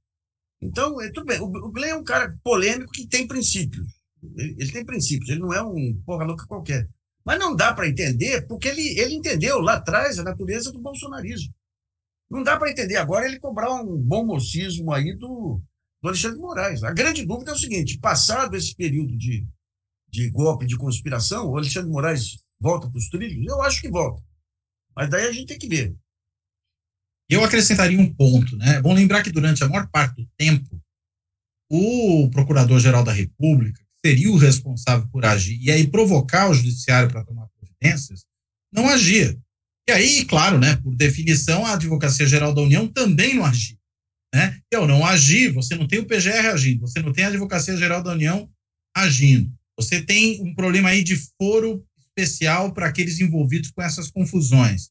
Então, 0.62 0.98
é, 1.02 1.10
tudo 1.10 1.26
bem, 1.26 1.38
o 1.40 1.70
Glenn 1.70 1.90
é 1.90 1.96
um 1.96 2.04
cara 2.04 2.34
polêmico 2.42 2.90
que 2.90 3.06
tem 3.06 3.28
princípios. 3.28 3.86
Ele, 4.34 4.56
ele 4.58 4.72
tem 4.72 4.84
princípios, 4.84 5.28
ele 5.28 5.40
não 5.40 5.52
é 5.52 5.62
um 5.62 6.00
porra 6.06 6.24
louca 6.24 6.46
qualquer. 6.46 6.88
Mas 7.22 7.38
não 7.38 7.54
dá 7.54 7.74
para 7.74 7.88
entender, 7.88 8.46
porque 8.46 8.68
ele, 8.68 8.98
ele 8.98 9.14
entendeu 9.14 9.60
lá 9.60 9.74
atrás 9.74 10.18
a 10.18 10.24
natureza 10.24 10.72
do 10.72 10.80
bolsonarismo. 10.80 11.52
Não 12.30 12.42
dá 12.42 12.56
para 12.56 12.70
entender 12.70 12.96
agora 12.96 13.26
ele 13.26 13.38
cobrar 13.38 13.72
um 13.74 13.96
bom 13.96 14.24
mocismo 14.24 14.90
aí 14.92 15.14
do, 15.14 15.60
do 16.02 16.08
Alexandre 16.08 16.36
de 16.36 16.42
Moraes. 16.42 16.82
A 16.82 16.92
grande 16.92 17.24
dúvida 17.24 17.50
é 17.50 17.54
o 17.54 17.58
seguinte: 17.58 17.98
passado 17.98 18.56
esse 18.56 18.74
período 18.74 19.16
de, 19.16 19.46
de 20.08 20.30
golpe, 20.30 20.66
de 20.66 20.76
conspiração, 20.76 21.48
o 21.48 21.56
Alexandre 21.56 21.88
de 21.88 21.92
Moraes 21.92 22.38
volta 22.60 22.88
para 22.88 22.98
os 22.98 23.08
trilhos? 23.08 23.46
Eu 23.46 23.62
acho 23.62 23.80
que 23.80 23.88
volta. 23.88 24.22
Mas 24.94 25.10
daí 25.10 25.26
a 25.26 25.32
gente 25.32 25.46
tem 25.46 25.58
que 25.58 25.68
ver. 25.68 25.94
Eu 27.28 27.44
acrescentaria 27.44 27.98
um 27.98 28.12
ponto, 28.12 28.56
né? 28.56 28.76
É 28.76 28.82
bom 28.82 28.94
lembrar 28.94 29.22
que 29.22 29.32
durante 29.32 29.62
a 29.62 29.68
maior 29.68 29.88
parte 29.88 30.22
do 30.22 30.28
tempo, 30.36 30.80
o 31.68 32.30
Procurador-Geral 32.30 33.02
da 33.02 33.12
República, 33.12 33.84
seria 34.04 34.30
o 34.30 34.36
responsável 34.36 35.08
por 35.08 35.24
agir 35.24 35.58
e 35.60 35.70
aí 35.70 35.86
provocar 35.88 36.48
o 36.48 36.54
Judiciário 36.54 37.10
para 37.10 37.24
tomar 37.24 37.48
providências, 37.58 38.24
não 38.72 38.88
agia. 38.88 39.36
E 39.88 39.92
aí, 39.92 40.24
claro, 40.24 40.58
né, 40.58 40.76
por 40.76 40.94
definição, 40.94 41.66
a 41.66 41.72
Advocacia 41.72 42.26
Geral 42.26 42.54
da 42.54 42.62
União 42.62 42.86
também 42.86 43.34
não 43.34 43.44
agia. 43.44 43.76
Né? 44.36 44.60
E 44.70 44.76
ao 44.76 44.86
não 44.86 45.02
agir, 45.02 45.50
você 45.50 45.74
não 45.74 45.88
tem 45.88 45.98
o 45.98 46.04
PGR 46.04 46.48
agindo, 46.52 46.82
você 46.82 47.00
não 47.00 47.10
tem 47.10 47.24
a 47.24 47.28
Advocacia 47.28 47.74
Geral 47.74 48.02
da 48.02 48.12
União 48.12 48.46
agindo. 48.94 49.50
Você 49.78 50.02
tem 50.02 50.42
um 50.42 50.54
problema 50.54 50.90
aí 50.90 51.02
de 51.02 51.16
foro 51.40 51.82
especial 51.98 52.74
para 52.74 52.86
aqueles 52.86 53.18
envolvidos 53.18 53.70
com 53.70 53.80
essas 53.80 54.10
confusões. 54.10 54.90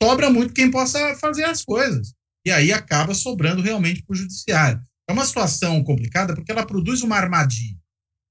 Sobra 0.00 0.30
muito 0.30 0.54
quem 0.54 0.70
possa 0.70 1.16
fazer 1.16 1.42
as 1.42 1.64
coisas. 1.64 2.14
E 2.46 2.52
aí 2.52 2.72
acaba 2.72 3.14
sobrando 3.14 3.62
realmente 3.62 4.04
para 4.04 4.14
o 4.14 4.16
judiciário. 4.16 4.80
É 5.10 5.12
uma 5.12 5.26
situação 5.26 5.82
complicada 5.82 6.32
porque 6.32 6.52
ela 6.52 6.64
produz 6.64 7.02
uma 7.02 7.16
armadilha. 7.16 7.76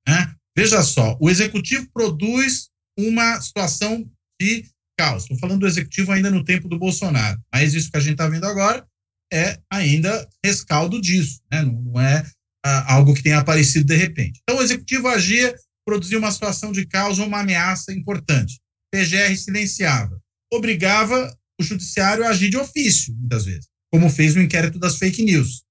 Né? 0.08 0.34
Veja 0.58 0.82
só, 0.82 1.18
o 1.20 1.30
executivo 1.30 1.90
produz 1.94 2.70
uma 2.98 3.42
situação 3.42 4.10
de 4.42 4.64
caos. 4.98 5.24
Estou 5.24 5.38
falando 5.40 5.60
do 5.60 5.68
executivo 5.68 6.14
ainda 6.14 6.32
no 6.32 6.42
tempo 6.42 6.70
do 6.70 6.80
Bolsonaro, 6.80 7.38
mas 7.54 7.74
isso 7.74 7.92
que 7.92 7.98
a 7.98 8.02
gente 8.02 8.14
está 8.14 8.30
vendo 8.30 8.46
agora 8.46 8.90
é 9.32 9.60
ainda 9.72 10.28
rescaldo 10.44 11.00
disso, 11.00 11.42
né? 11.52 11.62
não, 11.62 12.00
é 12.00 12.26
ah, 12.66 12.94
algo 12.94 13.14
que 13.14 13.24
tenha 13.24 13.40
aparecido 13.40 13.86
de 13.86 13.96
repente. 13.96 14.40
Então, 14.44 14.60
o 14.60 14.64
executivo 14.64 15.08
agia, 15.08 15.56
produzia 15.86 16.18
uma 16.18 16.32
situação 16.32 16.72
de 16.72 16.86
caos 16.86 17.20
ou 17.20 17.26
uma 17.26 17.40
ameaça 17.40 17.92
importante. 17.92 18.60
PGR 18.94 19.36
silenciava, 19.36 20.22
obrigava 20.52 21.36
o 21.60 21.64
judiciário 21.64 22.26
a 22.26 22.30
agir 22.30 22.50
de 22.50 22.58
ofício, 22.58 23.16
muitas 23.16 23.46
vezes, 23.46 23.68
como 23.92 24.10
fez 24.10 24.36
no 24.36 24.42
inquérito 24.42 24.78
das 24.78 24.98
fake 24.98 25.24
news. 25.24 25.64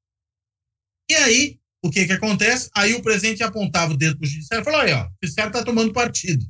E 1.10 1.14
aí, 1.14 1.58
o 1.84 1.90
que 1.90 2.06
que 2.06 2.12
acontece? 2.12 2.70
Aí 2.74 2.94
o 2.94 3.02
presidente 3.02 3.42
apontava 3.42 3.92
o 3.92 3.96
dedo 3.96 4.18
para 4.18 4.26
o 4.26 4.28
judiciário 4.28 4.62
e 4.62 4.64
falou, 4.64 4.80
aí, 4.80 4.92
ó, 4.92 5.06
o 5.06 5.10
judiciário 5.22 5.50
está 5.50 5.64
tomando 5.64 5.92
partido. 5.92 6.44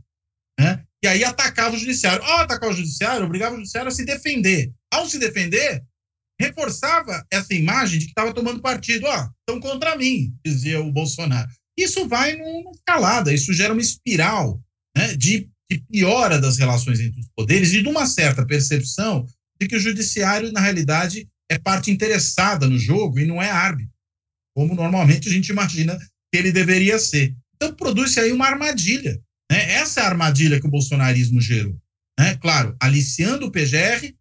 Né? 0.58 0.84
E 1.02 1.08
aí 1.08 1.24
atacava 1.24 1.74
o 1.74 1.78
judiciário. 1.78 2.22
Ao 2.22 2.40
atacar 2.40 2.68
o 2.68 2.74
judiciário, 2.74 3.24
obrigava 3.24 3.54
o 3.54 3.58
judiciário 3.58 3.88
a 3.88 3.92
se 3.92 4.04
defender. 4.04 4.70
Ao 4.92 5.08
se 5.08 5.18
defender, 5.18 5.82
reforçava 6.40 7.24
essa 7.30 7.52
imagem 7.52 7.98
de 7.98 8.06
que 8.06 8.12
estava 8.12 8.32
tomando 8.32 8.62
partido. 8.62 9.06
Ó, 9.06 9.28
estão 9.40 9.60
contra 9.60 9.96
mim, 9.96 10.34
dizia 10.44 10.80
o 10.80 10.90
Bolsonaro. 10.90 11.50
Isso 11.78 12.08
vai 12.08 12.34
numa 12.36 12.70
escalada, 12.72 13.32
isso 13.32 13.52
gera 13.52 13.72
uma 13.72 13.82
espiral 13.82 14.60
né, 14.96 15.14
de, 15.14 15.48
de 15.70 15.78
piora 15.90 16.40
das 16.40 16.56
relações 16.56 16.98
entre 16.98 17.20
os 17.20 17.28
poderes 17.36 17.72
e 17.72 17.82
de 17.82 17.88
uma 17.88 18.06
certa 18.06 18.46
percepção 18.46 19.26
de 19.60 19.68
que 19.68 19.76
o 19.76 19.80
judiciário, 19.80 20.50
na 20.50 20.60
realidade, 20.60 21.28
é 21.50 21.58
parte 21.58 21.90
interessada 21.90 22.66
no 22.66 22.78
jogo 22.78 23.18
e 23.18 23.26
não 23.26 23.42
é 23.42 23.50
árbitro, 23.50 23.92
como 24.56 24.74
normalmente 24.74 25.28
a 25.28 25.32
gente 25.32 25.48
imagina 25.48 25.98
que 25.98 26.38
ele 26.38 26.52
deveria 26.52 26.98
ser. 26.98 27.34
Então, 27.56 27.74
produz-se 27.74 28.18
aí 28.18 28.32
uma 28.32 28.46
armadilha. 28.46 29.20
Né? 29.50 29.72
Essa 29.72 30.00
é 30.00 30.02
a 30.04 30.08
armadilha 30.08 30.60
que 30.60 30.66
o 30.66 30.70
bolsonarismo 30.70 31.40
gerou. 31.40 31.76
Né? 32.18 32.36
Claro, 32.36 32.74
aliciando 32.80 33.46
o 33.46 33.50
PGR 33.50 34.14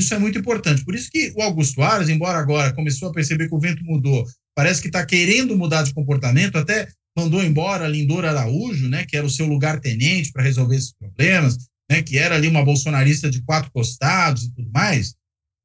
isso 0.00 0.14
é 0.14 0.18
muito 0.18 0.38
importante. 0.38 0.84
Por 0.84 0.94
isso 0.94 1.10
que 1.10 1.32
o 1.36 1.42
Augusto 1.42 1.82
Aras, 1.82 2.08
embora 2.08 2.38
agora 2.38 2.72
começou 2.72 3.08
a 3.08 3.12
perceber 3.12 3.48
que 3.48 3.54
o 3.54 3.60
vento 3.60 3.84
mudou, 3.84 4.24
parece 4.54 4.80
que 4.80 4.88
está 4.88 5.04
querendo 5.04 5.56
mudar 5.56 5.82
de 5.82 5.94
comportamento, 5.94 6.56
até 6.56 6.88
mandou 7.16 7.42
embora 7.42 7.84
a 7.84 7.88
Lindor 7.88 8.24
Araújo, 8.24 8.88
né, 8.88 9.04
que 9.06 9.16
era 9.16 9.26
o 9.26 9.30
seu 9.30 9.46
lugar-tenente 9.46 10.32
para 10.32 10.42
resolver 10.42 10.76
esses 10.76 10.92
problemas, 10.92 11.56
né, 11.90 12.02
que 12.02 12.16
era 12.16 12.36
ali 12.36 12.46
uma 12.46 12.64
bolsonarista 12.64 13.28
de 13.28 13.42
quatro 13.42 13.70
costados 13.72 14.44
e 14.44 14.54
tudo 14.54 14.70
mais. 14.70 15.14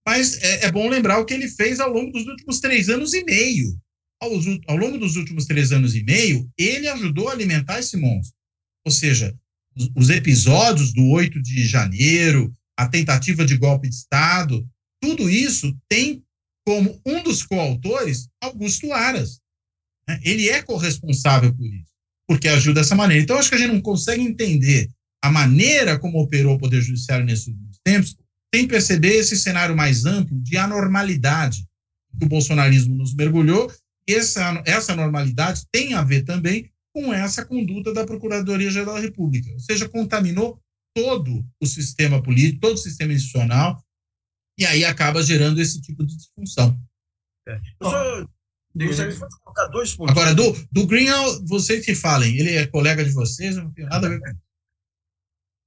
Mas 0.06 0.42
é, 0.42 0.66
é 0.66 0.72
bom 0.72 0.90
lembrar 0.90 1.20
o 1.20 1.26
que 1.26 1.34
ele 1.34 1.48
fez 1.48 1.80
ao 1.80 1.92
longo 1.92 2.12
dos 2.12 2.26
últimos 2.26 2.60
três 2.60 2.90
anos 2.90 3.14
e 3.14 3.24
meio. 3.24 3.78
Ao, 4.22 4.32
ao 4.68 4.78
longo 4.78 4.98
dos 4.98 5.16
últimos 5.16 5.46
três 5.46 5.72
anos 5.72 5.96
e 5.96 6.04
meio, 6.04 6.50
ele 6.58 6.88
ajudou 6.88 7.30
a 7.30 7.34
alimentar 7.34 7.80
esse 7.80 7.98
monstro. 7.98 8.36
Ou 8.86 8.92
seja, 8.92 9.36
os, 9.76 9.90
os 9.96 10.10
episódios 10.10 10.94
do 10.94 11.08
8 11.10 11.42
de 11.42 11.66
janeiro, 11.66 12.54
a 12.78 12.88
tentativa 12.88 13.46
de 13.46 13.58
golpe 13.58 13.90
de 13.90 13.96
Estado, 13.96 14.68
tudo 15.02 15.30
isso 15.30 15.76
tem 15.90 16.24
como 16.66 17.00
um 17.06 17.22
dos 17.24 17.44
coautores 17.44 18.30
Augusto 18.42 18.92
Aras. 18.92 19.40
Né? 20.08 20.20
Ele 20.24 20.50
é 20.50 20.62
corresponsável 20.62 21.54
por 21.54 21.66
isso, 21.66 21.92
porque 22.28 22.48
agiu 22.48 22.74
dessa 22.74 22.96
maneira. 22.96 23.22
Então, 23.22 23.38
acho 23.38 23.50
que 23.50 23.56
a 23.56 23.58
gente 23.60 23.74
não 23.74 23.82
consegue 23.82 24.22
entender 24.22 24.90
a 25.22 25.32
maneira 25.32 26.00
como 26.00 26.20
operou 26.20 26.56
o 26.56 26.60
Poder 26.60 26.82
Judiciário 26.82 27.26
nesses 27.26 27.48
últimos 27.48 27.78
tempos 27.84 28.16
sem 28.54 28.68
perceber 28.68 29.16
esse 29.16 29.36
cenário 29.36 29.76
mais 29.76 30.06
amplo 30.06 30.40
de 30.40 30.58
anormalidade 30.58 31.66
que 32.20 32.26
o 32.26 32.30
bolsonarismo 32.30 32.94
nos 32.94 33.16
mergulhou. 33.16 33.72
Essa, 34.08 34.62
essa 34.66 34.96
normalidade 34.96 35.64
tem 35.72 35.96
a 35.96 36.04
ver 36.04 36.24
também 36.24 36.70
com 36.94 37.12
essa 37.12 37.44
conduta 37.44 37.92
da 37.92 38.06
Procuradoria-Geral 38.06 38.94
da 38.94 39.02
República. 39.02 39.52
Ou 39.52 39.60
seja, 39.60 39.90
contaminou 39.90 40.60
todo 40.96 41.46
o 41.60 41.66
sistema 41.66 42.22
político, 42.22 42.62
todo 42.62 42.76
o 42.76 42.78
sistema 42.78 43.14
institucional, 43.14 43.84
e 44.58 44.66
aí 44.66 44.86
acaba 44.86 45.24
gerando 45.24 45.60
esse 45.60 45.82
tipo 45.82 46.06
de 46.06 46.16
disfunção. 46.16 46.80
É. 47.48 47.60
Eu 47.80 47.90
só 47.90 48.28
colocar 49.44 49.68
dois 49.68 49.96
pontos. 49.96 50.12
Agora, 50.12 50.34
do, 50.34 50.52
do 50.72 50.88
Green, 50.88 51.08
vocês 51.48 51.86
que 51.86 51.94
falem, 51.94 52.38
ele 52.38 52.56
é 52.56 52.68
colega 52.68 53.04
de 53.04 53.12
vocês, 53.12 53.56
não 53.56 53.72
tem 53.72 53.86
nada 53.86 54.08
a 54.08 54.10
ver 54.10 54.20
com 54.20 54.44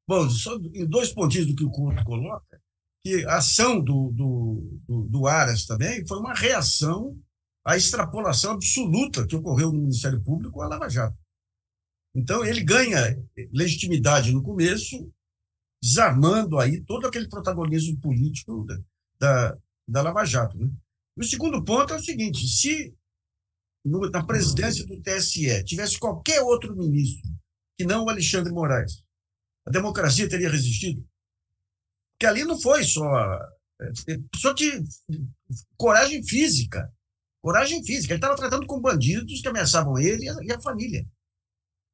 Bom, 0.09 0.31
só 0.31 0.57
dois 0.89 1.12
pontinhos 1.12 1.49
do 1.49 1.57
que 1.57 1.64
o 1.64 1.70
Couto 1.70 2.05
coloca, 2.05 2.61
que 3.05 3.24
a 3.24 3.39
ação 3.39 3.81
do, 3.81 4.12
do, 4.12 4.81
do, 4.87 5.03
do 5.09 5.27
Aras 5.27 5.66
também 5.66 6.07
foi 6.07 6.18
uma 6.18 6.33
reação 6.33 7.18
à 7.64 7.77
extrapolação 7.77 8.53
absoluta 8.53 9.27
que 9.27 9.35
ocorreu 9.35 9.72
no 9.72 9.81
Ministério 9.81 10.22
Público 10.22 10.62
a 10.62 10.68
Lava 10.68 10.89
Jato. 10.89 11.18
Então, 12.14 12.45
ele 12.45 12.62
ganha 12.62 13.20
legitimidade 13.53 14.33
no 14.33 14.43
começo, 14.43 15.12
desarmando 15.87 16.59
aí 16.59 16.80
todo 16.80 17.07
aquele 17.07 17.28
protagonismo 17.28 18.01
político 18.01 18.64
da, 18.64 18.78
da, 19.20 19.59
da 19.87 20.03
Lava 20.03 20.24
Jato. 20.24 20.59
Né? 20.59 20.68
E 21.16 21.20
o 21.20 21.24
segundo 21.24 21.64
ponto 21.64 21.93
é 21.93 21.97
o 21.97 22.03
seguinte: 22.03 22.45
se 22.49 22.93
no, 23.84 24.11
na 24.11 24.26
presidência 24.26 24.84
do 24.84 25.01
TSE 25.01 25.64
tivesse 25.64 25.97
qualquer 25.97 26.41
outro 26.43 26.74
ministro 26.74 27.30
que 27.78 27.84
não 27.84 28.05
o 28.05 28.11
Alexandre 28.11 28.53
Moraes, 28.53 29.05
a 29.64 29.70
democracia 29.70 30.28
teria 30.28 30.51
resistido? 30.51 31.07
Porque 32.14 32.26
ali 32.26 32.45
não 32.45 32.61
foi 32.61 32.82
só. 32.82 33.07
Só 34.34 34.53
de 34.55 34.82
coragem 35.76 36.26
física. 36.26 36.93
Coragem 37.41 37.84
física. 37.84 38.12
Ele 38.12 38.18
estava 38.18 38.34
tratando 38.34 38.66
com 38.66 38.80
bandidos 38.80 39.41
que 39.41 39.49
ameaçavam 39.49 39.99
ele 39.99 40.24
e 40.24 40.28
a, 40.28 40.37
e 40.43 40.53
a 40.53 40.61
família. 40.61 41.07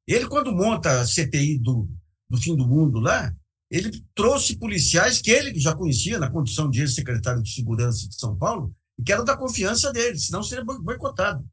Ele, 0.07 0.27
quando 0.27 0.51
monta 0.51 1.01
a 1.01 1.05
CPI 1.05 1.59
do, 1.59 1.87
do 2.29 2.37
fim 2.41 2.55
do 2.55 2.67
mundo 2.67 2.99
lá, 2.99 3.33
ele 3.69 4.03
trouxe 4.13 4.57
policiais 4.57 5.21
que 5.21 5.31
ele 5.31 5.59
já 5.59 5.75
conhecia 5.75 6.19
na 6.19 6.29
condição 6.29 6.69
de 6.69 6.81
ex-secretário 6.81 7.41
de 7.41 7.53
Segurança 7.53 8.07
de 8.07 8.15
São 8.15 8.37
Paulo 8.37 8.75
e 8.97 9.03
que 9.03 9.11
eram 9.11 9.25
da 9.25 9.35
confiança 9.35 9.91
dele, 9.91 10.17
senão 10.17 10.43
seria 10.43 10.63
boicotado. 10.63 11.43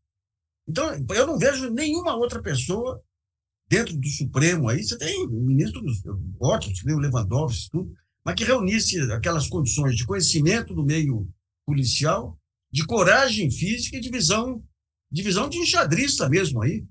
Então, 0.69 0.87
eu 1.15 1.27
não 1.27 1.39
vejo 1.39 1.71
nenhuma 1.71 2.15
outra 2.15 2.43
pessoa 2.43 3.03
dentro 3.69 3.97
do 3.97 4.09
Supremo 4.09 4.69
aí, 4.69 4.83
você 4.83 4.99
tem 4.99 5.29
ministros 5.29 6.03
ótimos, 6.41 6.83
que 6.83 6.93
o 6.93 6.99
Lewandowski, 6.99 7.71
tudo, 7.71 7.93
mas 8.25 8.35
que 8.35 8.45
reunisse 8.45 9.01
aquelas 9.13 9.49
condições 9.49 9.97
de 9.97 10.05
conhecimento 10.05 10.75
do 10.75 10.85
meio 10.85 11.29
policial, 11.65 12.39
de 12.71 12.85
coragem 12.85 13.51
física 13.51 13.97
e 13.97 14.01
de 14.01 14.11
visão, 14.11 14.63
de 15.11 15.59
enxadrista 15.59 16.29
mesmo 16.29 16.63
aí. 16.63 16.85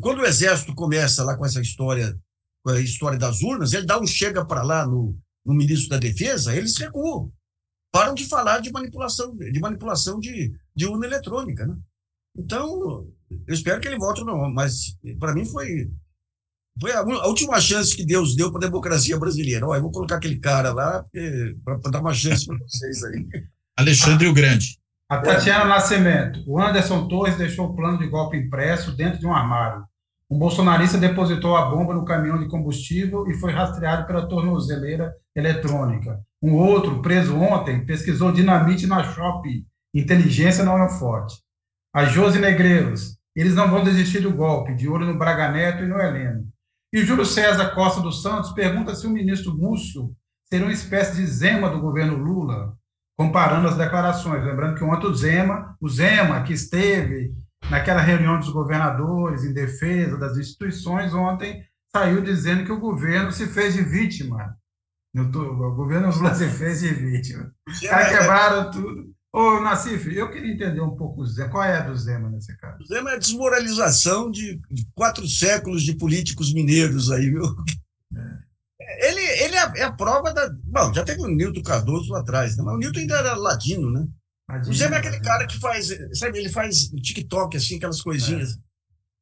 Quando 0.00 0.18
o 0.18 0.26
Exército 0.26 0.74
começa 0.74 1.24
lá 1.24 1.36
com 1.36 1.46
essa 1.46 1.60
história, 1.60 2.18
a 2.66 2.80
história 2.80 3.18
das 3.18 3.42
urnas, 3.42 3.72
ele 3.72 3.86
dá 3.86 4.00
um 4.00 4.06
chega 4.06 4.44
para 4.44 4.62
lá 4.62 4.86
no, 4.86 5.16
no 5.44 5.54
ministro 5.54 5.88
da 5.88 5.98
Defesa, 5.98 6.54
eles 6.54 6.76
recuam. 6.76 7.32
Param 7.90 8.14
de 8.14 8.26
falar 8.26 8.60
de 8.60 8.70
manipulação, 8.70 9.34
de 9.34 9.60
manipulação 9.60 10.20
de, 10.20 10.52
de 10.74 10.86
urna 10.86 11.06
eletrônica, 11.06 11.66
né? 11.66 11.76
Então, 12.36 13.06
eu 13.30 13.54
espero 13.54 13.80
que 13.80 13.88
ele 13.88 13.98
volte 13.98 14.22
não, 14.24 14.52
mas 14.52 14.96
para 15.18 15.34
mim 15.34 15.44
foi 15.44 15.90
foi 16.80 16.92
a, 16.92 17.00
a, 17.00 17.26
última 17.26 17.60
chance 17.60 17.96
que 17.96 18.06
Deus 18.06 18.36
deu 18.36 18.52
para 18.52 18.66
a 18.66 18.70
democracia 18.70 19.18
brasileira. 19.18 19.66
Ó, 19.66 19.74
eu 19.74 19.82
vou 19.82 19.90
colocar 19.90 20.16
aquele 20.16 20.38
cara 20.38 20.72
lá 20.72 21.04
para 21.64 21.90
dar 21.90 22.00
uma 22.00 22.14
chance 22.14 22.46
para 22.46 22.56
vocês 22.58 23.02
aí. 23.04 23.26
Alexandre 23.76 24.28
o 24.28 24.34
Grande. 24.34 24.78
A 25.08 25.18
Tatiana 25.18 25.64
Nascimento. 25.64 26.42
O 26.46 26.60
Anderson 26.60 27.08
Torres 27.08 27.36
deixou 27.36 27.66
o 27.66 27.74
plano 27.74 27.98
de 27.98 28.06
golpe 28.08 28.36
impresso 28.36 28.92
dentro 28.92 29.18
de 29.18 29.26
um 29.26 29.32
armário. 29.32 29.84
Um 30.30 30.38
bolsonarista 30.38 30.98
depositou 30.98 31.56
a 31.56 31.66
bomba 31.70 31.94
no 31.94 32.04
caminhão 32.04 32.38
de 32.38 32.48
combustível 32.48 33.26
e 33.28 33.34
foi 33.34 33.50
rastreado 33.50 34.06
pela 34.06 34.28
tornozeleira 34.28 35.14
eletrônica. 35.34 36.20
Um 36.42 36.54
outro, 36.54 37.00
preso 37.00 37.36
ontem, 37.36 37.84
pesquisou 37.86 38.30
dinamite 38.30 38.86
na 38.86 39.02
Shopee. 39.02 39.64
Inteligência 39.94 40.64
não 40.64 40.82
é 40.82 40.88
forte. 40.88 41.36
A 41.94 42.04
Josi 42.04 42.38
Negreiros. 42.38 43.16
Eles 43.34 43.54
não 43.54 43.70
vão 43.70 43.84
desistir 43.84 44.20
do 44.20 44.32
golpe, 44.32 44.74
de 44.74 44.88
olho 44.88 45.06
no 45.06 45.16
Braga 45.16 45.50
Neto 45.50 45.84
e 45.84 45.86
no 45.86 45.98
Heleno. 45.98 46.46
E 46.92 47.04
Júlio 47.04 47.24
César 47.24 47.70
Costa 47.74 48.00
dos 48.00 48.22
Santos 48.22 48.52
pergunta 48.52 48.94
se 48.94 49.06
o 49.06 49.10
ministro 49.10 49.56
Múcio 49.56 50.12
seria 50.48 50.66
uma 50.66 50.72
espécie 50.72 51.16
de 51.16 51.26
Zema 51.26 51.70
do 51.70 51.80
governo 51.80 52.16
Lula, 52.16 52.74
comparando 53.16 53.68
as 53.68 53.76
declarações. 53.76 54.44
Lembrando 54.44 54.76
que 54.76 54.84
ontem 54.84 55.06
o 55.06 55.14
Zema, 55.14 55.76
o 55.80 55.88
Zema, 55.88 56.42
que 56.42 56.52
esteve 56.52 57.32
naquela 57.70 58.00
reunião 58.00 58.38
dos 58.38 58.50
governadores 58.50 59.44
em 59.44 59.52
defesa 59.52 60.16
das 60.16 60.36
instituições, 60.36 61.12
ontem 61.14 61.64
saiu 61.90 62.22
dizendo 62.22 62.64
que 62.64 62.72
o 62.72 62.80
governo 62.80 63.32
se 63.32 63.46
fez 63.46 63.74
de 63.74 63.82
vítima. 63.82 64.56
O 65.16 65.74
governo 65.74 66.10
Lula 66.10 66.34
se 66.34 66.48
fez 66.48 66.80
de 66.80 66.92
vítima. 66.92 67.52
Os 67.68 67.80
caras 67.80 68.18
quebraram 68.18 68.70
tudo. 68.70 69.12
Ô, 69.32 69.60
Nassif, 69.60 70.06
eu 70.14 70.30
queria 70.30 70.54
entender 70.54 70.80
um 70.80 70.96
pouco 70.96 71.22
o 71.22 71.26
Zema. 71.26 71.50
Qual 71.50 71.62
é 71.62 71.78
a 71.78 71.82
do 71.82 71.96
Zema 71.96 72.30
nesse 72.30 72.56
caso? 72.56 72.82
O 72.82 72.86
Zema 72.86 73.10
é 73.10 73.14
a 73.14 73.18
desmoralização 73.18 74.30
de, 74.30 74.60
quatro 74.94 75.26
séculos 75.26 75.82
de 75.82 75.94
políticos 75.94 76.52
mineiros 76.52 77.10
aí, 77.10 77.30
viu? 77.30 77.44
É. 78.14 78.48
Ele, 79.08 79.20
ele 79.20 79.54
é, 79.54 79.58
a, 79.60 79.72
é, 79.76 79.82
a, 79.82 79.92
prova 79.92 80.32
da. 80.32 80.48
Bom, 80.64 80.94
já 80.94 81.04
teve 81.04 81.20
o 81.20 81.28
Nilton 81.28 81.62
Cardoso 81.62 82.10
lá 82.10 82.20
atrás, 82.20 82.56
né? 82.56 82.62
mas 82.62 82.74
o 82.74 82.78
Nilton 82.78 83.00
ainda 83.00 83.18
era 83.18 83.34
ladino, 83.34 83.90
né? 83.90 84.06
O 84.66 84.72
Zema 84.72 84.96
é 84.96 84.98
aquele 84.98 85.20
cara 85.20 85.46
que 85.46 85.58
faz, 85.58 85.88
sabe, 86.14 86.38
ele 86.38 86.48
faz 86.48 86.88
TikTok, 86.88 87.56
assim, 87.56 87.76
aquelas 87.76 88.00
coisinhas. 88.00 88.56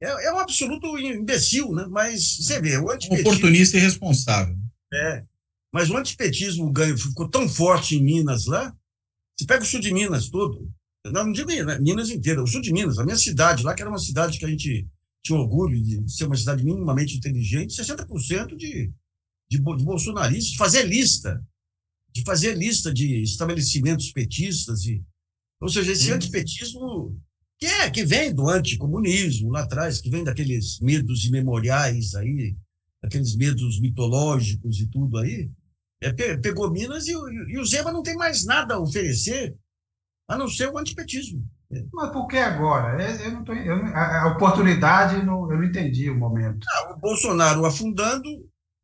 É, 0.01 0.07
é, 0.09 0.27
é 0.27 0.33
um 0.33 0.39
absoluto 0.39 0.97
imbecil, 0.99 1.72
né? 1.72 1.87
Mas 1.91 2.37
você 2.37 2.61
vê, 2.61 2.79
o 2.79 2.91
antipetismo. 2.91 3.31
Oportunista 3.31 3.77
e 3.77 3.81
responsável. 3.81 4.57
É. 4.93 5.24
Mas 5.72 5.91
o 5.91 5.97
antipetismo 5.97 6.70
ganho, 6.70 6.97
ficou 6.97 7.29
tão 7.29 7.49
forte 7.49 7.97
em 7.97 8.05
Minas 8.05 8.47
lá 8.47 8.72
você 9.37 9.45
pega 9.45 9.62
o 9.62 9.66
sul 9.66 9.81
de 9.81 9.93
Minas 9.93 10.31
todo, 10.31 10.72
não, 11.05 11.27
não 11.27 11.33
digo 11.33 11.49
Minas, 11.49 11.79
Minas 11.79 12.11
inteira, 12.11 12.43
o 12.43 12.47
sul 12.47 12.62
de 12.62 12.72
Minas, 12.72 12.99
a 12.99 13.05
minha 13.05 13.16
cidade 13.16 13.62
lá, 13.62 13.74
que 13.74 13.83
era 13.83 13.91
uma 13.91 13.99
cidade 13.99 14.39
que 14.39 14.45
a 14.47 14.49
gente 14.49 14.89
tinha 15.22 15.39
orgulho 15.39 15.81
de 15.81 16.11
ser 16.11 16.24
uma 16.24 16.37
cidade 16.37 16.64
minimamente 16.64 17.16
inteligente, 17.16 17.77
60% 17.77 18.57
de, 18.57 18.91
de, 19.51 19.59
de 19.59 19.85
bolsonaristas, 19.85 20.53
de 20.53 20.57
fazer 20.57 20.85
lista, 20.85 21.45
de 22.14 22.22
fazer 22.22 22.57
lista 22.57 22.93
de 22.93 23.22
estabelecimentos 23.22 24.11
petistas, 24.11 24.87
e, 24.87 25.05
ou 25.61 25.69
seja, 25.69 25.93
esse 25.93 26.11
hum. 26.13 26.15
antipetismo 26.15 27.21
que 27.59 27.67
é 27.67 27.91
que 27.91 28.05
vem 28.05 28.35
do 28.35 28.49
anticomunismo 28.49 29.51
lá 29.51 29.63
atrás, 29.63 30.01
que 30.01 30.11
vem 30.11 30.23
daqueles 30.23 30.79
medos 30.81 31.25
imemoriais 31.25 32.15
aí, 32.15 32.55
aqueles 33.03 33.35
medos 33.37 33.81
mitológicos 33.81 34.79
e 34.79 34.87
tudo 34.89 35.19
aí, 35.19 35.51
é, 36.03 36.13
pegou 36.37 36.71
Minas 36.71 37.07
e, 37.07 37.13
e, 37.13 37.59
o 37.59 37.65
Zema 37.65 37.91
não 37.91 38.03
tem 38.03 38.15
mais 38.15 38.45
nada 38.45 38.75
a 38.75 38.81
oferecer 38.81 39.57
a 40.29 40.37
não 40.37 40.49
ser 40.49 40.69
o 40.69 40.79
antipetismo. 40.79 41.43
Mas 41.93 42.13
por 42.13 42.27
que 42.27 42.37
agora? 42.37 43.03
Eu 43.23 43.33
não 43.33 43.45
tô, 43.45 43.53
eu, 43.53 43.75
a, 43.95 44.29
oportunidade, 44.29 45.25
não, 45.25 45.51
eu 45.51 45.57
não 45.57 45.65
entendi 45.65 46.11
o 46.11 46.19
momento. 46.19 46.65
Ah, 46.69 46.93
o 46.93 47.01
Bolsonaro 47.01 47.65
afundando 47.65 48.29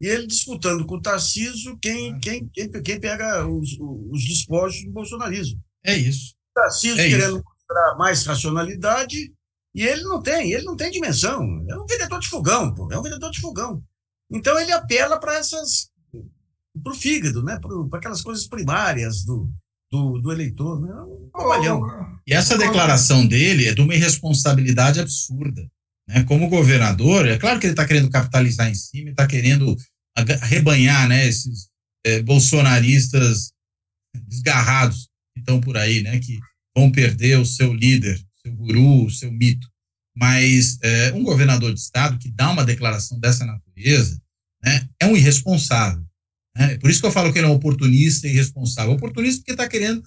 e 0.00 0.06
ele 0.06 0.26
disputando 0.26 0.84
com 0.84 0.96
o 0.96 1.00
Tarcísio 1.00 1.78
quem, 1.80 2.18
quem, 2.18 2.48
quem, 2.48 2.70
quem 2.70 3.00
pega 3.00 3.46
os, 3.46 3.76
os 3.78 4.24
despojos 4.24 4.82
do 4.84 4.90
bolsonarismo. 4.90 5.60
É 5.84 5.94
isso. 5.96 6.34
O 6.52 6.60
Tarcísio 6.60 7.00
é 7.00 7.08
querendo 7.08 7.36
isso. 7.36 7.44
mostrar 7.44 7.96
mais 7.96 8.24
racionalidade 8.24 9.32
e 9.74 9.86
ele 9.86 10.02
não 10.02 10.22
tem, 10.22 10.52
ele 10.52 10.64
não 10.64 10.76
tem 10.76 10.90
dimensão. 10.90 11.42
É 11.68 11.76
um 11.76 11.86
vendedor 11.86 12.20
de 12.20 12.28
fogão, 12.28 12.74
pô, 12.74 12.92
é 12.92 12.98
um 12.98 13.02
vendedor 13.02 13.30
de 13.30 13.40
fogão. 13.40 13.82
Então 14.30 14.58
ele 14.60 14.72
apela 14.72 15.18
para 15.18 15.34
essas 15.34 15.90
para 16.82 16.92
o 16.92 16.96
fígado, 16.96 17.42
né? 17.42 17.58
para 17.60 17.98
aquelas 17.98 18.22
coisas 18.22 18.46
primárias 18.46 19.24
do, 19.24 19.50
do, 19.90 20.18
do 20.18 20.32
eleitor. 20.32 20.80
Né? 20.80 20.92
Um 20.94 21.30
trabalhão. 21.30 21.82
E 22.26 22.32
essa 22.32 22.56
declaração 22.56 23.26
dele 23.26 23.68
é 23.68 23.74
de 23.74 23.80
uma 23.80 23.94
irresponsabilidade 23.94 25.00
absurda. 25.00 25.62
Né? 26.08 26.24
Como 26.24 26.48
governador, 26.48 27.28
é 27.28 27.38
claro 27.38 27.60
que 27.60 27.66
ele 27.66 27.72
está 27.74 27.86
querendo 27.86 28.10
capitalizar 28.10 28.68
em 28.68 28.74
cima, 28.74 29.10
está 29.10 29.26
querendo 29.26 29.76
arrebanhar 30.16 31.08
né, 31.08 31.26
esses 31.26 31.68
é, 32.04 32.22
bolsonaristas 32.22 33.52
desgarrados 34.14 35.08
estão 35.40 35.60
por 35.60 35.76
aí, 35.76 36.02
né, 36.02 36.18
que 36.18 36.38
vão 36.76 36.90
perder 36.90 37.38
o 37.38 37.46
seu 37.46 37.72
líder, 37.72 38.20
seu 38.42 38.54
guru, 38.54 39.06
o 39.06 39.10
seu 39.10 39.30
mito. 39.30 39.68
Mas 40.16 40.78
é, 40.82 41.12
um 41.12 41.22
governador 41.22 41.72
de 41.72 41.80
estado 41.80 42.18
que 42.18 42.30
dá 42.30 42.50
uma 42.50 42.64
declaração 42.64 43.18
dessa 43.18 43.46
natureza 43.46 44.20
né, 44.62 44.88
é 45.00 45.06
um 45.06 45.16
irresponsável. 45.16 46.04
Né? 46.56 46.76
Por 46.78 46.90
isso 46.90 47.00
que 47.00 47.06
eu 47.06 47.12
falo 47.12 47.32
que 47.32 47.38
ele 47.38 47.46
é 47.46 47.50
um 47.50 47.54
oportunista 47.54 48.26
e 48.26 48.30
irresponsável. 48.30 48.92
Oportunista 48.92 49.40
porque 49.40 49.52
está 49.52 49.68
querendo 49.68 50.02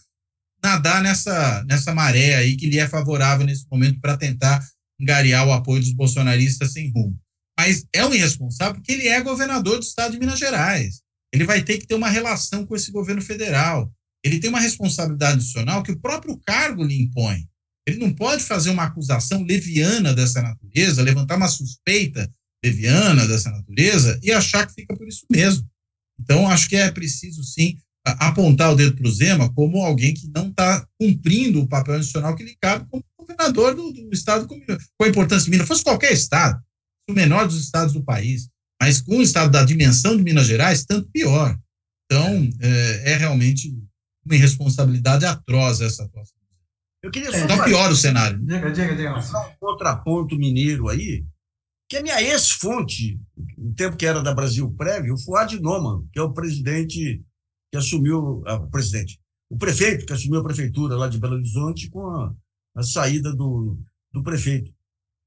nadar 0.63 1.01
nessa, 1.01 1.63
nessa 1.65 1.93
maré 1.93 2.36
aí 2.36 2.55
que 2.55 2.67
lhe 2.67 2.80
é 2.80 2.88
favorável 2.88 3.45
nesse 3.45 3.65
momento 3.69 3.99
para 3.99 4.17
tentar 4.17 4.65
engariar 4.99 5.47
o 5.47 5.53
apoio 5.53 5.82
dos 5.82 5.93
bolsonaristas 5.93 6.71
sem 6.71 6.91
rumo. 6.91 7.19
Mas 7.57 7.86
é 7.93 8.05
um 8.05 8.13
irresponsável 8.13 8.76
porque 8.76 8.91
ele 8.91 9.07
é 9.07 9.21
governador 9.21 9.78
do 9.80 9.84
estado 9.84 10.11
de 10.11 10.19
Minas 10.19 10.39
Gerais. 10.39 11.01
Ele 11.34 11.45
vai 11.45 11.61
ter 11.61 11.78
que 11.78 11.88
ter 11.88 11.95
uma 11.95 12.09
relação 12.09 12.65
com 12.65 12.76
esse 12.76 12.91
governo 12.91 13.21
federal. 13.21 13.91
Ele 14.26 14.39
tem 14.39 14.49
uma 14.49 14.59
responsabilidade 14.59 15.34
adicional 15.34 15.84
que 15.84 15.91
o 15.91 15.99
próprio 15.99 16.36
cargo 16.43 16.84
lhe 16.84 16.99
impõe. 16.99 17.47
Ele 17.88 17.99
não 17.99 18.11
pode 18.11 18.43
fazer 18.43 18.71
uma 18.71 18.86
acusação 18.86 19.43
leviana 19.43 20.15
dessa 20.15 20.41
natureza, 20.41 21.03
levantar 21.03 21.36
uma 21.36 21.47
suspeita 21.47 22.28
leviana 22.63 23.28
dessa 23.28 23.51
natureza 23.51 24.19
e 24.23 24.32
achar 24.32 24.65
que 24.65 24.73
fica 24.73 24.95
por 24.95 25.07
isso 25.07 25.28
mesmo. 25.32 25.69
Então, 26.19 26.47
acho 26.47 26.67
que 26.67 26.76
é 26.76 26.89
preciso, 26.89 27.43
sim, 27.43 27.78
apontar 28.03 28.71
o 28.71 28.76
dedo 28.76 28.95
para 28.95 29.07
o 29.07 29.11
Zema 29.11 29.53
como 29.53 29.84
alguém 29.84 30.15
que 30.15 30.28
não 30.34 30.49
está 30.49 30.84
cumprindo 30.99 31.61
o 31.61 31.67
papel 31.67 31.95
adicional 31.95 32.36
que 32.36 32.43
lhe 32.43 32.57
cabe 32.59 32.88
como 32.89 33.05
governador 33.19 33.76
do, 33.76 33.91
do 33.91 34.09
estado 34.11 34.47
com, 34.47 34.59
com 34.59 35.03
a 35.03 35.07
importância 35.07 35.45
de 35.45 35.51
Minas. 35.51 35.67
Fosse 35.67 35.84
qualquer 35.84 36.13
estado, 36.13 36.59
o 37.07 37.13
menor 37.13 37.47
dos 37.47 37.61
estados 37.61 37.93
do 37.93 38.03
país, 38.03 38.49
mas 38.82 39.01
com 39.01 39.17
o 39.17 39.21
estado 39.21 39.51
da 39.51 39.63
dimensão 39.63 40.17
de 40.17 40.23
Minas 40.23 40.47
Gerais, 40.47 40.84
tanto 40.84 41.09
pior. 41.11 41.55
Então, 42.05 42.49
é, 42.59 43.11
é 43.11 43.17
realmente 43.17 43.76
uma 44.26 44.36
irresponsabilidade 44.36 45.26
atroz 45.26 45.82
essa 45.82 46.03
atuação. 46.03 46.36
Eu 47.03 47.11
queria 47.11 47.32
só. 47.32 47.38
Então, 47.38 47.63
piora 47.63 47.93
o 47.93 47.95
cenário. 47.95 48.39
Diga, 48.39 48.71
diga, 48.71 48.95
diga. 48.95 49.19
Um 49.19 49.55
contraponto 49.59 50.36
mineiro 50.36 50.89
aí, 50.89 51.23
que 51.88 51.97
é 51.97 52.01
minha 52.01 52.19
ex-fonte, 52.21 53.19
no 53.55 53.76
tempo 53.76 53.95
que 53.95 54.05
era 54.05 54.23
da 54.23 54.34
Brasil 54.34 54.71
Prévio, 54.73 55.13
o 55.13 55.21
Fuad 55.21 55.59
Noman, 55.59 56.07
que 56.11 56.19
é 56.19 56.23
o 56.23 56.34
presidente 56.34 57.23
que 57.71 57.78
assumiu, 57.78 58.41
ah, 58.47 58.55
o 58.55 58.69
presidente, 58.69 59.19
o 59.49 59.57
prefeito 59.57 60.05
que 60.05 60.13
assumiu 60.13 60.39
a 60.39 60.43
prefeitura 60.43 60.95
lá 60.95 61.07
de 61.07 61.19
Belo 61.19 61.36
Horizonte 61.36 61.89
com 61.91 62.07
a, 62.09 62.34
a 62.76 62.82
saída 62.82 63.32
do, 63.32 63.78
do 64.11 64.23
prefeito. 64.23 64.73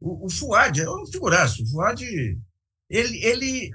O, 0.01 0.27
o 0.27 0.31
Fuad 0.31 0.81
é 0.81 0.91
um 0.91 1.07
figuraço. 1.07 1.63
O 1.63 1.67
Fuad, 1.69 2.03
ele, 2.91 3.25
ele 3.25 3.71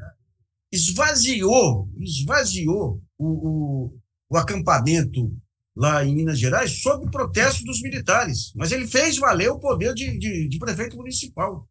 esvaziou, 0.69 1.89
esvaziou 1.99 3.01
o, 3.17 3.27
o, 3.27 3.99
o 4.33 4.37
acampamento 4.37 5.31
lá 5.75 6.03
em 6.03 6.15
Minas 6.15 6.39
Gerais 6.39 6.81
sob 6.81 7.09
protesto 7.11 7.63
dos 7.63 7.81
militares. 7.81 8.51
Mas 8.55 8.71
ele 8.71 8.87
fez 8.87 9.17
valer 9.17 9.49
o 9.49 9.59
poder 9.59 9.93
de, 9.93 10.17
de, 10.17 10.47
de 10.47 10.59
prefeito 10.59 10.97
municipal. 10.97 11.69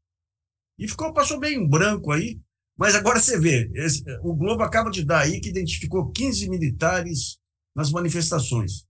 E 0.78 0.86
ficou, 0.86 1.12
passou 1.12 1.40
bem 1.40 1.56
em 1.56 1.68
branco 1.68 2.12
aí. 2.12 2.40
Mas 2.78 2.94
agora 2.94 3.20
você 3.20 3.38
vê, 3.38 3.70
esse, 3.74 4.02
o 4.22 4.34
Globo 4.34 4.62
acaba 4.62 4.90
de 4.90 5.04
dar 5.04 5.20
aí 5.20 5.40
que 5.40 5.48
identificou 5.48 6.10
15 6.10 6.48
militares 6.48 7.38
nas 7.74 7.90
manifestações. 7.90 8.86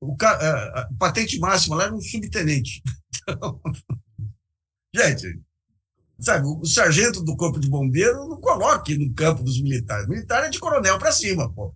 O, 0.00 0.14
a, 0.20 0.80
a, 0.80 0.88
patente 0.98 1.38
máxima 1.38 1.76
lá 1.76 1.84
era 1.84 1.94
um 1.94 2.00
subtenente. 2.00 2.82
Então, 3.24 3.60
gente, 4.92 5.40
sabe, 6.18 6.44
o 6.44 6.64
sargento 6.64 7.22
do 7.22 7.36
corpo 7.36 7.60
de 7.60 7.70
bombeiro 7.70 8.26
não 8.28 8.40
coloque 8.40 8.98
no 8.98 9.14
campo 9.14 9.44
dos 9.44 9.62
militares. 9.62 10.08
Militar 10.08 10.44
é 10.44 10.48
de 10.48 10.58
coronel 10.58 10.98
para 10.98 11.12
cima, 11.12 11.48
pô. 11.54 11.72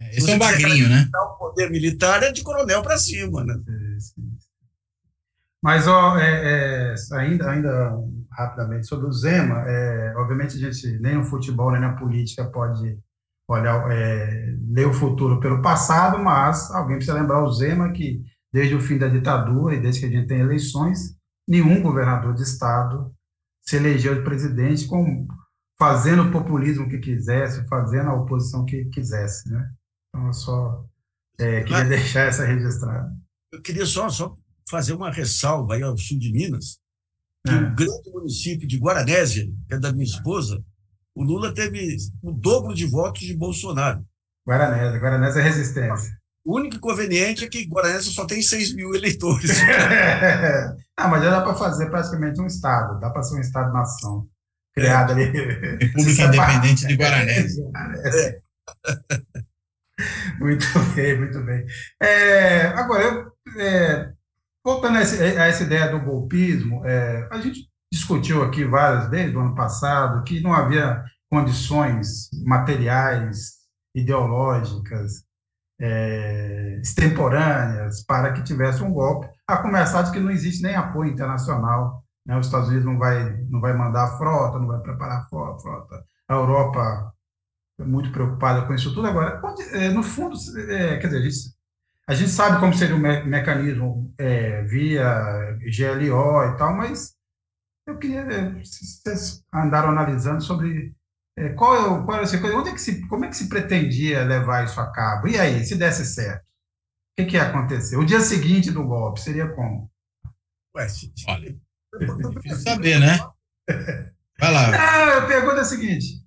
É, 0.00 0.16
esse 0.16 0.30
é 0.30 0.34
um 0.34 0.38
bagrinho, 0.38 0.88
né? 0.88 1.08
O 1.14 1.38
poder 1.38 1.70
militar 1.70 2.22
é 2.22 2.32
de 2.32 2.42
coronel 2.42 2.82
para 2.82 2.98
cima, 2.98 3.44
né? 3.44 3.54
Mas, 5.62 5.88
ó, 5.88 6.18
é, 6.18 6.92
é, 6.92 6.94
ainda, 7.12 7.50
ainda 7.50 7.96
rapidamente 8.30 8.86
sobre 8.86 9.06
o 9.06 9.12
Zema, 9.12 9.64
é, 9.66 10.14
obviamente 10.16 10.56
a 10.56 10.60
gente 10.60 10.98
nem 10.98 11.14
no 11.14 11.24
futebol 11.24 11.72
nem 11.72 11.80
na 11.80 11.94
política 11.94 12.44
pode 12.44 12.98
olhar, 13.48 13.90
é, 13.90 14.54
ler 14.70 14.86
o 14.86 14.92
futuro 14.92 15.40
pelo 15.40 15.62
passado, 15.62 16.18
mas 16.18 16.70
alguém 16.70 16.96
precisa 16.96 17.18
lembrar 17.18 17.42
o 17.42 17.52
Zema 17.52 17.92
que 17.92 18.22
desde 18.52 18.74
o 18.74 18.80
fim 18.80 18.98
da 18.98 19.08
ditadura 19.08 19.74
e 19.74 19.80
desde 19.80 20.00
que 20.00 20.06
a 20.06 20.10
gente 20.10 20.28
tem 20.28 20.40
eleições, 20.40 21.16
nenhum 21.48 21.82
governador 21.82 22.34
de 22.34 22.42
estado 22.42 23.12
se 23.62 23.76
elegeu 23.76 24.14
de 24.14 24.22
presidente 24.22 24.86
com 24.86 25.26
fazendo 25.78 26.24
o 26.24 26.30
populismo 26.30 26.88
que 26.88 26.98
quisesse, 26.98 27.66
fazendo 27.68 28.10
a 28.10 28.14
oposição 28.14 28.64
que 28.64 28.84
quisesse, 28.86 29.50
né? 29.50 29.66
Então, 30.14 30.26
eu 30.28 30.32
só 30.32 30.84
é, 31.38 31.62
queria 31.62 31.78
Mas, 31.78 31.88
deixar 31.88 32.26
essa 32.28 32.44
registrada. 32.44 33.12
Eu 33.52 33.60
queria 33.60 33.84
só, 33.84 34.08
só 34.08 34.36
fazer 34.70 34.92
uma 34.92 35.10
ressalva 35.10 35.74
aí 35.74 35.82
ao 35.82 35.98
sul 35.98 36.18
de 36.18 36.32
Minas, 36.32 36.78
que 37.44 37.52
é. 37.52 37.56
o 37.56 37.74
grande 37.74 38.10
município 38.12 38.68
de 38.68 38.78
Guaranésia, 38.78 39.46
que 39.66 39.74
é 39.74 39.78
da 39.78 39.92
minha 39.92 40.04
esposa, 40.04 40.62
o 41.16 41.22
Lula 41.24 41.52
teve 41.52 41.96
o 42.22 42.30
dobro 42.32 42.74
de 42.74 42.86
votos 42.86 43.22
de 43.22 43.36
Bolsonaro. 43.36 44.04
Guaranésia, 44.48 45.00
Guaranésia 45.00 45.40
é 45.40 45.42
resistência. 45.42 46.16
O 46.44 46.58
único 46.58 46.76
inconveniente 46.76 47.44
é 47.44 47.48
que 47.48 47.66
Guaranésia 47.66 48.12
só 48.12 48.26
tem 48.26 48.42
6 48.42 48.74
mil 48.74 48.94
eleitores. 48.94 49.50
ah, 50.96 51.08
mas 51.08 51.24
já 51.24 51.30
dá 51.30 51.40
para 51.40 51.54
fazer 51.54 51.90
praticamente 51.90 52.40
um 52.40 52.46
Estado, 52.46 53.00
dá 53.00 53.10
para 53.10 53.22
ser 53.22 53.36
um 53.36 53.40
Estado-nação 53.40 54.28
criado 54.74 55.12
é. 55.12 55.14
ali. 55.14 55.24
República 55.86 56.24
Independente 56.24 56.86
de 56.86 56.94
Guaranésia. 56.94 57.64
É. 59.36 59.44
Muito 60.38 60.66
bem, 60.94 61.18
muito 61.18 61.40
bem. 61.42 61.64
É, 62.02 62.66
agora, 62.66 63.04
eu, 63.04 63.32
é, 63.60 64.12
voltando 64.64 64.98
a, 64.98 65.02
esse, 65.02 65.22
a, 65.22 65.46
essa 65.46 65.62
ideia 65.62 65.88
do 65.88 66.00
golpismo, 66.00 66.84
é, 66.84 67.28
a 67.30 67.40
gente 67.40 67.68
discutiu 67.92 68.42
aqui 68.42 68.64
várias 68.64 69.08
vezes 69.08 69.32
no 69.32 69.40
ano 69.40 69.54
passado 69.54 70.24
que 70.24 70.40
não 70.40 70.52
havia 70.52 71.04
condições 71.30 72.28
materiais, 72.44 73.52
ideológicas, 73.94 75.24
é, 75.80 76.78
extemporâneas 76.82 78.04
para 78.04 78.32
que 78.32 78.42
tivesse 78.42 78.82
um 78.82 78.92
golpe, 78.92 79.28
a 79.46 79.56
começar 79.58 80.02
de 80.02 80.12
que 80.12 80.20
não 80.20 80.30
existe 80.30 80.62
nem 80.62 80.74
apoio 80.74 81.10
internacional. 81.10 82.02
Né? 82.26 82.36
Os 82.36 82.46
Estados 82.46 82.68
Unidos 82.68 82.86
não 82.86 82.98
vai, 82.98 83.36
não 83.48 83.60
vai 83.60 83.72
mandar 83.74 84.16
frota, 84.18 84.58
não 84.58 84.66
vai 84.66 84.80
preparar 84.80 85.28
frota, 85.28 86.04
a 86.28 86.34
Europa 86.34 87.13
muito 87.78 88.12
preocupada 88.12 88.66
com 88.66 88.74
isso 88.74 88.94
tudo. 88.94 89.06
Agora, 89.06 89.40
é, 89.72 89.88
no 89.88 90.02
fundo, 90.02 90.36
é, 90.70 90.98
quer 90.98 91.08
dizer, 91.08 91.18
a 91.18 91.22
gente, 91.22 91.38
a 92.08 92.14
gente 92.14 92.30
sabe 92.30 92.60
como 92.60 92.74
seria 92.74 92.94
o 92.94 92.98
me 92.98 93.24
mecanismo 93.24 94.12
é, 94.18 94.62
via 94.62 95.56
GLO 95.76 96.44
e 96.44 96.56
tal, 96.56 96.74
mas 96.76 97.14
eu 97.86 97.98
queria, 97.98 98.20
é, 98.20 98.50
vocês 98.50 99.42
andaram 99.52 99.90
analisando 99.90 100.42
sobre 100.42 100.94
é, 101.36 101.48
qual 101.50 101.74
é 101.74 102.06
qual 102.06 102.20
é 102.20 102.56
onde 102.56 102.70
é 102.70 102.72
que 102.72 102.80
se, 102.80 103.06
como 103.08 103.24
é 103.24 103.28
que 103.28 103.36
se 103.36 103.48
pretendia 103.48 104.24
levar 104.24 104.64
isso 104.64 104.80
a 104.80 104.90
cabo? 104.92 105.26
E 105.26 105.38
aí, 105.38 105.64
se 105.64 105.76
desse 105.76 106.06
certo, 106.06 106.42
o 106.42 107.16
que, 107.16 107.26
que 107.26 107.36
ia 107.36 107.48
acontecer? 107.48 107.96
O 107.96 108.04
dia 108.04 108.20
seguinte 108.20 108.70
do 108.70 108.84
golpe 108.84 109.20
seria 109.20 109.48
como? 109.48 109.90
Ué, 110.76 110.88
se, 110.88 111.12
olha, 111.28 111.56
difícil 112.34 112.58
saber, 112.58 113.00
né? 113.00 113.18
Vai 114.38 114.52
lá. 114.52 114.70
Não, 114.70 115.18
a 115.18 115.26
pergunta 115.26 115.56
é 115.56 115.60
a 115.60 115.64
seguinte: 115.64 116.23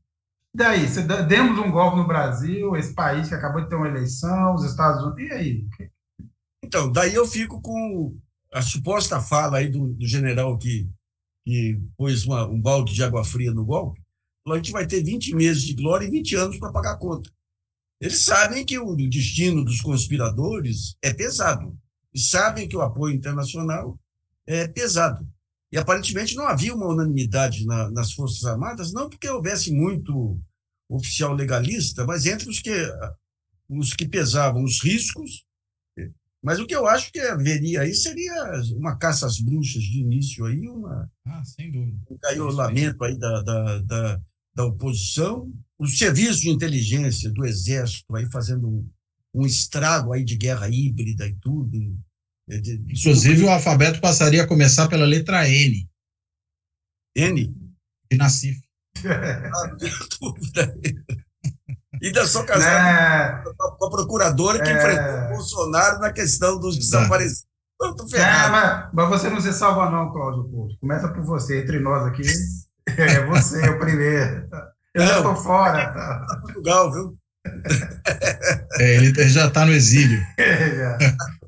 Daí, 0.53 0.87
se 0.87 1.01
demos 1.03 1.59
um 1.59 1.71
golpe 1.71 1.97
no 1.97 2.07
Brasil, 2.07 2.75
esse 2.75 2.93
país 2.93 3.27
que 3.27 3.35
acabou 3.35 3.61
de 3.61 3.69
ter 3.69 3.75
uma 3.75 3.87
eleição, 3.87 4.55
os 4.55 4.63
Estados 4.63 5.03
Unidos, 5.03 5.29
e 5.29 5.33
aí? 5.33 5.67
Então, 6.63 6.91
daí 6.91 7.13
eu 7.13 7.27
fico 7.27 7.61
com 7.61 8.17
a 8.51 8.61
suposta 8.61 9.21
fala 9.21 9.57
aí 9.59 9.69
do, 9.69 9.93
do 9.93 10.07
general 10.07 10.57
que, 10.57 10.89
que 11.45 11.79
pôs 11.95 12.25
uma, 12.25 12.47
um 12.47 12.59
balde 12.59 12.93
de 12.93 13.03
água 13.03 13.23
fria 13.23 13.53
no 13.53 13.65
golpe, 13.65 14.01
a 14.49 14.55
gente 14.55 14.71
vai 14.71 14.87
ter 14.87 15.03
20 15.03 15.35
meses 15.35 15.63
de 15.63 15.73
glória 15.73 16.05
e 16.05 16.11
20 16.11 16.35
anos 16.35 16.57
para 16.57 16.71
pagar 16.71 16.93
a 16.93 16.97
conta. 16.97 17.29
Eles 17.99 18.23
sabem 18.23 18.65
que 18.65 18.77
o 18.79 18.95
destino 18.95 19.65
dos 19.65 19.81
conspiradores 19.81 20.95
é 21.01 21.13
pesado. 21.13 21.77
E 22.13 22.19
sabem 22.19 22.67
que 22.67 22.77
o 22.77 22.81
apoio 22.81 23.15
internacional 23.15 23.99
é 24.45 24.67
pesado. 24.67 25.27
E 25.71 25.77
aparentemente 25.77 26.35
não 26.35 26.47
havia 26.47 26.73
uma 26.73 26.87
unanimidade 26.87 27.65
na, 27.65 27.91
nas 27.91 28.13
Forças 28.13 28.45
Armadas, 28.45 28.93
não 28.93 29.09
porque 29.09 29.29
houvesse 29.29 29.71
muito 29.71 30.39
oficial 30.89 31.33
legalista, 31.33 32.05
mas 32.05 32.25
entre 32.25 32.49
os 32.49 32.59
que, 32.59 32.71
os 33.69 33.93
que 33.93 34.07
pesavam 34.07 34.63
os 34.63 34.81
riscos. 34.81 35.45
Mas 36.41 36.59
o 36.59 36.65
que 36.65 36.75
eu 36.75 36.87
acho 36.87 37.11
que 37.11 37.19
haveria 37.19 37.81
aí 37.81 37.93
seria 37.93 38.33
uma 38.77 38.95
caça 38.95 39.25
às 39.25 39.39
bruxas 39.39 39.83
de 39.83 39.99
início 39.99 40.45
aí, 40.45 40.67
uma, 40.69 41.11
ah, 41.25 41.43
sem 41.43 41.71
dúvida. 41.71 41.97
um 42.09 42.17
caiolamento 42.17 43.03
aí 43.03 43.17
da, 43.17 43.41
da, 43.41 43.79
da, 43.79 44.21
da 44.55 44.65
oposição, 44.65 45.51
o 45.77 45.87
serviço 45.87 46.41
de 46.41 46.49
inteligência 46.49 47.29
do 47.31 47.45
exército 47.45 48.15
aí 48.15 48.25
fazendo 48.31 48.67
um, 48.67 48.89
um 49.33 49.45
estrago 49.45 50.13
aí 50.13 50.23
de 50.23 50.37
guerra 50.37 50.69
híbrida 50.69 51.27
e 51.27 51.35
tudo, 51.35 51.75
Inclusive, 52.49 53.43
o 53.43 53.49
alfabeto 53.49 53.99
passaria 53.99 54.43
a 54.43 54.47
começar 54.47 54.87
pela 54.87 55.05
letra 55.05 55.47
N. 55.49 55.89
N? 57.15 57.53
De 58.09 58.17
Nassif. 58.17 58.57
Ainda 62.01 62.27
sou 62.27 62.43
casado 62.45 62.87
é... 62.87 63.43
com 63.77 63.85
a 63.85 63.89
procuradora 63.89 64.61
que 64.61 64.69
é... 64.69 64.77
enfrentou 64.77 65.25
o 65.25 65.29
Bolsonaro 65.29 65.99
na 65.99 66.13
questão 66.13 66.59
dos 66.59 66.77
desaparecidos. 66.77 67.47
É, 68.13 68.49
mas, 68.49 68.89
mas, 68.91 69.09
você 69.09 69.29
não 69.29 69.39
se 69.39 69.53
salva, 69.53 69.91
não, 69.91 70.11
Cláudio 70.11 70.49
Couto. 70.49 70.75
Começa 70.79 71.07
por 71.09 71.23
você, 71.23 71.61
entre 71.61 71.79
nós 71.79 72.05
aqui. 72.07 72.23
É 72.97 73.25
você, 73.25 73.67
o 73.67 73.79
primeiro. 73.79 74.47
Eu 74.95 75.03
não, 75.03 75.07
já 75.07 75.17
estou 75.17 75.35
fora. 75.35 75.91
Tá. 75.91 76.25
Portugal, 76.41 76.93
viu? 76.93 77.17
É, 78.79 78.95
ele 78.95 79.27
já 79.27 79.47
está 79.47 79.65
no 79.65 79.73
exílio. 79.73 80.25
É, 80.37 80.73
já. 80.73 80.97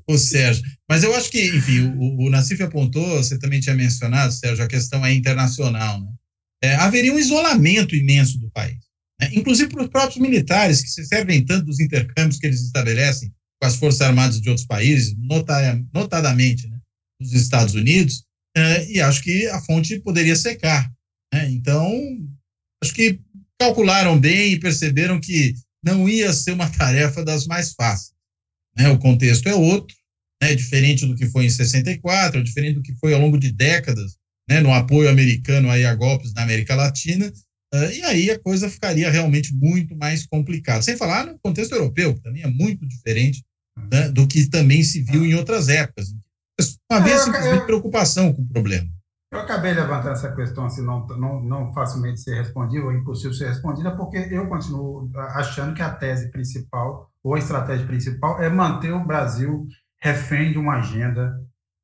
o 0.06 0.18
Sérgio. 0.18 0.62
Mas 0.90 1.04
eu 1.04 1.14
acho 1.14 1.30
que, 1.30 1.40
enfim, 1.56 1.82
o, 1.96 2.28
o 2.28 2.64
apontou, 2.64 3.16
você 3.16 3.38
também 3.38 3.60
tinha 3.60 3.76
mencionado, 3.76 4.32
Sérgio, 4.32 4.64
a 4.64 4.66
questão 4.66 5.06
é 5.06 5.14
internacional, 5.14 6.00
né? 6.00 6.12
É, 6.62 6.74
haveria 6.74 7.14
um 7.14 7.18
isolamento 7.18 7.94
imenso 7.94 8.38
do 8.38 8.50
país. 8.50 8.80
Né? 9.20 9.30
Inclusive 9.34 9.70
para 9.70 9.84
os 9.84 9.88
próprios 9.88 10.20
militares, 10.20 10.82
que 10.82 10.88
se 10.88 11.06
servem 11.06 11.44
tanto 11.44 11.66
dos 11.66 11.78
intercâmbios 11.78 12.40
que 12.40 12.46
eles 12.46 12.60
estabelecem 12.62 13.32
com 13.62 13.68
as 13.68 13.76
Forças 13.76 14.00
Armadas 14.00 14.40
de 14.40 14.48
outros 14.48 14.66
países, 14.66 15.14
notadamente 15.94 16.68
né, 16.68 16.76
dos 17.20 17.34
Estados 17.34 17.74
Unidos, 17.74 18.24
é, 18.56 18.90
e 18.90 19.00
acho 19.00 19.22
que 19.22 19.46
a 19.46 19.60
fonte 19.60 20.00
poderia 20.00 20.34
secar. 20.34 20.90
Né? 21.32 21.50
Então, 21.50 21.88
acho 22.82 22.92
que 22.92 23.20
calcularam 23.60 24.18
bem 24.18 24.54
e 24.54 24.58
perceberam 24.58 25.20
que 25.20 25.54
não 25.84 26.08
ia 26.08 26.32
ser 26.32 26.50
uma 26.50 26.68
tarefa 26.76 27.24
das 27.24 27.46
mais 27.46 27.74
fáceis. 27.74 28.12
Né? 28.76 28.88
O 28.88 28.98
contexto 28.98 29.48
é 29.48 29.54
outro, 29.54 29.96
né? 30.40 30.54
diferente 30.54 31.06
do 31.06 31.14
que 31.14 31.26
foi 31.26 31.44
em 31.44 31.50
64, 31.50 32.42
diferente 32.42 32.74
do 32.74 32.82
que 32.82 32.94
foi 32.94 33.14
ao 33.14 33.20
longo 33.20 33.38
de 33.38 33.52
décadas, 33.52 34.16
né? 34.48 34.60
no 34.60 34.72
apoio 34.72 35.08
americano 35.08 35.70
aí 35.70 35.84
a 35.84 35.94
golpes 35.94 36.32
na 36.32 36.42
América 36.42 36.74
Latina, 36.74 37.26
uh, 37.74 37.92
e 37.92 38.02
aí 38.02 38.30
a 38.30 38.38
coisa 38.38 38.70
ficaria 38.70 39.10
realmente 39.10 39.54
muito 39.54 39.96
mais 39.96 40.26
complicada. 40.26 40.82
Sem 40.82 40.96
falar 40.96 41.26
no 41.26 41.38
contexto 41.38 41.72
europeu, 41.72 42.14
que 42.14 42.22
também 42.22 42.42
é 42.42 42.48
muito 42.48 42.86
diferente 42.86 43.44
né? 43.90 44.08
do 44.08 44.26
que 44.26 44.48
também 44.48 44.82
se 44.82 45.02
viu 45.02 45.24
em 45.24 45.34
outras 45.34 45.68
épocas. 45.68 46.14
Havia 46.90 47.18
simplesmente 47.18 47.64
preocupação 47.64 48.32
com 48.32 48.42
o 48.42 48.48
problema. 48.48 48.88
Eu 49.32 49.38
acabei 49.38 49.72
levantando 49.72 50.12
essa 50.12 50.34
questão 50.34 50.64
assim, 50.64 50.84
não, 50.84 51.06
não, 51.06 51.40
não 51.40 51.72
facilmente 51.72 52.20
ser 52.20 52.34
respondida, 52.34 52.84
ou 52.84 52.92
impossível 52.92 53.32
ser 53.32 53.46
respondida, 53.46 53.96
porque 53.96 54.16
eu 54.30 54.48
continuo 54.48 55.08
achando 55.14 55.72
que 55.72 55.82
a 55.82 55.94
tese 55.94 56.32
principal, 56.32 57.08
ou 57.22 57.36
a 57.36 57.38
estratégia 57.38 57.86
principal, 57.86 58.42
é 58.42 58.50
manter 58.50 58.92
o 58.92 59.06
Brasil 59.06 59.68
refém 60.02 60.52
de 60.52 60.58
uma 60.58 60.76
agenda 60.76 61.38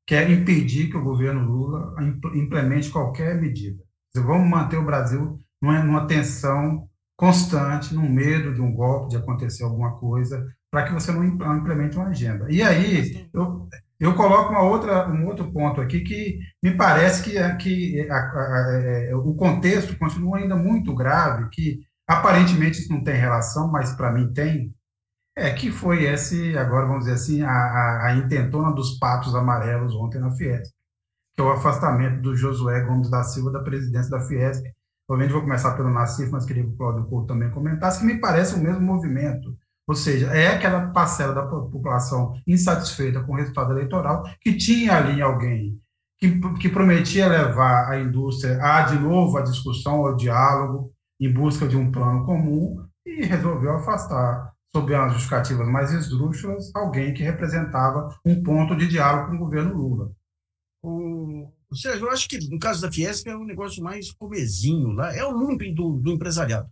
que 0.05 0.15
é 0.15 0.31
impedir 0.31 0.89
que 0.89 0.97
o 0.97 1.03
governo 1.03 1.43
Lula 1.45 1.93
implemente 2.33 2.89
qualquer 2.89 3.39
medida. 3.39 3.83
Vamos 4.15 4.49
manter 4.49 4.77
o 4.77 4.85
Brasil 4.85 5.39
numa, 5.61 6.07
tensão 6.07 6.87
constante, 7.15 7.93
num 7.93 8.09
medo 8.09 8.53
de 8.53 8.61
um 8.61 8.71
golpe, 8.71 9.09
de 9.09 9.17
acontecer 9.17 9.63
alguma 9.63 9.97
coisa, 9.97 10.45
para 10.71 10.83
que 10.85 10.93
você 10.93 11.11
não 11.11 11.25
implemente 11.25 11.97
uma 11.97 12.07
agenda. 12.07 12.47
E 12.49 12.61
aí, 12.61 13.27
eu, 13.33 13.67
eu 13.99 14.13
coloco 14.15 14.51
uma 14.51 14.61
outra, 14.61 15.09
um 15.09 15.25
outro 15.25 15.51
ponto 15.51 15.81
aqui 15.81 16.01
que 16.01 16.39
me 16.63 16.71
parece 16.75 17.23
que, 17.23 17.55
que 17.57 18.07
a, 18.09 18.15
a, 18.15 18.19
a, 18.19 18.81
é, 18.83 19.15
o 19.15 19.33
contexto 19.33 19.97
continua 19.97 20.37
ainda 20.37 20.55
muito 20.55 20.93
grave, 20.93 21.49
que 21.51 21.79
aparentemente 22.07 22.79
isso 22.79 22.93
não 22.93 23.03
tem 23.03 23.15
relação, 23.15 23.71
mas 23.71 23.93
para 23.93 24.11
mim 24.11 24.31
tem, 24.31 24.73
é 25.37 25.53
que 25.53 25.71
foi 25.71 26.03
esse, 26.03 26.57
agora 26.57 26.87
vamos 26.87 27.05
dizer 27.05 27.15
assim, 27.15 27.41
a, 27.43 28.07
a, 28.07 28.15
intentona 28.15 28.71
dos 28.71 28.97
patos 28.97 29.35
amarelos 29.35 29.95
ontem 29.95 30.19
na 30.19 30.31
Fiesp, 30.31 30.73
que 31.35 31.41
é 31.41 31.45
o 31.45 31.51
afastamento 31.51 32.21
do 32.21 32.35
Josué 32.35 32.81
Gomes 32.81 33.09
da 33.09 33.23
Silva 33.23 33.51
da 33.51 33.59
presidência 33.59 34.09
da 34.09 34.21
Fiesp. 34.21 34.65
Obviamente 35.09 35.33
vou 35.33 35.43
começar 35.43 35.75
pelo 35.75 35.89
Nassif, 35.89 36.29
mas 36.31 36.45
queria 36.45 36.63
que 36.63 36.69
o 36.69 36.75
Cláudio 36.75 37.05
Couto 37.05 37.27
também 37.27 37.51
comentasse, 37.51 37.99
que 37.99 38.05
me 38.05 38.19
parece 38.19 38.55
o 38.55 38.59
mesmo 38.59 38.81
movimento 38.81 39.55
ou 39.87 39.95
seja, 39.95 40.27
é 40.27 40.49
aquela 40.49 40.87
parcela 40.87 41.33
da 41.33 41.43
população 41.43 42.33
insatisfeita 42.45 43.23
com 43.23 43.31
o 43.31 43.35
resultado 43.37 43.71
eleitoral 43.71 44.23
que 44.41 44.53
tinha 44.53 44.97
ali 44.97 45.21
alguém 45.21 45.79
que, 46.19 46.39
que 46.59 46.67
prometia 46.67 47.27
levar 47.27 47.89
a 47.89 47.97
indústria 47.97 48.61
a, 48.61 48.81
de 48.81 48.99
novo, 48.99 49.37
a 49.37 49.43
discussão, 49.43 50.05
ao 50.05 50.15
diálogo, 50.15 50.91
em 51.19 51.31
busca 51.31 51.65
de 51.67 51.77
um 51.77 51.89
plano 51.89 52.25
comum, 52.25 52.83
e 53.05 53.23
resolveu 53.23 53.75
afastar, 53.75 54.51
sob 54.75 54.93
as 54.93 55.13
justificativas 55.13 55.67
mais 55.67 55.91
esdrúxulas, 55.91 56.71
alguém 56.75 57.13
que 57.13 57.23
representava 57.23 58.09
um 58.25 58.41
ponto 58.43 58.75
de 58.75 58.87
diálogo 58.87 59.29
com 59.29 59.35
o 59.35 59.45
governo 59.45 59.75
Lula. 59.75 60.11
O, 60.83 61.51
Sérgio, 61.73 62.05
eu 62.05 62.11
acho 62.11 62.27
que 62.29 62.37
no 62.49 62.59
caso 62.59 62.81
da 62.81 62.91
Fiesp 62.91 63.27
é 63.27 63.35
um 63.35 63.45
negócio 63.45 63.83
mais 63.83 64.11
comezinho 64.11 64.89
lá, 64.89 65.13
é 65.15 65.23
o 65.23 65.31
lumpen 65.31 65.73
do, 65.73 65.97
do 65.97 66.11
empresariado. 66.11 66.69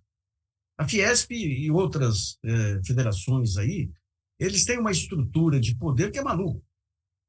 A 0.78 0.88
Fiesp 0.88 1.32
e 1.32 1.72
outras 1.72 2.38
é, 2.44 2.82
federações 2.86 3.58
aí, 3.58 3.90
eles 4.40 4.66
têm 4.66 4.78
uma 4.78 4.92
estrutura 4.92 5.60
de 5.60 5.76
poder 5.76 6.12
que 6.12 6.20
é 6.20 6.24
maluco. 6.24 6.64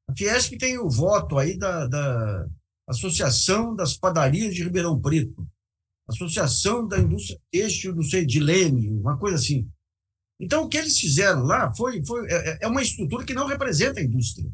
A 0.09 0.13
Fiesp 0.13 0.57
tem 0.57 0.77
o 0.77 0.89
voto 0.89 1.37
aí 1.37 1.57
da, 1.57 1.87
da 1.87 2.47
Associação 2.87 3.75
das 3.75 3.97
Padarias 3.97 4.53
de 4.53 4.63
Ribeirão 4.63 4.99
Preto, 4.99 5.47
Associação 6.07 6.87
da 6.87 6.97
Indústria 6.97 7.39
Têxtil, 7.51 7.93
não 7.93 8.03
sei, 8.03 8.25
de 8.25 8.39
Leme, 8.39 8.89
uma 8.89 9.17
coisa 9.17 9.35
assim. 9.35 9.69
Então, 10.39 10.63
o 10.63 10.69
que 10.69 10.77
eles 10.77 10.99
fizeram 10.99 11.43
lá 11.43 11.73
foi, 11.75 12.05
foi 12.05 12.27
é, 12.27 12.35
é, 12.35 12.57
é 12.61 12.67
uma 12.67 12.81
estrutura 12.81 13.25
que 13.25 13.33
não 13.33 13.47
representa 13.47 13.99
a 13.99 14.03
indústria. 14.03 14.49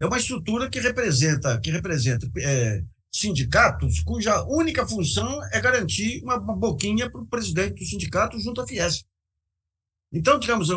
É 0.00 0.06
uma 0.06 0.18
estrutura 0.18 0.68
que 0.70 0.80
representa, 0.80 1.60
que 1.60 1.70
representa 1.70 2.28
é, 2.38 2.82
sindicatos 3.14 4.00
cuja 4.00 4.42
única 4.44 4.86
função 4.86 5.42
é 5.52 5.60
garantir 5.60 6.22
uma, 6.22 6.38
boquinha 6.38 7.10
para 7.10 7.20
o 7.20 7.26
presidente 7.26 7.80
do 7.80 7.84
sindicato 7.84 8.38
junto 8.40 8.60
à 8.60 8.66
Fiesp. 8.66 9.04
Então, 10.12 10.38
digamos, 10.38 10.68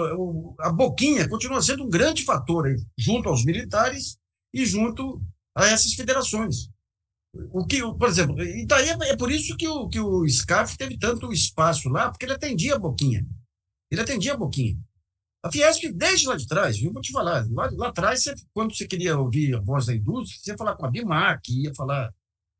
a 0.60 0.72
boquinha 0.72 1.28
continua 1.28 1.62
sendo 1.62 1.84
um 1.84 1.90
grande 1.90 2.24
fator 2.24 2.74
junto 2.98 3.28
aos 3.28 3.44
militares 3.44 4.18
e 4.54 4.66
junto 4.66 5.22
a 5.56 5.66
essas 5.68 5.94
federações. 5.94 6.70
O 7.52 7.66
que, 7.66 7.82
por 7.82 8.08
exemplo, 8.08 8.42
e 8.42 8.66
daí 8.66 8.90
é, 8.90 9.10
é 9.10 9.18
por 9.18 9.30
isso 9.30 9.58
que 9.58 9.68
o, 9.68 9.90
que 9.90 10.00
o 10.00 10.26
SCAF 10.26 10.78
teve 10.78 10.98
tanto 10.98 11.34
espaço 11.34 11.90
lá, 11.90 12.10
porque 12.10 12.26
ele 12.26 12.34
atendia 12.34 12.76
a 12.76 12.80
boquinha. 12.80 13.26
Ele 13.92 14.02
atendia 14.02 14.38
boquinha. 14.38 14.78
A 15.44 15.52
Fiesp, 15.52 15.92
desde 15.94 16.28
lá 16.28 16.36
de 16.36 16.48
trás, 16.48 16.78
viu? 16.78 16.92
Vou 16.92 17.02
te 17.02 17.12
falar, 17.12 17.46
lá, 17.52 17.70
lá 17.72 17.90
atrás, 17.90 18.24
você, 18.24 18.34
quando 18.54 18.76
você 18.76 18.88
queria 18.88 19.18
ouvir 19.18 19.56
a 19.56 19.60
voz 19.60 19.86
da 19.86 19.96
indústria, 19.96 20.40
você 20.42 20.52
ia 20.52 20.58
falar 20.58 20.76
com 20.76 20.86
a 20.86 20.90
Bimac, 20.90 21.52
ia 21.52 21.74
falar 21.76 22.12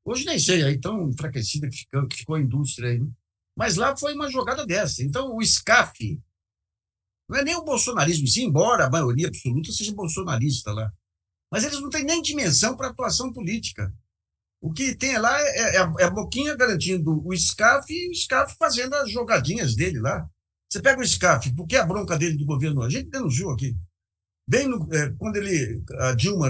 Hoje 0.06 0.24
nem 0.24 0.38
sei, 0.38 0.64
aí 0.64 0.80
tão 0.80 1.10
enfraquecida 1.10 1.68
que 1.68 1.78
ficou, 1.78 2.08
que 2.08 2.18
ficou 2.18 2.36
a 2.36 2.40
indústria 2.40 2.92
aí. 2.92 3.00
Né? 3.00 3.10
Mas 3.58 3.76
lá 3.76 3.98
foi 3.98 4.14
uma 4.14 4.30
jogada 4.30 4.64
dessa. 4.66 5.02
Então, 5.02 5.36
o 5.36 5.44
SCAF 5.44 6.22
não 7.28 7.40
é 7.40 7.44
nem 7.44 7.56
o 7.56 7.64
bolsonarismo, 7.64 8.28
sim, 8.28 8.44
embora 8.46 8.86
a 8.86 8.90
maioria 8.90 9.28
absoluta 9.28 9.72
seja 9.72 9.96
bolsonarista 9.96 10.72
lá. 10.72 10.94
Mas 11.52 11.64
eles 11.64 11.82
não 11.82 11.90
têm 11.90 12.04
nem 12.04 12.22
dimensão 12.22 12.78
para 12.78 12.90
atuação 12.90 13.34
política. 13.34 13.92
O 14.62 14.72
que 14.72 14.96
tem 14.96 15.18
lá 15.18 15.42
é, 15.42 15.78
é, 15.78 15.78
é 15.78 16.04
a 16.04 16.12
Boquinha 16.12 16.56
garantindo 16.56 17.26
o 17.26 17.36
SCAF 17.36 17.92
e 17.92 18.10
o 18.10 18.14
SCAF 18.14 18.56
fazendo 18.58 18.94
as 18.94 19.10
jogadinhas 19.10 19.76
dele 19.76 20.00
lá. 20.00 20.30
Você 20.70 20.82
pega 20.82 21.02
o 21.02 21.06
SCAF, 21.06 21.54
por 21.54 21.68
que 21.68 21.76
a 21.76 21.86
bronca 21.86 22.18
dele 22.18 22.38
do 22.38 22.46
governo? 22.46 22.82
A 22.82 22.90
gente 22.90 23.10
denunciou 23.10 23.52
aqui. 23.52 23.76
Bem 24.48 24.68
no, 24.68 24.94
é, 24.94 25.12
quando 25.18 25.38
ele, 25.38 25.84
a 26.00 26.14
Dilma 26.14 26.50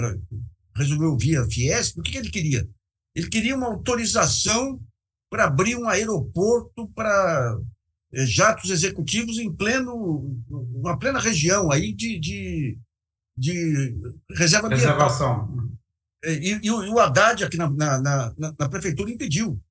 resolveu 0.76 1.18
vir 1.18 1.38
a 1.38 1.46
Fiesp, 1.46 2.00
o 2.00 2.04
que, 2.04 2.12
que 2.12 2.18
ele 2.18 2.30
queria? 2.30 2.68
Ele 3.16 3.30
queria 3.30 3.56
uma 3.56 3.68
autorização 3.68 4.80
para 5.30 5.46
abrir 5.46 5.78
um 5.78 5.88
aeroporto 5.88 6.88
para 6.90 7.58
eh, 8.14 8.26
jatos 8.26 8.70
executivos 8.70 9.38
em 9.38 9.52
pleno, 9.52 10.42
uma 10.50 10.98
plena 11.00 11.20
região 11.20 11.72
aí 11.72 11.94
de, 11.94 12.20
de, 12.20 12.78
de 13.38 13.96
reserva 14.36 14.68
Reservação. 14.68 15.76
E, 16.24 16.60
e, 16.64 16.72
o 16.72 17.00
Haddad 17.00 17.44
aqui 17.44 17.56
na, 17.56 17.70
na, 17.70 18.02
na, 18.02 18.36
na, 18.58 18.70
prefeitura 18.70 19.12
impediu. 19.12 19.62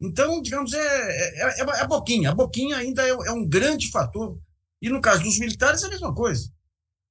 Então, 0.00 0.40
digamos, 0.40 0.72
é, 0.72 0.78
é, 0.78 1.60
é, 1.60 1.60
é 1.60 1.80
a 1.80 1.86
boquinha. 1.86 2.30
A 2.30 2.34
boquinha 2.34 2.76
ainda 2.76 3.06
é, 3.06 3.10
é, 3.10 3.32
um 3.32 3.46
grande 3.46 3.90
fator. 3.90 4.40
E 4.80 4.88
no 4.88 5.00
caso 5.00 5.22
dos 5.22 5.38
militares 5.38 5.82
é 5.82 5.86
a 5.86 5.90
mesma 5.90 6.14
coisa. 6.14 6.50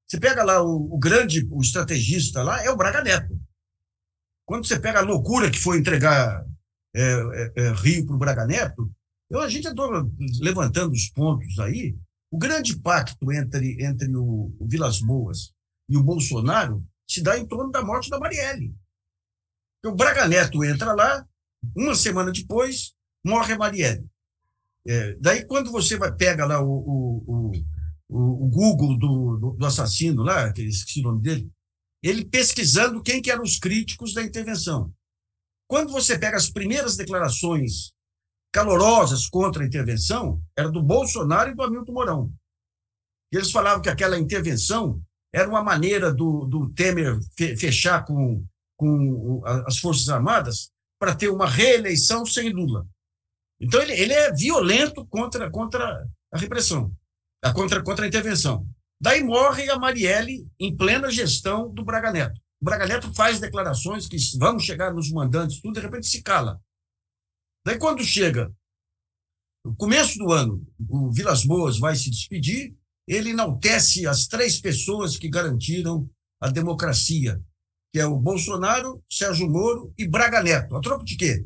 Você 0.08 0.20
pega 0.20 0.44
lá 0.44 0.62
o, 0.64 0.96
o 0.96 0.98
grande, 0.98 1.48
o 1.52 1.62
estrategista 1.62 2.42
lá, 2.42 2.64
é 2.64 2.72
o 2.72 2.76
Braga 2.76 3.04
Neto. 3.04 3.40
Quando 4.44 4.66
você 4.66 4.80
pega 4.80 5.00
a 5.00 5.04
loucura 5.04 5.52
que 5.52 5.60
foi 5.60 5.78
entregar 5.78 6.44
é, 6.96 7.52
é, 7.56 7.72
Rio 7.74 8.08
para 8.08 8.16
o 8.16 8.20
Braga 8.20 8.46
Neto, 8.48 8.92
eu, 9.30 9.40
a 9.42 9.48
gente 9.48 9.68
adora 9.68 10.04
levantando 10.42 10.94
os 10.94 11.08
pontos 11.10 11.60
aí. 11.60 11.96
O 12.32 12.38
grande 12.40 12.76
pacto 12.80 13.32
entre, 13.32 13.84
entre 13.86 14.16
o, 14.16 14.52
o 14.60 14.68
Vilas 14.68 15.00
Boas 15.00 15.54
e 15.88 15.96
o 15.96 16.04
Bolsonaro 16.04 16.84
se 17.08 17.22
dá 17.22 17.38
em 17.38 17.46
torno 17.46 17.72
da 17.72 17.84
morte 17.84 18.10
da 18.10 18.20
Marielle. 18.20 18.74
O 19.86 19.92
Braga 19.92 20.28
Neto 20.28 20.64
entra 20.64 20.94
lá, 20.94 21.28
uma 21.76 21.96
semana 21.96 22.32
depois, 22.32 22.94
morre 23.26 23.54
a 23.54 23.58
Marielle. 23.58 24.08
É, 24.88 25.16
daí, 25.20 25.46
quando 25.46 25.72
você 25.72 25.98
vai, 25.98 26.12
pega 26.12 26.46
lá 26.46 26.62
o, 26.62 26.72
o, 26.72 27.52
o, 28.08 28.46
o 28.46 28.48
Google 28.48 28.98
do, 28.98 29.56
do, 29.58 29.66
assassino 29.66 30.24
lá, 30.24 30.52
que 30.52 30.62
esqueci 30.64 31.02
o 31.02 31.04
nome 31.04 31.22
dele, 31.22 31.52
ele 32.02 32.26
pesquisando 32.26 33.04
quem 33.04 33.22
que 33.22 33.30
eram 33.30 33.44
os 33.44 33.60
críticos 33.60 34.14
da 34.14 34.24
intervenção. 34.24 34.94
Quando 35.68 35.92
você 35.92 36.18
pega 36.18 36.38
as 36.38 36.50
primeiras 36.50 36.96
declarações 36.96 37.92
calorosas 38.52 39.28
contra 39.28 39.64
a 39.64 39.68
intervenção, 39.68 40.42
era 40.58 40.70
do 40.72 40.82
Bolsonaro 40.82 41.52
e 41.52 41.56
do 41.56 41.62
Hamilton 41.62 41.92
Mourão. 41.92 42.34
Eles 43.32 43.52
falavam 43.52 43.82
que 43.82 43.90
aquela 43.90 44.18
intervenção 44.18 45.00
era 45.32 45.48
uma 45.48 45.64
maneira 45.64 46.12
do, 46.12 46.46
do 46.46 46.70
Temer 46.72 47.20
fechar 47.38 48.04
com, 48.04 48.44
com 48.76 49.44
as 49.46 49.78
Forças 49.78 50.10
Armadas 50.10 50.72
para 51.00 51.16
ter 51.16 51.30
uma 51.30 51.50
reeleição 51.50 52.26
sem 52.26 52.50
Lula. 52.50 52.86
Então, 53.60 53.82
ele, 53.82 53.94
ele 53.94 54.14
é 54.14 54.34
violento 54.34 55.06
contra, 55.08 55.50
contra 55.50 56.06
a 56.32 56.38
repressão, 56.38 56.94
contra, 57.54 57.82
contra 57.82 58.06
a 58.06 58.08
intervenção. 58.08 58.68
Daí 59.02 59.24
morre 59.24 59.70
a 59.70 59.80
Marielle 59.80 60.46
em 60.60 60.76
plena 60.76 61.10
gestão 61.10 61.74
do 61.74 61.84
Braga 61.84 62.12
Neto. 62.12 62.40
O 62.62 62.66
Braga 62.66 62.86
Neto 62.86 63.14
faz 63.14 63.40
declarações 63.40 64.08
que 64.08 64.18
vamos 64.38 64.64
chegar 64.64 64.94
nos 64.94 65.10
mandantes, 65.10 65.62
tudo, 65.62 65.76
de 65.76 65.80
repente 65.80 66.08
se 66.08 66.22
cala. 66.22 66.60
Daí, 67.66 67.78
quando 67.78 68.04
chega 68.04 68.54
no 69.64 69.76
começo 69.76 70.18
do 70.18 70.32
ano, 70.32 70.66
o 70.90 71.12
Vilas 71.12 71.46
Boas 71.46 71.78
vai 71.80 71.96
se 71.96 72.10
despedir, 72.10 72.76
ele 73.08 73.32
enaltece 73.32 74.06
as 74.06 74.28
três 74.28 74.60
pessoas 74.60 75.18
que 75.18 75.30
garantiram 75.30 76.10
a 76.42 76.50
democracia, 76.50 77.42
que 77.92 78.00
é 78.00 78.06
o 78.06 78.20
Bolsonaro, 78.20 79.04
Sérgio 79.10 79.50
Moro 79.50 79.94
e 79.98 80.08
Braga 80.08 80.42
Neto. 80.44 80.76
A 80.76 80.82
troco 80.82 81.04
de 81.04 81.16
quê? 81.16 81.46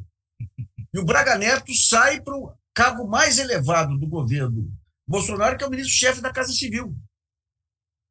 E 0.94 1.00
o 1.00 1.06
Braga 1.06 1.38
Neto 1.38 1.74
sai 1.74 2.22
para 2.22 2.36
o 2.36 2.54
cargo 2.74 3.08
mais 3.08 3.40
elevado 3.40 3.98
do 3.98 4.08
governo 4.08 4.72
Bolsonaro, 5.08 5.58
que 5.58 5.64
é 5.64 5.68
o 5.68 5.70
ministro-chefe 5.70 6.22
da 6.22 6.32
Casa 6.32 6.52
Civil. 6.54 6.96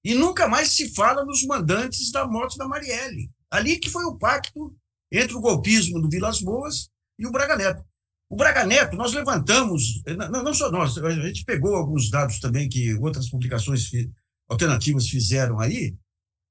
E 0.04 0.14
nunca 0.14 0.48
mais 0.48 0.68
se 0.70 0.94
fala 0.94 1.24
nos 1.24 1.44
mandantes 1.44 2.10
da 2.10 2.26
morte 2.26 2.58
da 2.58 2.66
Marielle. 2.66 3.30
Ali 3.50 3.78
que 3.78 3.90
foi 3.90 4.04
o 4.04 4.16
pacto 4.16 4.74
entre 5.10 5.36
o 5.36 5.40
golpismo 5.40 6.00
do 6.00 6.08
Vilas 6.08 6.40
Boas 6.40 6.88
e 7.18 7.26
o 7.26 7.30
Braga 7.30 7.56
Neto. 7.56 7.84
O 8.30 8.36
Braga 8.36 8.64
Neto, 8.64 8.96
nós 8.96 9.12
levantamos, 9.12 10.02
não, 10.30 10.42
não 10.42 10.54
só 10.54 10.70
nós, 10.70 10.96
a 10.96 11.10
gente 11.26 11.44
pegou 11.44 11.76
alguns 11.76 12.10
dados 12.10 12.40
também 12.40 12.66
que 12.66 12.94
outras 12.94 13.28
publicações 13.28 13.90
alternativas 14.48 15.06
fizeram 15.06 15.60
aí. 15.60 15.94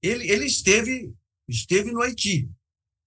Ele, 0.03 0.29
ele 0.29 0.45
esteve, 0.45 1.11
esteve 1.51 1.91
no 1.91 2.01
Haiti. 2.01 2.49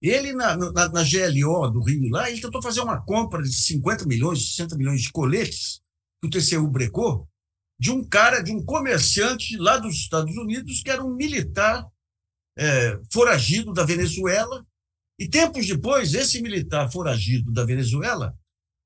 Ele, 0.01 0.33
na, 0.33 0.55
na, 0.55 0.89
na, 0.89 1.03
GLO 1.03 1.69
do 1.71 1.81
Rio, 1.81 2.09
lá, 2.09 2.29
ele 2.29 2.41
tentou 2.41 2.61
fazer 2.61 2.81
uma 2.81 3.03
compra 3.03 3.41
de 3.41 3.53
50 3.53 4.05
milhões, 4.05 4.55
60 4.55 4.77
milhões 4.77 5.01
de 5.01 5.11
coletes 5.11 5.81
que 6.21 6.27
o 6.27 6.29
TCU 6.29 6.67
brecou, 6.67 7.27
de 7.79 7.91
um 7.91 8.03
cara, 8.07 8.41
de 8.41 8.51
um 8.51 8.63
comerciante 8.63 9.57
lá 9.57 9.77
dos 9.77 9.95
Estados 9.95 10.35
Unidos, 10.35 10.81
que 10.81 10.89
era 10.89 11.03
um 11.03 11.15
militar 11.15 11.85
é, 12.57 12.99
foragido 13.11 13.73
da 13.73 13.83
Venezuela. 13.83 14.65
E 15.19 15.27
tempos 15.27 15.65
depois, 15.65 16.13
esse 16.13 16.41
militar 16.41 16.91
foragido 16.91 17.51
da 17.51 17.65
Venezuela 17.65 18.37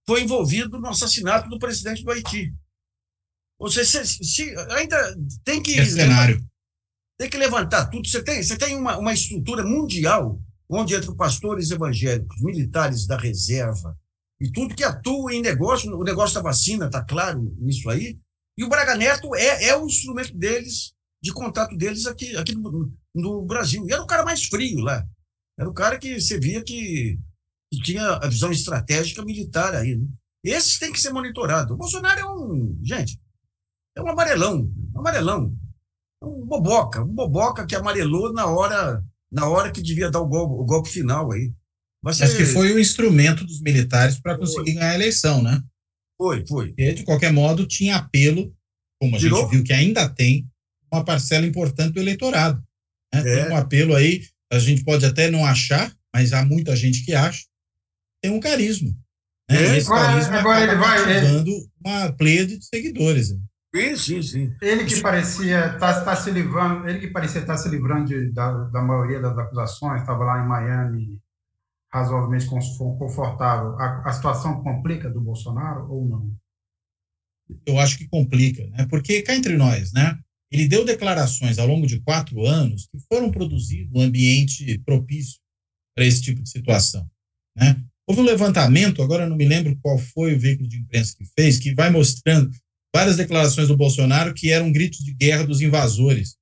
foi 0.08 0.24
envolvido 0.24 0.80
no 0.80 0.88
assassinato 0.88 1.50
do 1.50 1.60
presidente 1.60 2.04
do 2.04 2.12
Haiti. 2.12 2.54
Ou 3.60 3.70
seja, 3.70 4.06
se, 4.06 4.24
se, 4.24 4.56
ainda 4.72 5.16
tem 5.44 5.62
que. 5.62 5.86
cenário. 5.86 6.49
Tem 7.20 7.30
que 7.30 7.38
levantar 7.38 7.88
tudo. 7.88 8.08
Você 8.08 8.24
tem, 8.24 8.42
você 8.42 8.58
tem 8.58 8.78
uma, 8.78 8.98
uma 8.98 9.14
estrutura 9.14 9.64
mundial 9.64 10.40
onde 10.70 10.96
entre 10.96 11.14
pastores 11.16 11.72
evangélicos, 11.72 12.42
militares 12.42 13.06
da 13.06 13.18
reserva 13.18 13.98
e 14.40 14.52
tudo 14.52 14.76
que 14.76 14.84
atua 14.84 15.34
em 15.34 15.42
negócio, 15.42 15.92
o 15.94 16.04
negócio 16.04 16.36
da 16.36 16.42
vacina, 16.42 16.86
está 16.86 17.04
claro 17.04 17.54
nisso 17.60 17.90
aí. 17.90 18.18
E 18.58 18.64
o 18.64 18.70
Braga 18.70 18.96
Neto 18.96 19.36
é, 19.36 19.66
é 19.66 19.78
o 19.78 19.86
instrumento 19.86 20.38
deles, 20.38 20.94
de 21.22 21.34
contato 21.34 21.76
deles 21.76 22.06
aqui, 22.06 22.38
aqui 22.38 22.56
no, 22.56 22.94
no 23.14 23.46
Brasil. 23.46 23.86
E 23.88 23.92
era 23.92 24.02
o 24.02 24.08
cara 24.08 24.24
mais 24.24 24.46
frio 24.46 24.80
lá. 24.80 25.06
Era 25.60 25.70
o 25.70 25.74
cara 25.74 25.98
que 25.98 26.22
você 26.22 26.40
via 26.40 26.64
que 26.64 27.20
que 27.72 27.82
tinha 27.82 28.16
a 28.16 28.28
visão 28.28 28.52
estratégica 28.52 29.24
militar 29.24 29.76
aí. 29.76 29.96
Né? 29.96 30.08
Esses 30.44 30.80
têm 30.80 30.92
que 30.92 31.00
ser 31.00 31.14
monitorados. 31.14 31.74
O 31.74 31.78
Bolsonaro 31.78 32.20
é 32.20 32.26
um. 32.26 32.80
Gente, 32.84 33.20
é 33.96 34.02
um 34.02 34.08
amarelão. 34.08 34.72
Um 34.96 35.00
amarelão. 35.00 35.56
É 36.22 36.26
um 36.26 36.46
boboca. 36.46 37.04
Um 37.04 37.14
boboca 37.14 37.66
que 37.66 37.76
amarelou 37.76 38.34
na 38.34 38.46
hora, 38.46 39.04
na 39.32 39.48
hora 39.48 39.72
que 39.72 39.82
devia 39.82 40.12
dar 40.12 40.20
o 40.20 40.28
golpe, 40.28 40.54
o 40.54 40.66
golpe 40.66 40.90
final 40.90 41.32
aí. 41.32 41.54
Mas, 42.04 42.20
Mas 42.20 42.34
que 42.34 42.46
foi 42.46 42.72
o 42.74 42.80
instrumento 42.80 43.46
dos 43.46 43.62
militares 43.62 44.20
para 44.20 44.38
conseguir 44.38 44.74
ganhar 44.74 44.92
a 44.92 44.96
eleição, 44.96 45.44
né? 45.44 45.62
Foi, 46.18 46.46
foi. 46.48 46.74
E, 46.78 46.94
de 46.94 47.04
qualquer 47.04 47.32
modo, 47.32 47.68
tinha 47.68 47.98
apelo, 47.98 48.54
como 49.02 49.16
a 49.16 49.20
Girou? 49.20 49.42
gente 49.42 49.52
viu 49.52 49.64
que 49.64 49.74
ainda 49.74 50.08
tem, 50.08 50.48
uma 50.92 51.04
parcela 51.04 51.46
importante 51.46 51.94
do 51.94 52.00
eleitorado. 52.00 52.62
Né? 53.14 53.20
É. 53.20 53.24
Tem 53.24 53.52
um 53.52 53.58
apelo 53.58 53.96
aí, 53.96 54.26
a 54.52 54.60
gente 54.60 54.84
pode 54.84 55.06
até 55.06 55.30
não 55.30 55.46
achar, 55.46 55.94
mas 56.14 56.34
há 56.34 56.44
muita 56.44 56.76
gente 56.76 57.04
que 57.04 57.14
acha, 57.14 57.46
tem 58.22 58.32
um 58.32 58.40
carisma. 58.40 58.90
Né? 59.50 59.76
É, 59.76 59.78
esse 59.78 59.88
carisma 59.88 60.40
agora 60.40 60.64
ele 60.64 60.76
vai 60.76 61.22
dando 61.22 61.70
uma 61.84 62.12
pleia 62.14 62.46
de 62.46 62.64
seguidores. 62.64 63.36
Sim, 63.74 63.96
sim, 63.96 64.22
sim. 64.22 64.56
Ele 64.62 64.86
que 64.86 65.00
parecia 65.00 65.74
estar 65.74 65.94
tá, 65.94 66.06
tá 66.06 66.16
se 66.16 66.32
livrando, 66.32 66.90
ele 66.90 67.00
que 67.00 67.08
parecia 67.08 67.42
estar 67.42 67.54
tá 67.54 67.58
se 67.58 67.70
livrando 67.70 68.06
de, 68.06 68.32
da, 68.32 68.52
da 68.66 68.82
maioria 68.82 69.20
das 69.20 69.38
acusações, 69.38 70.02
estava 70.02 70.24
lá 70.24 70.44
em 70.44 70.48
Miami 70.48 71.20
razoavelmente 71.92 72.48
confortável. 72.48 73.78
A, 73.80 74.10
a 74.10 74.12
situação 74.12 74.64
complica 74.64 75.10
do 75.10 75.22
Bolsonaro 75.22 75.88
ou 75.92 76.08
não? 76.08 76.36
Eu 77.66 77.80
acho 77.80 77.98
que 77.98 78.08
complica, 78.08 78.66
né? 78.68 78.88
Porque 78.90 79.22
cá 79.22 79.36
entre 79.36 79.56
nós, 79.56 79.92
né? 79.92 80.18
Ele 80.52 80.68
deu 80.68 80.84
declarações 80.84 81.60
ao 81.60 81.68
longo 81.68 81.86
de 81.86 82.00
quatro 82.02 82.46
anos 82.46 82.88
que 82.88 83.00
foram 83.08 83.30
produzidas 83.30 83.92
um 83.94 84.02
ambiente 84.02 84.80
propício 84.80 85.40
para 85.96 86.06
esse 86.06 86.22
tipo 86.22 86.42
de 86.42 86.50
situação, 86.50 87.08
né? 87.56 87.84
Houve 88.08 88.22
um 88.22 88.26
levantamento, 88.26 89.04
agora 89.04 89.30
não 89.30 89.38
me 89.38 89.46
lembro 89.46 89.78
qual 89.84 90.00
foi 90.00 90.34
o 90.34 90.40
veículo 90.40 90.68
de 90.68 90.80
imprensa 90.80 91.16
que 91.16 91.26
fez, 91.38 91.60
que 91.60 91.76
vai 91.76 91.92
mostrando 91.92 92.50
várias 92.96 93.18
declarações 93.18 93.68
do 93.68 93.78
Bolsonaro 93.78 94.34
que 94.34 94.52
eram 94.52 94.72
gritos 94.72 95.00
de 95.00 95.14
guerra 95.14 95.44
dos 95.44 95.62
invasores 95.62 96.36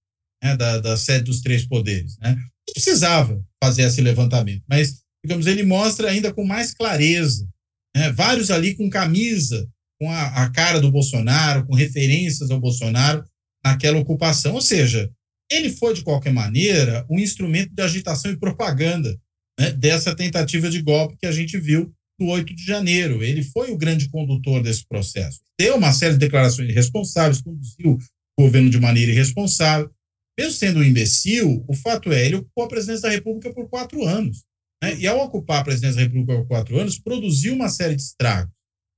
né, 0.43 0.55
da, 0.55 0.79
da 0.79 0.97
sede 0.97 1.25
dos 1.25 1.41
três 1.41 1.65
poderes. 1.65 2.17
Né? 2.19 2.35
Não 2.35 2.73
precisava 2.73 3.41
fazer 3.63 3.83
esse 3.83 4.01
levantamento, 4.01 4.63
mas, 4.67 5.01
digamos, 5.23 5.47
ele 5.47 5.63
mostra 5.63 6.09
ainda 6.09 6.33
com 6.33 6.45
mais 6.45 6.73
clareza, 6.73 7.47
né, 7.95 8.11
vários 8.11 8.51
ali 8.51 8.75
com 8.75 8.89
camisa, 8.89 9.67
com 9.99 10.11
a, 10.11 10.43
a 10.43 10.51
cara 10.51 10.79
do 10.79 10.91
Bolsonaro, 10.91 11.65
com 11.65 11.75
referências 11.75 12.51
ao 12.51 12.59
Bolsonaro 12.59 13.23
naquela 13.63 13.97
ocupação. 13.97 14.53
Ou 14.53 14.61
seja, 14.61 15.09
ele 15.51 15.69
foi, 15.69 15.93
de 15.93 16.03
qualquer 16.03 16.31
maneira, 16.31 17.05
um 17.09 17.19
instrumento 17.19 17.73
de 17.73 17.81
agitação 17.81 18.31
e 18.31 18.37
propaganda 18.37 19.17
né, 19.59 19.71
dessa 19.71 20.15
tentativa 20.15 20.69
de 20.69 20.81
golpe 20.81 21.17
que 21.17 21.25
a 21.25 21.31
gente 21.31 21.57
viu 21.57 21.91
no 22.19 22.27
8 22.27 22.53
de 22.53 22.63
janeiro. 22.63 23.23
Ele 23.23 23.43
foi 23.43 23.71
o 23.71 23.77
grande 23.77 24.09
condutor 24.09 24.61
desse 24.61 24.85
processo. 24.87 25.39
Deu 25.59 25.75
uma 25.75 25.93
série 25.93 26.13
de 26.13 26.19
declarações 26.19 26.69
irresponsáveis, 26.69 27.41
conduziu 27.41 27.97
o 28.37 28.43
governo 28.43 28.69
de 28.69 28.79
maneira 28.79 29.11
irresponsável. 29.11 29.91
Mesmo 30.37 30.53
sendo 30.53 30.79
um 30.79 30.83
imbecil, 30.83 31.65
o 31.67 31.73
fato 31.73 32.11
é, 32.11 32.25
ele 32.25 32.35
ocupou 32.35 32.65
a 32.65 32.67
presidência 32.67 33.03
da 33.03 33.09
República 33.09 33.53
por 33.53 33.67
quatro 33.69 34.05
anos. 34.05 34.43
Né? 34.83 34.95
E 34.99 35.07
ao 35.07 35.19
ocupar 35.19 35.61
a 35.61 35.63
presidência 35.63 35.95
da 35.95 36.03
República 36.03 36.35
por 36.39 36.47
quatro 36.47 36.79
anos, 36.79 36.99
produziu 36.99 37.53
uma 37.53 37.69
série 37.69 37.95
de 37.95 38.03
estragos. 38.03 38.53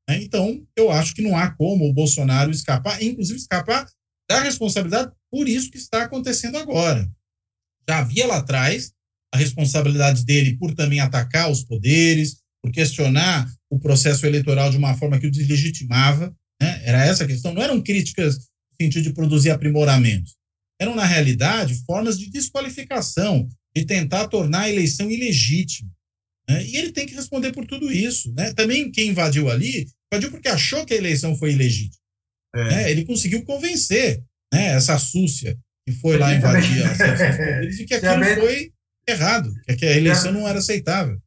Né? 0.10 0.22
Então, 0.22 0.66
eu 0.76 0.92
acho 0.92 1.14
que 1.14 1.22
não 1.22 1.38
há 1.38 1.52
como 1.52 1.88
o 1.88 1.94
Bolsonaro 1.94 2.52
escapar, 2.52 3.02
inclusive 3.02 3.40
escapar 3.40 3.88
da 4.30 4.42
responsabilidade 4.42 5.12
por 5.32 5.48
isso 5.48 5.72
que 5.72 5.78
está 5.78 6.04
acontecendo 6.04 6.58
agora. 6.58 7.10
Já 7.88 8.00
havia 8.00 8.28
lá 8.28 8.38
atrás 8.38 8.92
a 9.34 9.38
responsabilidade 9.38 10.26
dele 10.26 10.58
por 10.58 10.74
também 10.74 11.00
atacar 11.00 11.50
os 11.50 11.64
poderes, 11.64 12.42
por 12.64 12.72
questionar 12.72 13.50
o 13.70 13.80
processo 13.80 14.26
eleitoral 14.26 14.70
de 14.70 14.78
uma 14.78 14.96
forma 14.96 15.20
que 15.20 15.28
o 15.28 15.32
deslegitimava. 15.32 16.34
Né? 16.62 16.82
Era 16.84 17.06
essa 17.06 17.24
a 17.24 17.28
questão. 17.28 17.54
Não 17.54 17.62
eram 17.62 17.82
críticas 17.82 18.38
no 18.38 18.86
sentido 18.86 19.04
de 19.04 19.14
produzir 19.14 19.52
aprimoramentos. 19.52 20.36
Eram, 20.82 20.96
na 20.96 21.06
realidade, 21.06 21.84
formas 21.86 22.18
de 22.18 22.30
desqualificação, 22.30 23.48
de 23.76 23.86
tentar 23.86 24.28
tornar 24.28 24.62
a 24.62 24.70
eleição 24.70 25.10
ilegítima. 25.10 25.90
Né? 26.50 26.66
E 26.66 26.78
ele 26.78 26.92
tem 26.92 27.06
que 27.06 27.16
responder 27.16 27.52
por 27.52 27.66
tudo 27.66 27.92
isso. 27.92 28.34
Né? 28.34 28.54
Também 28.54 28.92
quem 28.92 29.10
invadiu 29.10 29.50
ali, 29.50 29.88
invadiu 30.12 30.32
porque 30.32 30.48
achou 30.48 30.86
que 30.86 30.94
a 30.94 30.98
eleição 30.98 31.36
foi 31.36 31.52
ilegítima. 31.52 32.00
É. 32.56 32.64
Né? 32.64 32.92
Ele 32.92 33.06
conseguiu 33.06 33.44
convencer 33.44 34.24
né, 34.54 34.70
essa 34.70 34.98
súcia 34.98 35.58
que 35.88 35.94
foi 35.96 36.18
lá 36.18 36.34
invadir 36.34 36.84
a 36.84 36.94
de 37.66 37.86
que 37.86 37.94
aquilo 37.94 38.42
foi 38.42 38.72
errado, 39.08 39.54
que 39.78 39.86
a 39.86 39.98
eleição 39.98 40.32
não 40.32 40.48
era 40.48 40.60
aceitável. 40.60 41.20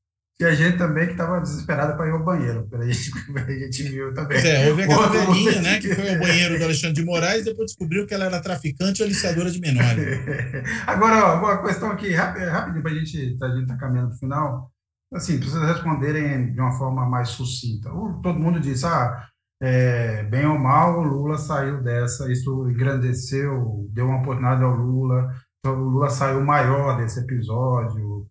E 0.42 0.44
a 0.44 0.52
gente 0.56 0.76
também 0.76 1.06
que 1.06 1.12
estava 1.12 1.40
desesperada 1.40 1.94
para 1.94 2.08
ir 2.08 2.10
ao 2.10 2.24
banheiro, 2.24 2.68
a 2.72 2.84
gente, 2.84 3.12
a 3.38 3.52
gente 3.52 3.82
viu 3.84 4.12
também. 4.12 4.44
É, 4.44 4.68
houve 4.68 4.82
aquela 4.82 5.06
velhinha, 5.06 5.62
né, 5.62 5.78
que 5.78 5.94
foi 5.94 6.14
ao 6.14 6.18
banheiro 6.18 6.58
do 6.58 6.64
Alexandre 6.64 6.96
de 6.96 7.04
Moraes 7.04 7.42
e 7.42 7.44
depois 7.44 7.66
descobriu 7.66 8.04
que 8.08 8.12
ela 8.12 8.24
era 8.24 8.42
traficante 8.42 9.00
e 9.00 9.04
aliciadora 9.04 9.52
de 9.52 9.60
menores. 9.60 10.18
Agora, 10.84 11.26
ó, 11.26 11.38
uma 11.38 11.62
questão 11.62 11.92
aqui, 11.92 12.12
rapidinho, 12.12 12.82
para 12.82 12.90
a 12.90 12.94
gente 12.96 13.18
estar 13.18 13.48
tá 13.68 13.76
caminhando 13.76 14.08
para 14.08 14.16
o 14.16 14.18
final. 14.18 14.72
Assim, 15.14 15.38
precisa 15.38 15.64
responderem 15.64 16.52
de 16.52 16.60
uma 16.60 16.72
forma 16.72 17.08
mais 17.08 17.28
sucinta. 17.28 17.88
Todo 18.20 18.40
mundo 18.40 18.58
diz, 18.58 18.82
ah, 18.82 19.28
é, 19.62 20.24
bem 20.24 20.44
ou 20.44 20.58
mal, 20.58 20.98
o 20.98 21.04
Lula 21.04 21.38
saiu 21.38 21.80
dessa, 21.80 22.32
isso 22.32 22.68
engrandeceu, 22.68 23.88
deu 23.92 24.06
uma 24.06 24.18
oportunidade 24.18 24.64
ao 24.64 24.74
Lula, 24.74 25.30
então, 25.64 25.80
o 25.80 25.90
Lula 25.90 26.10
saiu 26.10 26.44
maior 26.44 26.96
desse 26.96 27.20
episódio, 27.20 28.26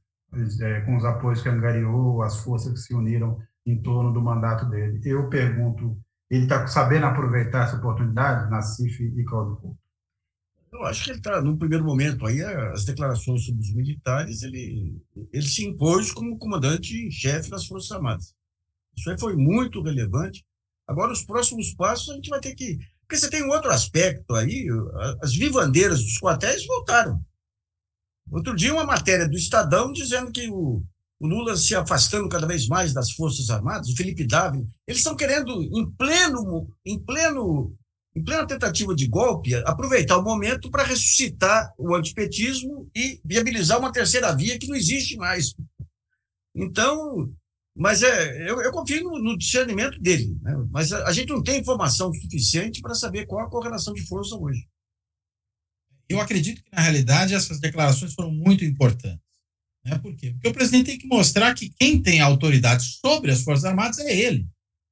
é, 0.62 0.82
com 0.82 0.96
os 0.96 1.06
apoios 1.06 1.42
que 1.42 1.50
angariou, 1.50 2.22
as 2.22 2.38
forças 2.44 2.74
que 2.74 2.80
se 2.80 2.94
uniram 2.94 3.38
em 3.66 3.82
torno 3.82 4.14
do 4.14 4.22
mandato 4.22 4.66
dele. 4.70 5.00
Eu 5.04 5.30
pergunto, 5.30 5.98
ele 6.30 6.44
está 6.44 6.66
sabendo 6.68 7.06
aproveitar 7.06 7.66
essa 7.66 7.78
oportunidade, 7.78 8.50
Nassif 8.50 9.04
e 9.04 9.24
Cláudio 9.26 9.58
Couto? 9.58 9.82
Eu 10.72 10.84
acho 10.86 11.04
que 11.04 11.10
ele 11.12 11.18
está, 11.18 11.42
no 11.42 11.58
primeiro 11.58 11.84
momento, 11.84 12.26
aí 12.26 12.42
as 12.42 12.86
declarações 12.86 13.44
sobre 13.46 13.60
os 13.60 13.74
militares, 13.74 14.42
ele, 14.42 14.98
ele 15.34 15.46
se 15.46 15.66
impôs 15.66 16.14
como 16.14 16.38
comandante-chefe 16.38 17.50
das 17.50 17.66
Forças 17.66 17.92
Armadas. 17.92 18.34
Isso 18.98 19.10
aí 19.10 19.20
foi 19.20 19.36
muito 19.36 19.82
relevante. 19.82 20.46
Agora, 20.88 21.12
os 21.12 21.26
próximos 21.26 21.74
passos, 21.74 22.10
a 22.10 22.16
gente 22.16 22.30
vai 22.30 22.40
ter 22.40 22.56
que 22.56 22.80
Porque 23.02 23.18
você 23.18 23.30
tem 23.30 23.44
um 23.44 23.50
outro 23.50 23.70
aspecto 23.70 24.34
aí, 24.34 24.66
as 25.22 25.36
vivandeiras 25.36 26.02
dos 26.02 26.18
quartéis 26.18 26.66
voltaram. 26.66 27.22
Outro 28.30 28.56
dia, 28.56 28.74
uma 28.74 28.86
matéria 28.86 29.28
do 29.28 29.38
Estadão 29.38 29.92
dizendo 29.92 30.32
que 30.32 30.50
o, 30.50 30.84
o 31.20 31.28
Lula 31.28 31.56
se 31.56 31.76
afastando 31.76 32.28
cada 32.28 32.48
vez 32.48 32.68
mais 32.68 32.94
das 32.94 33.12
Forças 33.12 33.50
Armadas, 33.50 33.90
o 33.90 33.96
Felipe 33.96 34.26
Dávila, 34.26 34.66
eles 34.88 35.00
estão 35.00 35.16
querendo, 35.16 35.62
em 35.62 35.90
pleno, 35.92 36.68
em 36.86 37.00
pleno, 37.00 37.76
em 38.16 38.24
plena 38.24 38.48
tentativa 38.48 38.96
de 38.96 39.08
golpe, 39.08 39.56
aproveitar 39.56 40.18
o 40.18 40.24
momento 40.24 40.70
para 40.70 40.84
ressuscitar 40.84 41.74
o 41.78 41.96
antipetismo 41.96 42.90
e 42.96 43.22
viabilizar 43.24 43.80
uma 43.80 43.92
terceira 43.92 44.36
via 44.36 44.58
que 44.58 44.68
não 44.68 44.76
existe 44.76 45.16
mais. 45.16 45.54
Então, 46.56 47.32
mas 47.76 48.04
é, 48.04 48.50
eu, 48.50 48.62
eu 48.62 48.72
confio 48.72 49.04
no, 49.04 49.20
no, 49.20 49.38
discernimento 49.38 50.00
dele, 50.00 50.38
né? 50.42 50.54
mas 50.70 50.92
a, 50.92 51.08
a, 51.08 51.12
gente 51.12 51.30
não 51.30 51.42
tem 51.42 51.62
informação 51.62 52.14
suficiente 52.14 52.82
para 52.82 52.94
saber 52.94 53.26
qual 53.26 53.46
a 53.46 53.50
correlação 53.50 53.94
de 53.94 54.06
força 54.08 54.36
hoje. 54.36 54.68
Eu 56.12 56.22
acredito 56.22 56.64
que, 56.64 56.72
na 56.72 56.82
realidade, 56.82 57.34
essas 57.34 57.60
declarações 57.60 58.14
foram 58.14 58.32
muito 58.32 58.64
importantes. 58.66 59.20
Né? 59.84 59.98
Por 59.98 60.16
quê? 60.16 60.32
Porque 60.32 60.48
o 60.48 60.54
presidente 60.54 60.86
tem 60.88 60.98
que 60.98 61.08
mostrar 61.08 61.54
que 61.54 61.70
quem 61.70 62.02
tem 62.02 62.20
autoridade 62.20 62.84
sobre 62.84 63.32
as 63.32 63.42
Forças 63.42 63.66
Armadas 63.66 63.98
é 64.00 64.16
ele. 64.16 64.48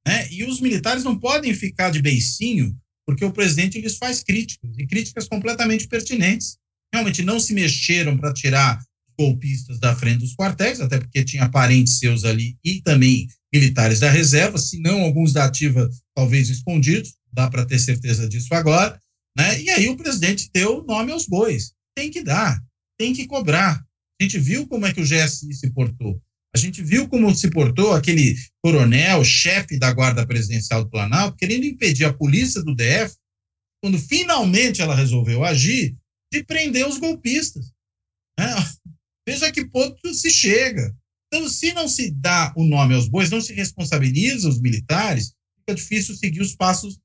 Né? 0.06 0.28
E 0.30 0.44
os 0.44 0.60
militares 0.60 1.04
não 1.04 1.18
podem 1.18 1.54
ficar 1.54 1.90
de 1.90 2.02
beicinho, 2.02 2.76
porque 3.06 3.24
o 3.24 3.32
presidente 3.32 3.80
lhes 3.80 3.96
faz 3.96 4.22
críticas, 4.22 4.70
e 4.78 4.86
críticas 4.86 5.28
completamente 5.28 5.86
pertinentes. 5.86 6.56
Realmente 6.92 7.22
não 7.22 7.38
se 7.38 7.54
mexeram 7.54 8.16
para 8.16 8.32
tirar 8.32 8.80
golpistas 9.18 9.78
da 9.78 9.94
frente 9.94 10.20
dos 10.20 10.34
quartéis, 10.34 10.80
até 10.80 10.98
porque 10.98 11.22
tinha 11.22 11.48
parentes 11.48 11.98
seus 11.98 12.24
ali 12.24 12.56
e 12.64 12.80
também 12.80 13.28
militares 13.52 14.00
da 14.00 14.10
reserva, 14.10 14.58
se 14.58 14.80
não 14.80 15.02
alguns 15.02 15.32
da 15.32 15.44
ativa 15.44 15.88
talvez 16.14 16.48
escondidos, 16.48 17.14
dá 17.32 17.50
para 17.50 17.66
ter 17.66 17.78
certeza 17.78 18.28
disso 18.28 18.54
agora, 18.54 18.98
né? 19.36 19.60
E 19.60 19.70
aí 19.70 19.88
o 19.88 19.96
presidente 19.96 20.50
deu 20.52 20.82
nome 20.84 21.12
aos 21.12 21.26
bois. 21.26 21.72
Tem 21.96 22.10
que 22.10 22.22
dar, 22.22 22.60
tem 22.98 23.12
que 23.12 23.26
cobrar. 23.26 23.84
A 24.20 24.22
gente 24.22 24.38
viu 24.38 24.66
como 24.66 24.86
é 24.86 24.92
que 24.92 25.00
o 25.00 25.04
GSI 25.04 25.52
se 25.54 25.70
portou. 25.72 26.20
A 26.54 26.58
gente 26.58 26.82
viu 26.82 27.08
como 27.08 27.34
se 27.34 27.48
portou 27.48 27.92
aquele 27.92 28.34
coronel, 28.62 29.24
chefe 29.24 29.78
da 29.78 29.92
Guarda 29.92 30.26
Presidencial 30.26 30.84
do 30.84 30.90
Planalto, 30.90 31.36
querendo 31.36 31.64
impedir 31.64 32.04
a 32.04 32.12
polícia 32.12 32.62
do 32.62 32.74
DF, 32.74 33.16
quando 33.82 33.98
finalmente 33.98 34.82
ela 34.82 34.94
resolveu 34.94 35.44
agir, 35.44 35.96
de 36.32 36.44
prender 36.44 36.86
os 36.86 36.98
golpistas. 36.98 37.72
Né? 38.38 38.46
Veja 39.26 39.50
que 39.52 39.64
ponto 39.64 40.12
se 40.12 40.30
chega. 40.30 40.94
Então, 41.32 41.48
se 41.48 41.72
não 41.72 41.88
se 41.88 42.10
dá 42.10 42.52
o 42.56 42.64
nome 42.64 42.94
aos 42.94 43.08
bois, 43.08 43.30
não 43.30 43.40
se 43.40 43.52
responsabiliza 43.52 44.48
os 44.48 44.60
militares, 44.60 45.32
fica 45.60 45.74
difícil 45.74 46.16
seguir 46.16 46.40
os 46.40 46.56
passos 46.56 46.98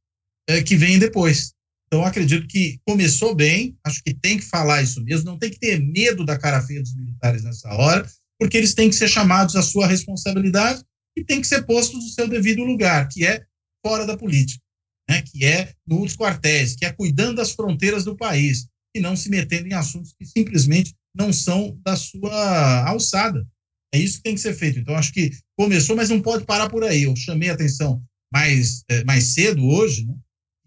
é, 0.49 0.63
que 0.63 0.75
vêm 0.75 0.97
depois. 0.97 1.53
Então, 1.87 2.03
acredito 2.03 2.47
que 2.47 2.79
começou 2.85 3.35
bem, 3.35 3.77
acho 3.83 4.01
que 4.03 4.13
tem 4.13 4.37
que 4.37 4.45
falar 4.45 4.81
isso 4.81 5.03
mesmo, 5.03 5.25
não 5.25 5.37
tem 5.37 5.49
que 5.49 5.59
ter 5.59 5.79
medo 5.79 6.25
da 6.25 6.37
cara 6.37 6.61
feia 6.61 6.81
dos 6.81 6.95
militares 6.95 7.43
nessa 7.43 7.69
hora, 7.73 8.05
porque 8.39 8.57
eles 8.57 8.73
têm 8.73 8.89
que 8.89 8.95
ser 8.95 9.07
chamados 9.07 9.55
à 9.55 9.61
sua 9.61 9.87
responsabilidade 9.87 10.83
e 11.17 11.23
têm 11.23 11.39
que 11.39 11.47
ser 11.47 11.63
postos 11.65 12.03
no 12.03 12.09
seu 12.09 12.27
devido 12.27 12.63
lugar, 12.63 13.07
que 13.07 13.25
é 13.25 13.43
fora 13.85 14.05
da 14.05 14.17
política, 14.17 14.61
né? 15.09 15.21
que 15.21 15.45
é 15.45 15.73
nos 15.87 16.15
quartéis, 16.15 16.75
que 16.75 16.85
é 16.85 16.91
cuidando 16.91 17.35
das 17.35 17.51
fronteiras 17.51 18.03
do 18.03 18.17
país, 18.17 18.67
e 18.95 18.99
não 18.99 19.15
se 19.15 19.29
metendo 19.29 19.67
em 19.67 19.73
assuntos 19.73 20.13
que 20.17 20.25
simplesmente 20.25 20.93
não 21.13 21.31
são 21.31 21.77
da 21.83 21.95
sua 21.95 22.87
alçada. 22.87 23.45
É 23.93 23.99
isso 23.99 24.17
que 24.17 24.23
tem 24.23 24.35
que 24.35 24.41
ser 24.41 24.53
feito. 24.53 24.79
Então, 24.79 24.95
acho 24.95 25.13
que 25.13 25.31
começou, 25.57 25.95
mas 25.95 26.09
não 26.09 26.21
pode 26.21 26.45
parar 26.45 26.69
por 26.69 26.83
aí. 26.83 27.03
Eu 27.03 27.15
chamei 27.15 27.49
a 27.49 27.53
atenção 27.53 28.01
mais, 28.31 28.83
é, 28.89 29.03
mais 29.03 29.33
cedo 29.33 29.65
hoje, 29.65 30.05
né? 30.05 30.15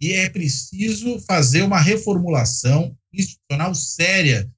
E 0.01 0.13
é 0.13 0.29
preciso 0.29 1.19
fazer 1.21 1.63
uma 1.63 1.81
reformulação 1.81 2.97
institucional 3.13 3.75
séria, 3.75 4.51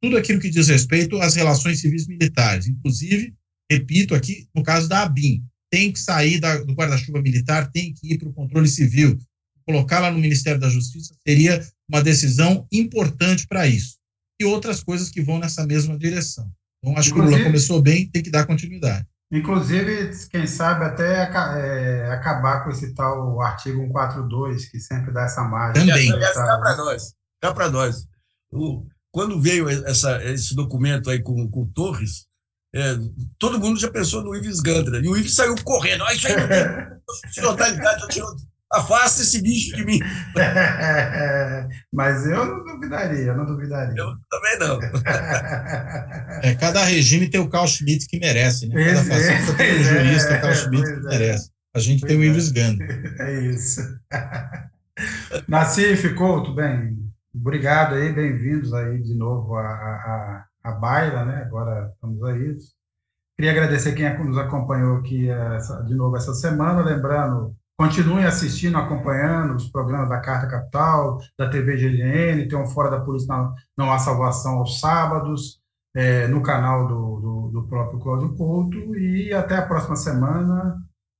tudo 0.00 0.16
aquilo 0.16 0.40
que 0.40 0.50
diz 0.50 0.68
respeito 0.68 1.20
às 1.20 1.34
relações 1.34 1.80
civis 1.80 2.06
militares. 2.06 2.66
Inclusive, 2.66 3.34
repito 3.70 4.14
aqui, 4.14 4.48
no 4.54 4.62
caso 4.62 4.88
da 4.88 5.02
ABIN, 5.02 5.44
tem 5.70 5.92
que 5.92 6.00
sair 6.00 6.40
da, 6.40 6.58
do 6.58 6.74
guarda-chuva 6.74 7.22
militar, 7.22 7.70
tem 7.70 7.92
que 7.92 8.14
ir 8.14 8.18
para 8.18 8.28
o 8.28 8.32
controle 8.32 8.66
civil. 8.66 9.16
Colocá-la 9.64 10.10
no 10.10 10.18
Ministério 10.18 10.60
da 10.60 10.68
Justiça 10.68 11.14
seria 11.26 11.64
uma 11.88 12.02
decisão 12.02 12.66
importante 12.72 13.46
para 13.46 13.68
isso 13.68 14.00
e 14.40 14.44
outras 14.44 14.82
coisas 14.82 15.10
que 15.10 15.20
vão 15.20 15.38
nessa 15.38 15.66
mesma 15.66 15.96
direção. 15.96 16.50
Então, 16.78 16.96
acho 16.96 17.10
inclusive, 17.10 17.28
que 17.28 17.34
o 17.34 17.38
Lula 17.38 17.44
começou 17.44 17.82
bem, 17.82 18.08
tem 18.08 18.22
que 18.22 18.30
dar 18.30 18.46
continuidade. 18.46 19.06
Inclusive, 19.32 20.10
quem 20.28 20.46
sabe 20.46 20.84
até 20.84 21.22
é, 21.22 22.12
acabar 22.12 22.64
com 22.64 22.70
esse 22.70 22.92
tal 22.94 23.40
artigo 23.40 23.78
142, 23.78 24.68
que 24.68 24.80
sempre 24.80 25.12
dá 25.12 25.22
essa 25.22 25.42
margem. 25.44 25.86
Também. 25.86 26.10
Dá 26.18 26.58
para 26.58 26.76
nós. 26.76 27.14
Dá 27.40 27.54
para 27.54 27.70
nós. 27.70 28.08
O, 28.50 28.84
quando 29.12 29.40
veio 29.40 29.68
essa, 29.68 30.22
esse 30.24 30.54
documento 30.54 31.10
aí 31.10 31.22
com, 31.22 31.48
com 31.48 31.64
Torres, 31.66 32.26
é, 32.74 32.96
todo 33.38 33.60
mundo 33.60 33.78
já 33.78 33.90
pensou 33.90 34.22
no 34.22 34.34
Ives 34.34 34.60
Gandra. 34.60 34.98
E 34.98 35.08
o 35.08 35.16
Ives 35.16 35.34
saiu 35.34 35.54
correndo. 35.62 36.04
Ah, 36.04 36.14
isso 36.14 36.26
aí 36.26 36.36
não 36.36 36.48
tem 36.48 37.42
totalidade, 37.42 38.20
Afasta 38.72 39.22
esse 39.22 39.42
bicho 39.42 39.74
de 39.74 39.84
mim. 39.84 39.98
Mas 41.92 42.24
eu 42.24 42.44
não 42.46 42.64
duvidaria, 42.64 43.34
não 43.34 43.44
duvidaria. 43.44 43.94
Eu 43.96 44.14
também 44.30 44.58
não. 44.58 44.78
É, 46.42 46.54
cada 46.54 46.82
regime 46.84 47.28
tem 47.28 47.40
o 47.40 47.50
Carl 47.50 47.66
Schmitt 47.66 48.06
que 48.06 48.18
merece, 48.18 48.66
né? 48.66 48.82
Cada 48.82 49.04
faceta 49.04 49.54
tem 49.54 49.78
o 49.78 49.82
jurista 49.82 50.38
Carl 50.38 50.54
Schmitt 50.54 50.84
que 50.84 51.06
é. 51.06 51.10
merece. 51.10 51.50
A 51.74 51.78
gente 51.80 52.06
tem 52.06 52.16
o 52.16 52.24
Ives 52.24 52.50
Gandhi. 52.50 52.82
É 53.20 53.40
isso. 53.42 53.80
Nassif, 55.46 56.14
Couto, 56.14 56.54
bem, 56.54 56.96
obrigado 57.34 57.94
aí, 57.94 58.12
bem-vindos 58.12 58.72
aí 58.72 59.02
de 59.02 59.14
novo 59.14 59.56
à, 59.56 59.66
à, 59.66 60.44
à 60.64 60.72
Baila, 60.72 61.24
né? 61.24 61.42
Agora 61.42 61.90
estamos 61.92 62.22
aí. 62.24 62.56
Queria 63.36 63.50
agradecer 63.50 63.92
quem 63.92 64.24
nos 64.24 64.38
acompanhou 64.38 64.96
aqui 64.98 65.28
essa, 65.28 65.82
de 65.82 65.94
novo 65.94 66.16
essa 66.16 66.32
semana, 66.34 66.82
lembrando 66.82 67.54
Continuem 67.80 68.26
assistindo, 68.26 68.76
acompanhando 68.76 69.54
os 69.54 69.70
programas 69.70 70.10
da 70.10 70.20
Carta 70.20 70.46
Capital, 70.46 71.18
da 71.38 71.48
TV 71.48 71.78
GLN, 71.78 72.46
tem 72.46 72.58
um 72.58 72.66
Fora 72.66 72.90
da 72.90 73.00
Polícia 73.00 73.34
Não, 73.34 73.54
não 73.74 73.90
Há 73.90 73.98
Salvação 73.98 74.58
aos 74.58 74.80
sábados, 74.80 75.62
é, 75.96 76.28
no 76.28 76.42
canal 76.42 76.86
do, 76.86 77.20
do, 77.20 77.50
do, 77.54 77.68
próprio 77.68 77.98
Cláudio 77.98 78.36
Couto, 78.36 78.76
e 78.98 79.32
até 79.32 79.56
a 79.56 79.66
próxima 79.66 79.96
semana, 79.96 80.76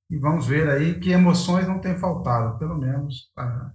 e 0.07 0.19
vamos 0.19 0.45
ver 0.45 0.69
aí 0.69 0.99
que 0.99 1.09
emoções 1.09 1.67
não 1.67 1.81
têm 1.81 1.97
faltado, 1.97 2.59
pelo 2.59 2.77
menos. 2.77 3.31
Tá? 3.35 3.71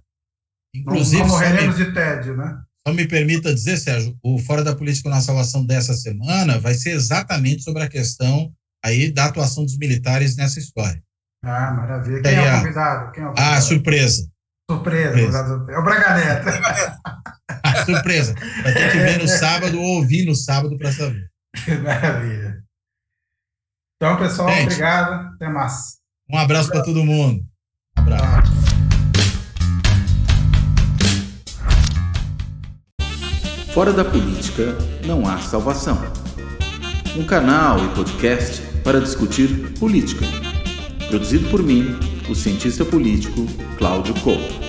Inclusive, 0.73 1.23
não, 1.23 1.27
não 1.27 1.35
morreremos 1.35 1.77
me, 1.77 1.85
de 1.85 1.93
tédio, 1.93 2.37
né? 2.37 2.57
Só 2.87 2.93
me 2.93 3.05
permita 3.05 3.53
dizer, 3.53 3.75
Sérgio, 3.75 4.17
o 4.23 4.39
Fora 4.39 4.63
da 4.63 4.73
Política 4.73 5.09
na 5.09 5.19
Salvação 5.19 5.65
dessa 5.65 5.93
semana 5.93 6.57
vai 6.57 6.73
ser 6.73 6.91
exatamente 6.91 7.63
sobre 7.63 7.83
a 7.83 7.89
questão 7.89 8.49
aí 8.81 9.11
da 9.11 9.25
atuação 9.25 9.65
dos 9.65 9.77
militares 9.77 10.37
nessa 10.37 10.57
história. 10.57 11.03
Ah, 11.49 11.71
maravilha. 11.71 12.21
Quem 12.21 12.35
é 12.35 12.53
o 12.53 12.57
convidado? 12.57 13.11
Quem 13.13 13.23
é 13.23 13.25
o 13.25 13.29
ah, 13.29 13.33
convidado? 13.33 13.55
Ah, 13.55 13.61
surpresa. 13.61 14.29
Surpresa. 14.69 15.17
surpresa. 15.17 15.65
É 15.69 15.79
o 15.79 15.83
Braga 15.83 16.13
Neto. 16.17 16.47
ah, 17.63 17.85
surpresa. 17.85 18.35
Vai 18.63 18.73
ter 18.73 18.91
que 18.91 18.97
ver 18.97 19.19
no 19.19 19.27
sábado 19.29 19.79
ou 19.79 19.97
ouvir 19.99 20.25
no 20.25 20.35
sábado 20.35 20.77
para 20.77 20.91
saber. 20.91 21.31
Maravilha. 21.81 22.61
Então, 23.95 24.17
pessoal, 24.17 24.49
Gente, 24.49 24.65
obrigado. 24.65 25.33
Até 25.35 25.47
mais. 25.47 25.97
Um 26.29 26.37
abraço 26.37 26.69
para 26.69 26.83
todo 26.83 27.05
mundo. 27.05 27.41
Um 27.97 28.01
abraço. 28.01 28.51
Fora 33.73 33.93
da 33.93 34.03
política 34.03 34.77
não 35.05 35.25
há 35.25 35.37
salvação. 35.37 35.97
Um 37.15 37.25
canal 37.25 37.83
e 37.85 37.95
podcast 37.95 38.61
para 38.83 38.99
discutir 38.99 39.73
política 39.79 40.25
Produzido 41.07 41.49
por 41.49 41.63
mim, 41.63 41.85
o 42.29 42.35
cientista 42.35 42.83
político 42.83 43.45
Cláudio 43.77 44.13
Couto. 44.15 44.66